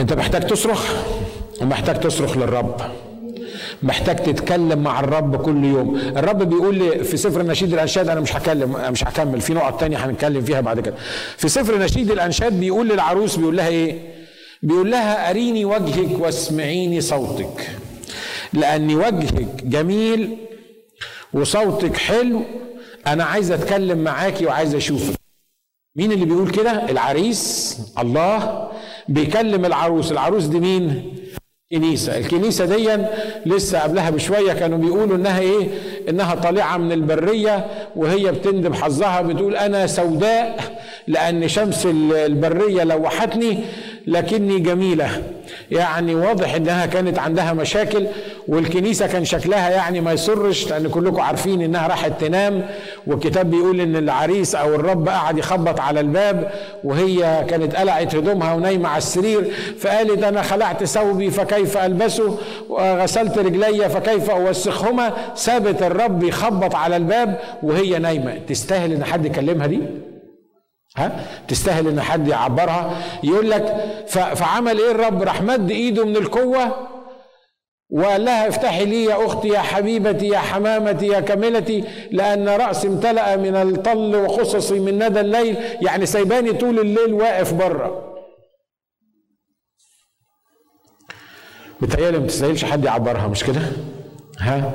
أنت 0.00 0.12
محتاج 0.12 0.46
تصرخ؟ 0.46 0.94
ومحتاج 1.62 2.00
تصرخ 2.00 2.36
للرب. 2.36 2.80
محتاج 3.82 4.16
تتكلم 4.16 4.78
مع 4.82 5.00
الرب 5.00 5.36
كل 5.36 5.64
يوم. 5.64 5.96
الرب 5.96 6.42
بيقول 6.42 6.74
لي 6.74 7.04
في 7.04 7.16
سفر 7.16 7.42
نشيد 7.42 7.72
الأنشاد 7.72 8.08
أنا 8.08 8.20
مش 8.20 8.36
هكلم 8.36 8.76
مش 8.90 9.04
هكمل. 9.04 9.40
في 9.40 9.54
نقط 9.54 9.80
تانية 9.80 9.96
هنتكلم 9.96 10.40
فيها 10.42 10.60
بعد 10.60 10.80
كده. 10.80 10.94
في 11.36 11.48
سفر 11.48 11.78
نشيد 11.78 12.10
الأنشاد 12.10 12.60
بيقول 12.60 12.88
للعروس 12.88 13.36
بيقول 13.36 13.56
لها 13.56 13.68
إيه؟ 13.68 13.98
بيقول 14.62 14.90
لها 14.90 15.30
أريني 15.30 15.64
وجهك 15.64 16.18
واسمعيني 16.20 17.00
صوتك. 17.00 17.70
لأن 18.52 18.94
وجهك 18.94 19.64
جميل 19.64 20.36
وصوتك 21.36 21.96
حلو 21.96 22.42
أنا 23.06 23.24
عايز 23.24 23.50
أتكلم 23.50 23.98
معاكي 23.98 24.46
وعايز 24.46 24.74
أشوفك. 24.74 25.14
مين 25.96 26.12
اللي 26.12 26.24
بيقول 26.24 26.50
كده؟ 26.50 26.90
العريس. 26.90 27.78
الله. 27.98 28.68
بيكلم 29.08 29.64
العروس. 29.64 30.12
العروس 30.12 30.44
دي 30.44 30.60
مين؟ 30.60 31.12
كنيسة. 31.70 32.18
الكنيسة 32.18 32.64
دي 32.64 33.04
لسه 33.46 33.78
قبلها 33.82 34.10
بشوية 34.10 34.52
كانوا 34.52 34.78
بيقولوا 34.78 35.16
إنها 35.16 35.38
إيه؟ 35.40 35.68
إنها 36.08 36.34
طالعة 36.34 36.76
من 36.76 36.92
البرية 36.92 37.66
وهي 37.96 38.32
بتندب 38.32 38.74
حظها 38.74 39.22
بتقول 39.22 39.56
أنا 39.56 39.86
سوداء 39.86 40.78
لأن 41.06 41.48
شمس 41.48 41.86
البرية 41.86 42.84
لوحتني. 42.84 43.64
لكني 44.06 44.58
جميلة. 44.58 45.22
يعني 45.70 46.14
واضح 46.14 46.54
إنها 46.54 46.86
كانت 46.86 47.18
عندها 47.18 47.52
مشاكل 47.52 48.06
والكنيسة 48.48 49.06
كان 49.06 49.24
شكلها 49.24 49.70
يعني 49.70 50.00
ما 50.00 50.12
يسرش 50.12 50.70
لأن 50.70 50.88
كلكم 50.88 51.20
عارفين 51.20 51.62
إنها 51.62 51.86
راحت 51.86 52.20
تنام 52.20 52.62
والكتاب 53.06 53.50
بيقول 53.50 53.80
إن 53.80 53.96
العريس 53.96 54.54
أو 54.54 54.74
الرب 54.74 55.08
قعد 55.08 55.38
يخبط 55.38 55.80
على 55.80 56.00
الباب 56.00 56.50
وهي 56.84 57.44
كانت 57.48 57.76
قلعت 57.76 58.14
هدومها 58.14 58.54
ونايمة 58.54 58.88
على 58.88 58.98
السرير 58.98 59.52
فقالت 59.80 60.22
أنا 60.22 60.42
خلعت 60.42 60.84
ثوبي 60.84 61.30
فكيف 61.30 61.76
ألبسه؟ 61.76 62.38
وغسلت 62.68 63.38
رجلي 63.38 63.88
فكيف 63.88 64.30
أوسخهما؟ 64.30 65.12
سابت 65.34 65.82
الرب 65.82 66.22
يخبط 66.22 66.74
على 66.74 66.96
الباب 66.96 67.38
وهي 67.62 67.98
نايمة. 67.98 68.34
تستاهل 68.48 68.92
إن 68.92 69.04
حد 69.04 69.26
يكلمها 69.26 69.66
دي؟ 69.66 69.80
ها؟ 70.96 71.24
تستاهل 71.48 71.88
إن 71.88 72.00
حد 72.00 72.28
يعبرها. 72.28 73.02
يقول 73.24 73.50
لك 73.50 73.64
فعمل 74.08 74.78
إيه 74.78 74.90
الرب؟ 74.90 75.22
راح 75.22 75.42
مد 75.42 75.70
إيده 75.70 76.04
من 76.04 76.16
القوة 76.16 76.88
وقال 77.90 78.24
لها 78.24 78.48
افتحي 78.48 78.84
لي 78.84 79.04
يا 79.04 79.26
أختي 79.26 79.48
يا 79.48 79.58
حبيبتي 79.58 80.28
يا 80.28 80.38
حمامتي 80.38 81.06
يا 81.06 81.20
كاملتي 81.20 81.84
لأن 82.10 82.48
راسي 82.48 82.88
امتلأ 82.88 83.36
من 83.36 83.56
الطل 83.56 84.16
وخصصي 84.16 84.80
من 84.80 85.08
ندى 85.08 85.20
الليل. 85.20 85.56
يعني 85.82 86.06
سيباني 86.06 86.52
طول 86.52 86.78
الليل 86.80 87.12
واقف 87.12 87.52
بره. 87.54 88.02
بتهيألي 91.80 92.18
ما 92.18 92.26
تستاهلش 92.26 92.64
حد 92.64 92.84
يعبرها 92.84 93.26
مش 93.26 93.44
كده؟ 93.44 93.60
ها؟ 94.38 94.72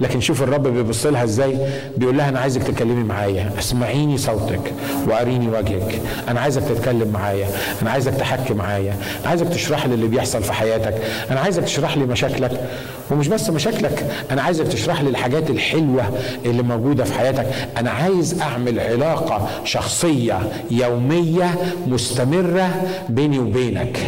لكن 0.00 0.20
شوف 0.20 0.42
الرب 0.42 0.68
بيبص 0.68 1.06
لها 1.06 1.24
إزاي؟ 1.24 1.58
بيقول 1.96 2.16
لها 2.16 2.28
أنا 2.28 2.40
عايزك 2.40 2.62
تتكلمي 2.62 3.04
معايا. 3.04 3.50
اسمعيني 3.58 4.18
صوتك 4.18 4.72
وأريني 5.08 5.48
وجهك. 5.48 6.00
أنا 6.28 6.40
عايزك 6.40 6.62
تتكلم 6.62 7.08
معايا. 7.08 7.46
أنا 7.82 7.90
عايزك 7.90 8.14
تحكي 8.14 8.54
معايا. 8.54 8.96
أنا 9.20 9.28
عايزك 9.28 9.48
تشرح 9.48 9.86
لي 9.86 9.94
اللي 9.94 10.06
بيحصل 10.06 10.42
في 10.42 10.52
حياتك. 10.52 10.94
أنا 11.30 11.40
عايزك 11.40 11.62
تشرح 11.62 11.96
لي 11.96 12.04
مشاكلك. 12.04 12.70
ومش 13.10 13.28
بس 13.28 13.50
مشاكلك 13.50 14.06
أنا 14.30 14.42
عايزك 14.42 14.66
تشرح 14.68 15.00
لي 15.02 15.10
الحاجات 15.10 15.50
الحلوة 15.50 16.04
اللي 16.44 16.62
موجودة 16.62 17.04
في 17.04 17.18
حياتك. 17.18 17.46
أنا 17.76 17.90
عايز 17.90 18.40
أعمل 18.40 18.80
علاقة 18.80 19.48
شخصية 19.64 20.38
يومية 20.70 21.54
مستمرة 21.86 22.82
بيني 23.08 23.38
وبينك. 23.38 23.98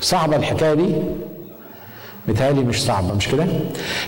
صعبة 0.00 0.36
الحكاية 0.36 0.74
دي؟ 0.74 0.94
متهيألي 2.28 2.60
مش 2.60 2.84
صعبة 2.84 3.14
مش 3.14 3.28
كده؟ 3.28 3.46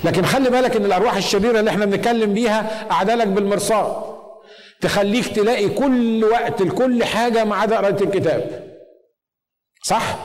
لكن 0.05 0.25
خلي 0.25 0.51
بالك 0.51 0.77
إن 0.77 0.85
الأرواح 0.85 1.17
الشريرة 1.17 1.61
اللي 1.61 1.71
إحنا 1.71 1.85
بنتكلم 1.85 2.35
بيها 2.35 2.87
قاعدة 2.91 3.15
لك 3.15 3.27
بالمرصاد. 3.27 3.93
تخليك 4.81 5.27
تلاقي 5.29 5.69
كل 5.69 6.25
وقت 6.25 6.63
لكل 6.63 7.05
حاجة 7.05 7.45
ما 7.45 7.57
عدا 7.57 7.77
قراية 7.77 8.01
الكتاب. 8.03 8.71
صح؟ 9.83 10.17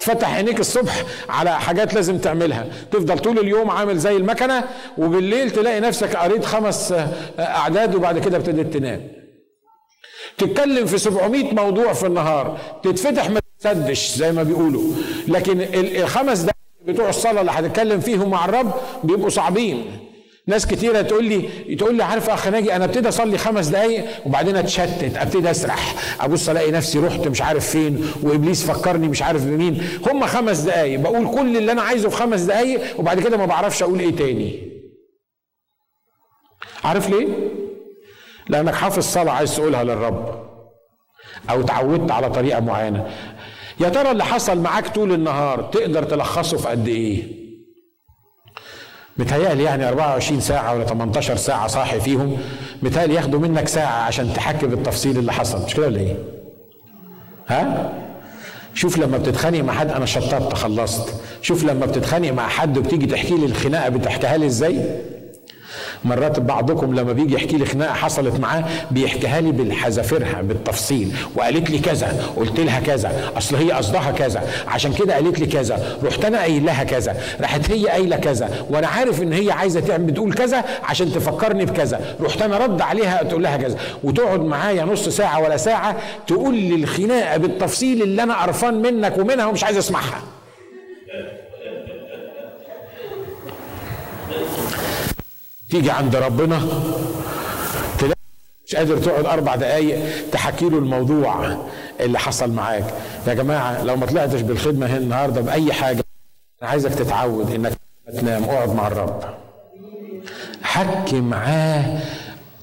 تفتح 0.00 0.34
عينيك 0.34 0.60
الصبح 0.60 1.04
على 1.28 1.60
حاجات 1.60 1.94
لازم 1.94 2.18
تعملها. 2.18 2.66
تفضل 2.90 3.18
طول 3.18 3.38
اليوم 3.38 3.70
عامل 3.70 3.98
زي 3.98 4.16
المكنة 4.16 4.64
وبالليل 4.98 5.50
تلاقي 5.50 5.80
نفسك 5.80 6.16
قريت 6.16 6.44
خمس 6.44 6.94
أعداد 7.38 7.94
وبعد 7.94 8.18
كده 8.18 8.36
ابتديت 8.36 8.74
تنام. 8.74 9.08
تتكلم 10.38 10.86
في 10.86 10.98
700 10.98 11.54
موضوع 11.54 11.92
في 11.92 12.06
النهار. 12.06 12.58
تتفتح 12.82 13.30
ما 13.30 13.40
تسدش 13.60 14.14
زي 14.16 14.32
ما 14.32 14.42
بيقولوا. 14.42 14.82
لكن 15.28 15.60
الخمس 15.74 16.38
دقايق 16.38 16.51
بتوع 16.86 17.08
الصلاة 17.08 17.40
اللي 17.40 17.52
هتتكلم 17.52 18.00
فيهم 18.00 18.30
مع 18.30 18.44
الرب 18.44 18.72
بيبقوا 19.04 19.28
صعبين. 19.28 19.84
ناس 20.46 20.66
كتيرة 20.66 21.02
تقول 21.02 21.24
لي 21.24 21.48
تقول 21.76 21.94
لي 21.96 22.04
عارف 22.04 22.30
اخ 22.30 22.48
ناجي 22.48 22.76
أنا 22.76 22.84
ابتدي 22.84 23.08
أصلي 23.08 23.38
خمس 23.38 23.66
دقايق 23.66 24.04
وبعدين 24.26 24.56
أتشتت 24.56 25.16
أبتدي 25.16 25.50
أسرح 25.50 25.94
أبص 26.24 26.48
ألاقي 26.48 26.70
نفسي 26.70 26.98
رحت 26.98 27.28
مش 27.28 27.42
عارف 27.42 27.70
فين 27.70 28.06
وإبليس 28.22 28.70
فكرني 28.70 29.08
مش 29.08 29.22
عارف 29.22 29.44
بمين. 29.44 29.88
هم 30.10 30.26
خمس 30.26 30.58
دقايق 30.60 31.00
بقول 31.00 31.30
كل 31.34 31.56
اللي 31.56 31.72
أنا 31.72 31.82
عايزه 31.82 32.08
في 32.08 32.16
خمس 32.16 32.40
دقايق 32.40 33.00
وبعد 33.00 33.20
كده 33.20 33.36
ما 33.36 33.46
بعرفش 33.46 33.82
أقول 33.82 33.98
إيه 33.98 34.16
تاني. 34.16 34.72
عارف 36.84 37.10
ليه؟ 37.10 37.28
لأنك 38.48 38.74
حافظ 38.74 39.02
صلاة 39.02 39.32
عايز 39.32 39.56
تقولها 39.56 39.84
للرب 39.84 40.42
أو 41.50 41.60
اتعودت 41.60 42.10
على 42.10 42.30
طريقة 42.30 42.60
معينة. 42.60 43.10
يا 43.80 43.88
ترى 43.88 44.10
اللي 44.10 44.24
حصل 44.24 44.58
معاك 44.58 44.88
طول 44.88 45.12
النهار 45.12 45.62
تقدر 45.62 46.02
تلخصه 46.04 46.56
في 46.56 46.68
قد 46.68 46.88
إيه؟ 46.88 47.22
متهيألي 49.16 49.62
يعني 49.62 49.88
24 49.88 50.40
ساعة 50.40 50.74
ولا 50.74 50.84
18 50.84 51.36
ساعة 51.36 51.66
صاحي 51.66 52.00
فيهم. 52.00 52.36
متهيألي 52.82 53.14
ياخدوا 53.14 53.40
منك 53.40 53.68
ساعة 53.68 54.02
عشان 54.02 54.32
تحكي 54.34 54.66
بالتفصيل 54.66 55.18
اللي 55.18 55.32
حصل. 55.32 55.64
مش 55.64 55.74
كده 55.74 55.86
ولا 55.86 56.00
إيه؟ 56.00 56.16
ها؟ 57.48 57.92
شوف 58.74 58.98
لما 58.98 59.18
بتتخانق 59.18 59.60
مع 59.60 59.72
حد 59.72 59.90
أنا 59.90 60.06
شطبت 60.06 60.52
خلصت. 60.54 61.14
شوف 61.42 61.64
لما 61.64 61.86
بتتخانق 61.86 62.30
مع 62.30 62.48
حد 62.48 62.78
وبتيجي 62.78 63.06
تحكي 63.06 63.34
لي 63.34 63.46
الخناقة 63.46 63.88
بتحكيها 63.88 64.36
لي 64.36 64.46
إزاي؟ 64.46 65.00
مرات 66.04 66.40
بعضكم 66.40 66.94
لما 66.94 67.12
بيجي 67.12 67.34
يحكي 67.34 67.56
لي 67.56 67.64
خناقة 67.66 67.92
حصلت 67.94 68.40
معاه 68.40 68.64
بيحكيها 68.90 69.40
لي 69.40 69.52
بالحذافيرها 69.52 70.42
بالتفصيل. 70.42 71.12
وقالت 71.34 71.70
لي 71.70 71.78
كذا 71.78 72.26
قلت 72.36 72.60
لها 72.60 72.80
كذا. 72.80 73.32
أصل 73.36 73.56
هي 73.56 73.72
قصدها 73.72 74.10
كذا. 74.10 74.42
عشان 74.66 74.92
كده 74.92 75.14
قالت 75.14 75.38
لي 75.38 75.46
كذا. 75.46 75.98
رحت 76.04 76.24
أنا 76.24 76.38
قايل 76.38 76.64
لها 76.64 76.84
كذا. 76.84 77.16
راحت 77.40 77.70
هي 77.70 77.88
قايلة 77.88 78.16
كذا. 78.16 78.66
وأنا 78.70 78.86
عارف 78.86 79.22
إن 79.22 79.32
هي 79.32 79.50
عايزة 79.50 79.80
تعمل 79.80 80.04
بتقول 80.04 80.32
كذا 80.32 80.64
عشان 80.84 81.12
تفكرني 81.12 81.64
بكذا. 81.64 82.16
رحت 82.20 82.42
أنا 82.42 82.58
رد 82.58 82.80
عليها 82.80 83.22
تقول 83.22 83.42
لها 83.42 83.56
كذا. 83.56 83.78
وتقعد 84.04 84.40
معايا 84.40 84.84
نص 84.84 85.08
ساعة 85.08 85.40
ولا 85.40 85.56
ساعة 85.56 85.96
تقول 86.26 86.54
لي 86.54 86.74
الخناقة 86.74 87.36
بالتفصيل 87.36 88.02
اللي 88.02 88.22
أنا 88.22 88.42
قرفان 88.42 88.74
منك 88.74 89.18
ومنها 89.18 89.46
ومش 89.46 89.64
عايز 89.64 89.76
أسمعها. 89.76 90.22
تيجي 95.72 95.90
عند 95.90 96.16
ربنا 96.16 96.62
تلاقي 97.98 98.14
مش 98.66 98.76
قادر 98.76 98.98
تقعد 98.98 99.26
أربع 99.26 99.56
دقايق 99.56 99.98
تحكي 100.32 100.68
له 100.68 100.78
الموضوع 100.78 101.56
اللي 102.00 102.18
حصل 102.18 102.50
معاك. 102.52 102.84
يا 103.26 103.34
جماعة 103.34 103.84
لو 103.84 103.96
ما 103.96 104.06
طلعتش 104.06 104.40
بالخدمة 104.40 104.86
هنا 104.86 104.96
النهارده 104.96 105.40
بأي 105.40 105.72
حاجة 105.72 106.04
أنا 106.62 106.70
عايزك 106.70 106.94
تتعود 106.94 107.54
إنك 107.54 107.72
تنام 108.20 108.44
اقعد 108.44 108.74
مع 108.74 108.86
الرب. 108.86 109.20
حكي 110.62 111.20
معاه 111.20 112.00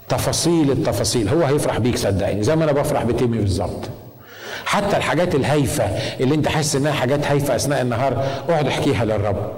تفاصيل 0.09 0.71
التفاصيل. 0.71 1.29
هو 1.29 1.43
هيفرح 1.43 1.79
بيك 1.79 1.97
صدقني 1.97 2.43
زي 2.43 2.55
ما 2.55 2.63
أنا 2.63 2.71
بفرح 2.71 3.03
بتيمي 3.03 3.37
بالظبط. 3.37 3.89
حتى 4.65 4.97
الحاجات 4.97 5.35
الهايفة 5.35 5.83
اللي 6.19 6.35
أنت 6.35 6.47
حاسس 6.47 6.75
إنها 6.75 6.91
حاجات 6.91 7.27
هايفة 7.27 7.55
أثناء 7.55 7.81
النهار 7.81 8.25
اقعد 8.49 8.67
احكيها 8.67 9.05
للرب. 9.05 9.51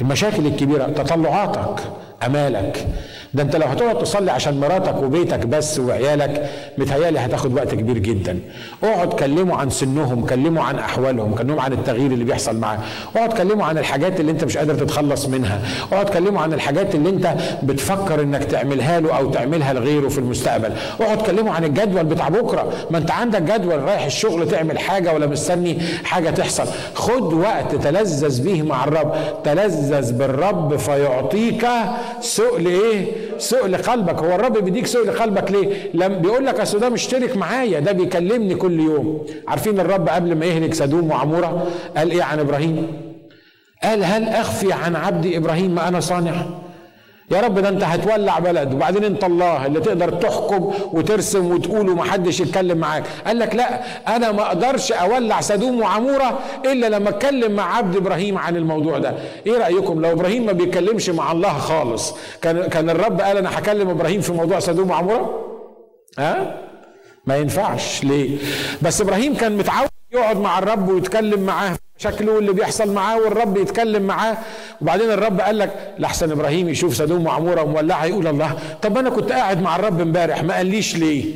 المشاكل 0.00 0.46
الكبيرة 0.46 0.86
تطلعاتك. 0.86 1.82
أمالك. 2.26 2.86
ده 3.34 3.42
انت 3.42 3.56
لو 3.56 3.66
هتقعد 3.66 3.98
تصلي 3.98 4.30
عشان 4.30 4.60
مراتك 4.60 5.02
وبيتك 5.02 5.46
بس 5.46 5.78
وعيالك 5.78 6.50
متهيألي 6.78 7.18
هتاخد 7.18 7.54
وقت 7.54 7.74
كبير 7.74 7.98
جدا. 7.98 8.40
اقعد 8.84 9.12
كلموا 9.12 9.56
عن 9.56 9.70
سنهم 9.70 10.26
كلموا 10.26 10.62
عن 10.62 10.78
أحوالهم 10.78 11.34
كلموا 11.34 11.62
عن 11.62 11.72
التغيير 11.72 12.10
اللي 12.12 12.24
بيحصل 12.24 12.56
معاه 12.56 12.78
اقعد 13.16 13.32
كلموا 13.32 13.64
عن 13.64 13.78
الحاجات 13.78 14.20
اللي 14.20 14.32
انت 14.32 14.44
مش 14.44 14.56
قادر 14.56 14.74
تتخلص 14.74 15.26
منها. 15.26 15.60
اقعد 15.92 16.08
كلموا 16.08 16.40
عن 16.40 16.52
الحاجات 16.52 16.94
اللي 16.94 17.08
انت 17.08 17.34
بتفكر 17.62 18.22
انك 18.22 18.44
تعملها 18.44 19.00
له 19.00 19.18
أو 19.18 19.30
تعملها 19.30 19.72
لغيره 19.72 20.08
في 20.08 20.18
المستقبل. 20.18 20.72
اقعد 21.00 21.22
كلموا 21.22 21.52
عن 21.52 21.64
الجدول 21.64 22.04
بتاع 22.04 22.28
بكرة. 22.28 22.72
ما 22.90 22.98
انت 22.98 23.10
عندك 23.10 23.42
جدول 23.42 23.82
رايح 23.82 24.04
الشغل 24.04 24.48
تعمل 24.48 24.78
حاجة 24.78 25.12
ولا 25.12 25.26
مستني 25.26 25.78
حاجة 26.04 26.30
تحصل. 26.30 26.66
خد 26.94 27.32
وقت 27.32 27.74
تلذذ 27.74 28.42
به 28.42 28.62
مع 28.62 28.84
الرب. 28.84 29.14
تلذذ 29.44 30.12
بالرب 30.12 30.76
فيعطيك 30.76 31.66
سؤل 32.20 32.66
إيه 32.66 33.06
سؤل 33.38 33.76
قلبك 33.76 34.18
هو 34.18 34.34
الرب 34.34 34.58
بيديك 34.58 34.86
سؤل 34.86 35.10
قلبك 35.10 35.50
ليه؟ 35.50 35.90
لم 35.94 36.18
بيقول 36.18 36.46
لك 36.46 36.60
أصل 36.60 36.78
ده 36.80 36.88
مشترك 36.88 37.36
معايا 37.36 37.80
ده 37.80 37.92
بيكلمني 37.92 38.54
كل 38.54 38.80
يوم. 38.80 39.26
عارفين 39.48 39.80
الرب 39.80 40.08
قبل 40.08 40.34
ما 40.34 40.46
يهلك 40.46 40.74
سدوم 40.74 41.10
وعمورة 41.10 41.66
قال 41.96 42.10
إيه 42.10 42.22
عن 42.22 42.38
إبراهيم؟ 42.38 42.86
قال 43.82 44.04
هل 44.04 44.28
أخفي 44.28 44.72
عن 44.72 44.96
عبدي 44.96 45.36
إبراهيم 45.36 45.74
ما 45.74 45.88
أنا 45.88 46.00
صانع؟ 46.00 46.34
يا 47.30 47.40
رب 47.40 47.58
ده 47.58 47.68
أنت 47.68 47.82
هتولع 47.84 48.38
بلد 48.38 48.74
وبعدين 48.74 49.04
أنت 49.04 49.24
الله 49.24 49.66
اللي 49.66 49.80
تقدر 49.80 50.10
تحكم 50.10 50.72
وترسم 50.92 51.50
وتقول 51.50 51.88
ومحدش 51.88 52.40
يتكلم 52.40 52.78
معاك. 52.78 53.04
قال 53.26 53.38
لك 53.38 53.54
لا 53.54 53.80
أنا 54.16 54.32
ما 54.32 54.42
أقدرش 54.42 54.92
أولع 54.92 55.40
سدوم 55.40 55.80
وعمورة 55.80 56.38
إلا 56.64 56.86
لما 56.86 57.08
أتكلم 57.08 57.52
مع 57.52 57.76
عبد 57.76 57.96
إبراهيم 57.96 58.38
عن 58.38 58.56
الموضوع 58.56 58.98
ده. 58.98 59.14
إيه 59.46 59.58
رأيكم؟ 59.58 60.00
لو 60.00 60.12
إبراهيم 60.12 60.46
ما 60.46 60.52
بيتكلمش 60.52 61.10
مع 61.10 61.32
الله 61.32 61.58
خالص 61.58 62.14
كان 62.42 62.66
كان 62.66 62.90
الرب 62.90 63.20
قال 63.20 63.36
أنا 63.36 63.58
هكلم 63.58 63.88
إبراهيم 63.88 64.20
في 64.20 64.32
موضوع 64.32 64.58
سدوم 64.58 64.90
وعمورة؟ 64.90 65.44
ها؟ 66.18 66.56
ما 67.26 67.36
ينفعش. 67.36 68.04
ليه؟ 68.04 68.38
بس 68.82 69.00
إبراهيم 69.00 69.34
كان 69.34 69.56
متعود 69.56 69.88
يقعد 70.12 70.36
مع 70.36 70.58
الرب 70.58 70.88
ويتكلم 70.88 71.40
معاه. 71.40 71.76
شكله 71.98 72.38
اللي 72.38 72.52
بيحصل 72.52 72.92
معاه 72.94 73.18
والرب 73.20 73.56
يتكلم 73.56 74.02
معاه. 74.02 74.36
وبعدين 74.80 75.10
الرب 75.10 75.40
قال 75.40 75.58
لك 75.58 75.94
لحسن 75.98 76.30
إبراهيم 76.30 76.68
يشوف 76.68 76.96
سدوم 76.96 77.26
وعمورة 77.26 77.62
ومولعة 77.62 78.04
يقول 78.04 78.26
الله 78.26 78.58
طب 78.82 78.98
أنا 78.98 79.10
كنت 79.10 79.32
قاعد 79.32 79.62
مع 79.62 79.76
الرب 79.76 80.00
امبارح 80.00 80.42
ما 80.42 80.54
قاليش 80.54 80.96
ليه؟ 80.96 81.34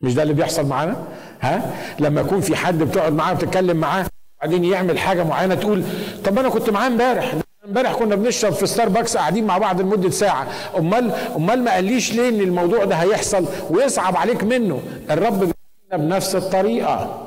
مش 0.00 0.14
ده 0.14 0.22
اللي 0.22 0.34
بيحصل 0.34 0.66
معانا؟ 0.66 0.96
ها؟ 1.40 1.74
لما 1.98 2.20
يكون 2.20 2.40
في 2.40 2.56
حد 2.56 2.78
بتقعد 2.78 3.12
معاه 3.12 3.32
وتتكلم 3.32 3.76
معاه 3.76 4.06
وبعدين 4.38 4.64
يعمل 4.64 4.98
حاجة 4.98 5.22
معينة 5.24 5.54
تقول 5.54 5.82
طب 6.24 6.38
أنا 6.38 6.48
كنت 6.48 6.70
معاه 6.70 6.86
امبارح 6.86 7.32
امبارح 7.66 7.92
كنا 7.92 8.14
بنشرب 8.14 8.52
في 8.52 8.66
ستاربكس 8.66 9.16
قاعدين 9.16 9.44
مع 9.46 9.58
بعض 9.58 9.80
لمدة 9.80 10.10
ساعة. 10.10 10.46
أمال 10.78 11.12
أمال 11.36 11.64
ما 11.64 11.70
قاليش 11.74 12.12
ليه 12.12 12.28
إن 12.28 12.40
الموضوع 12.40 12.84
ده 12.84 12.94
هيحصل 12.94 13.46
ويصعب 13.70 14.16
عليك 14.16 14.44
منه؟ 14.44 14.80
الرب 15.10 15.52
بنفس 15.92 16.36
الطريقة. 16.36 17.25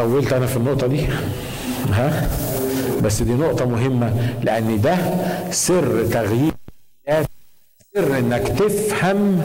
طولت 0.00 0.32
أنا 0.32 0.46
في 0.46 0.56
النقطة 0.56 0.86
دي. 0.86 1.06
ها؟ 1.92 2.28
بس 3.02 3.22
دي 3.22 3.32
نقطة 3.32 3.64
مهمة 3.64 4.12
لأن 4.42 4.80
ده 4.80 4.96
سر 5.50 6.04
تغيير 6.12 6.52
سر 7.94 8.18
إنك 8.18 8.48
تفهم 8.48 9.42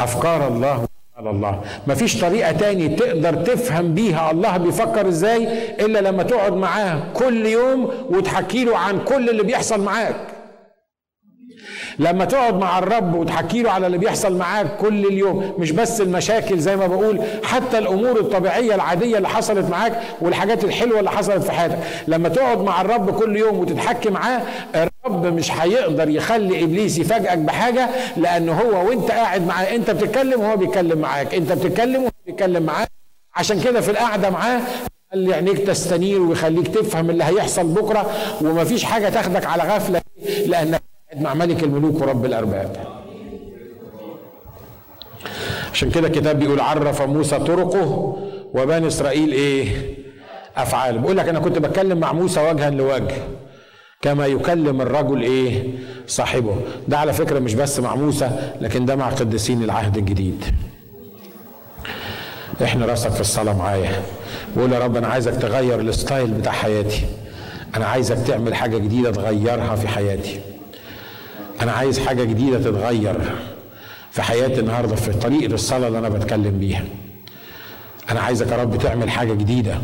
أفكار 0.00 0.48
الله 0.48 0.86
على 1.16 1.30
الله. 1.30 1.60
مفيش 1.86 2.20
طريقة 2.20 2.52
تاني 2.52 2.88
تقدر 2.88 3.34
تفهم 3.34 3.94
بيها 3.94 4.30
الله 4.30 4.56
بيفكر 4.56 5.08
إزاي 5.08 5.48
إلا 5.84 5.98
لما 5.98 6.22
تقعد 6.22 6.52
معاه 6.52 7.00
كل 7.14 7.46
يوم 7.46 7.90
وتحكي 8.10 8.64
له 8.64 8.78
عن 8.78 8.98
كل 9.04 9.30
اللي 9.30 9.42
بيحصل 9.42 9.80
معاك. 9.80 10.16
لما 11.98 12.24
تقعد 12.24 12.54
مع 12.58 12.78
الرب 12.78 13.14
وتحكي 13.14 13.62
له 13.62 13.70
على 13.70 13.86
اللي 13.86 13.98
بيحصل 13.98 14.36
معاك 14.36 14.76
كل 14.76 15.06
اليوم 15.06 15.54
مش 15.58 15.70
بس 15.70 16.00
المشاكل 16.00 16.58
زي 16.58 16.76
ما 16.76 16.86
بقول 16.86 17.20
حتى 17.44 17.78
الأمور 17.78 18.20
الطبيعية 18.20 18.74
العادية 18.74 19.16
اللي 19.16 19.28
حصلت 19.28 19.70
معاك 19.70 20.00
والحاجات 20.20 20.64
الحلوة 20.64 20.98
اللي 20.98 21.10
حصلت 21.10 21.42
في 21.44 21.52
حياتك. 21.52 21.78
لما 22.08 22.28
تقعد 22.28 22.58
مع 22.60 22.80
الرب 22.80 23.10
كل 23.18 23.36
يوم 23.36 23.58
وتتحكي 23.58 24.10
معاه 24.10 24.40
الرب 24.74 25.26
مش 25.26 25.52
هيقدر 25.52 26.08
يخلي 26.08 26.64
إبليس 26.64 26.98
يفاجئك 26.98 27.38
بحاجة 27.38 27.88
لأن 28.16 28.48
هو 28.48 28.88
وأنت 28.88 29.10
قاعد 29.10 29.46
معاه 29.46 29.64
أنت 29.74 29.90
بتتكلم 29.90 30.40
وهو 30.40 30.56
بيتكلم 30.56 30.98
معاك 30.98 31.34
أنت 31.34 31.52
بتتكلم 31.52 32.00
وهو 32.02 32.10
بيتكلم 32.26 32.62
معاك. 32.62 32.88
عشان 33.34 33.60
كده 33.60 33.80
في 33.80 33.90
القعدة 33.90 34.30
معاه 34.30 34.60
خلي 35.12 35.34
عينيك 35.34 35.58
تستنير 35.58 36.20
ويخليك 36.22 36.68
تفهم 36.68 37.10
اللي 37.10 37.24
هيحصل 37.24 37.66
بكرة 37.66 38.10
ومفيش 38.40 38.84
حاجة 38.84 39.08
تاخدك 39.08 39.46
على 39.46 39.62
غفلة 39.62 40.00
لانك 40.46 40.82
مع 41.16 41.34
ملك 41.34 41.62
الملوك 41.62 42.00
ورب 42.02 42.24
الأرباب. 42.24 42.76
عشان 45.72 45.90
كده 45.90 46.06
الكتاب 46.06 46.38
بيقول 46.38 46.60
عرف 46.60 47.02
موسى 47.02 47.38
طرقه 47.38 48.16
وبني 48.54 48.86
إسرائيل 48.86 49.32
إيه؟ 49.32 49.94
أفعاله. 50.56 51.00
بيقول 51.00 51.16
لك 51.16 51.28
أنا 51.28 51.38
كنت 51.38 51.58
بتكلم 51.58 51.98
مع 51.98 52.12
موسى 52.12 52.40
وجها 52.50 52.70
لوجه 52.70 53.14
كما 54.02 54.26
يكلم 54.26 54.80
الرجل 54.80 55.22
إيه؟ 55.22 55.62
صاحبه. 56.06 56.56
ده 56.88 56.98
على 56.98 57.12
فكرة 57.12 57.38
مش 57.38 57.54
بس 57.54 57.80
مع 57.80 57.94
موسى 57.94 58.30
لكن 58.60 58.84
ده 58.86 58.96
مع 58.96 59.08
قديسين 59.10 59.62
العهد 59.62 59.96
الجديد. 59.96 60.44
إحنا 62.62 62.86
راسك 62.86 63.10
في 63.10 63.20
الصلاة 63.20 63.58
معايا. 63.58 64.02
بقول 64.56 64.72
يا 64.72 64.78
رب 64.78 64.96
أنا 64.96 65.06
عايزك 65.06 65.32
تغير 65.34 65.80
الستايل 65.80 66.30
بتاع 66.30 66.52
حياتي. 66.52 67.02
أنا 67.76 67.86
عايزك 67.86 68.16
تعمل 68.26 68.54
حاجة 68.54 68.78
جديدة 68.78 69.10
تغيرها 69.10 69.76
في 69.76 69.88
حياتي. 69.88 70.40
أنا 71.60 71.72
عايز 71.72 71.98
حاجة 71.98 72.24
جديدة 72.24 72.58
تتغير 72.58 73.14
في 74.10 74.22
حياتي 74.22 74.60
النهارده 74.60 74.96
في 74.96 75.12
طريقه 75.12 75.54
الصلاة 75.54 75.88
اللي 75.88 75.98
أنا 75.98 76.08
بتكلم 76.08 76.58
بيها. 76.58 76.84
أنا 78.10 78.20
عايزك 78.20 78.46
يا 78.52 78.56
رب 78.56 78.78
تعمل 78.78 79.10
حاجة 79.10 79.32
جديدة. 79.32 79.78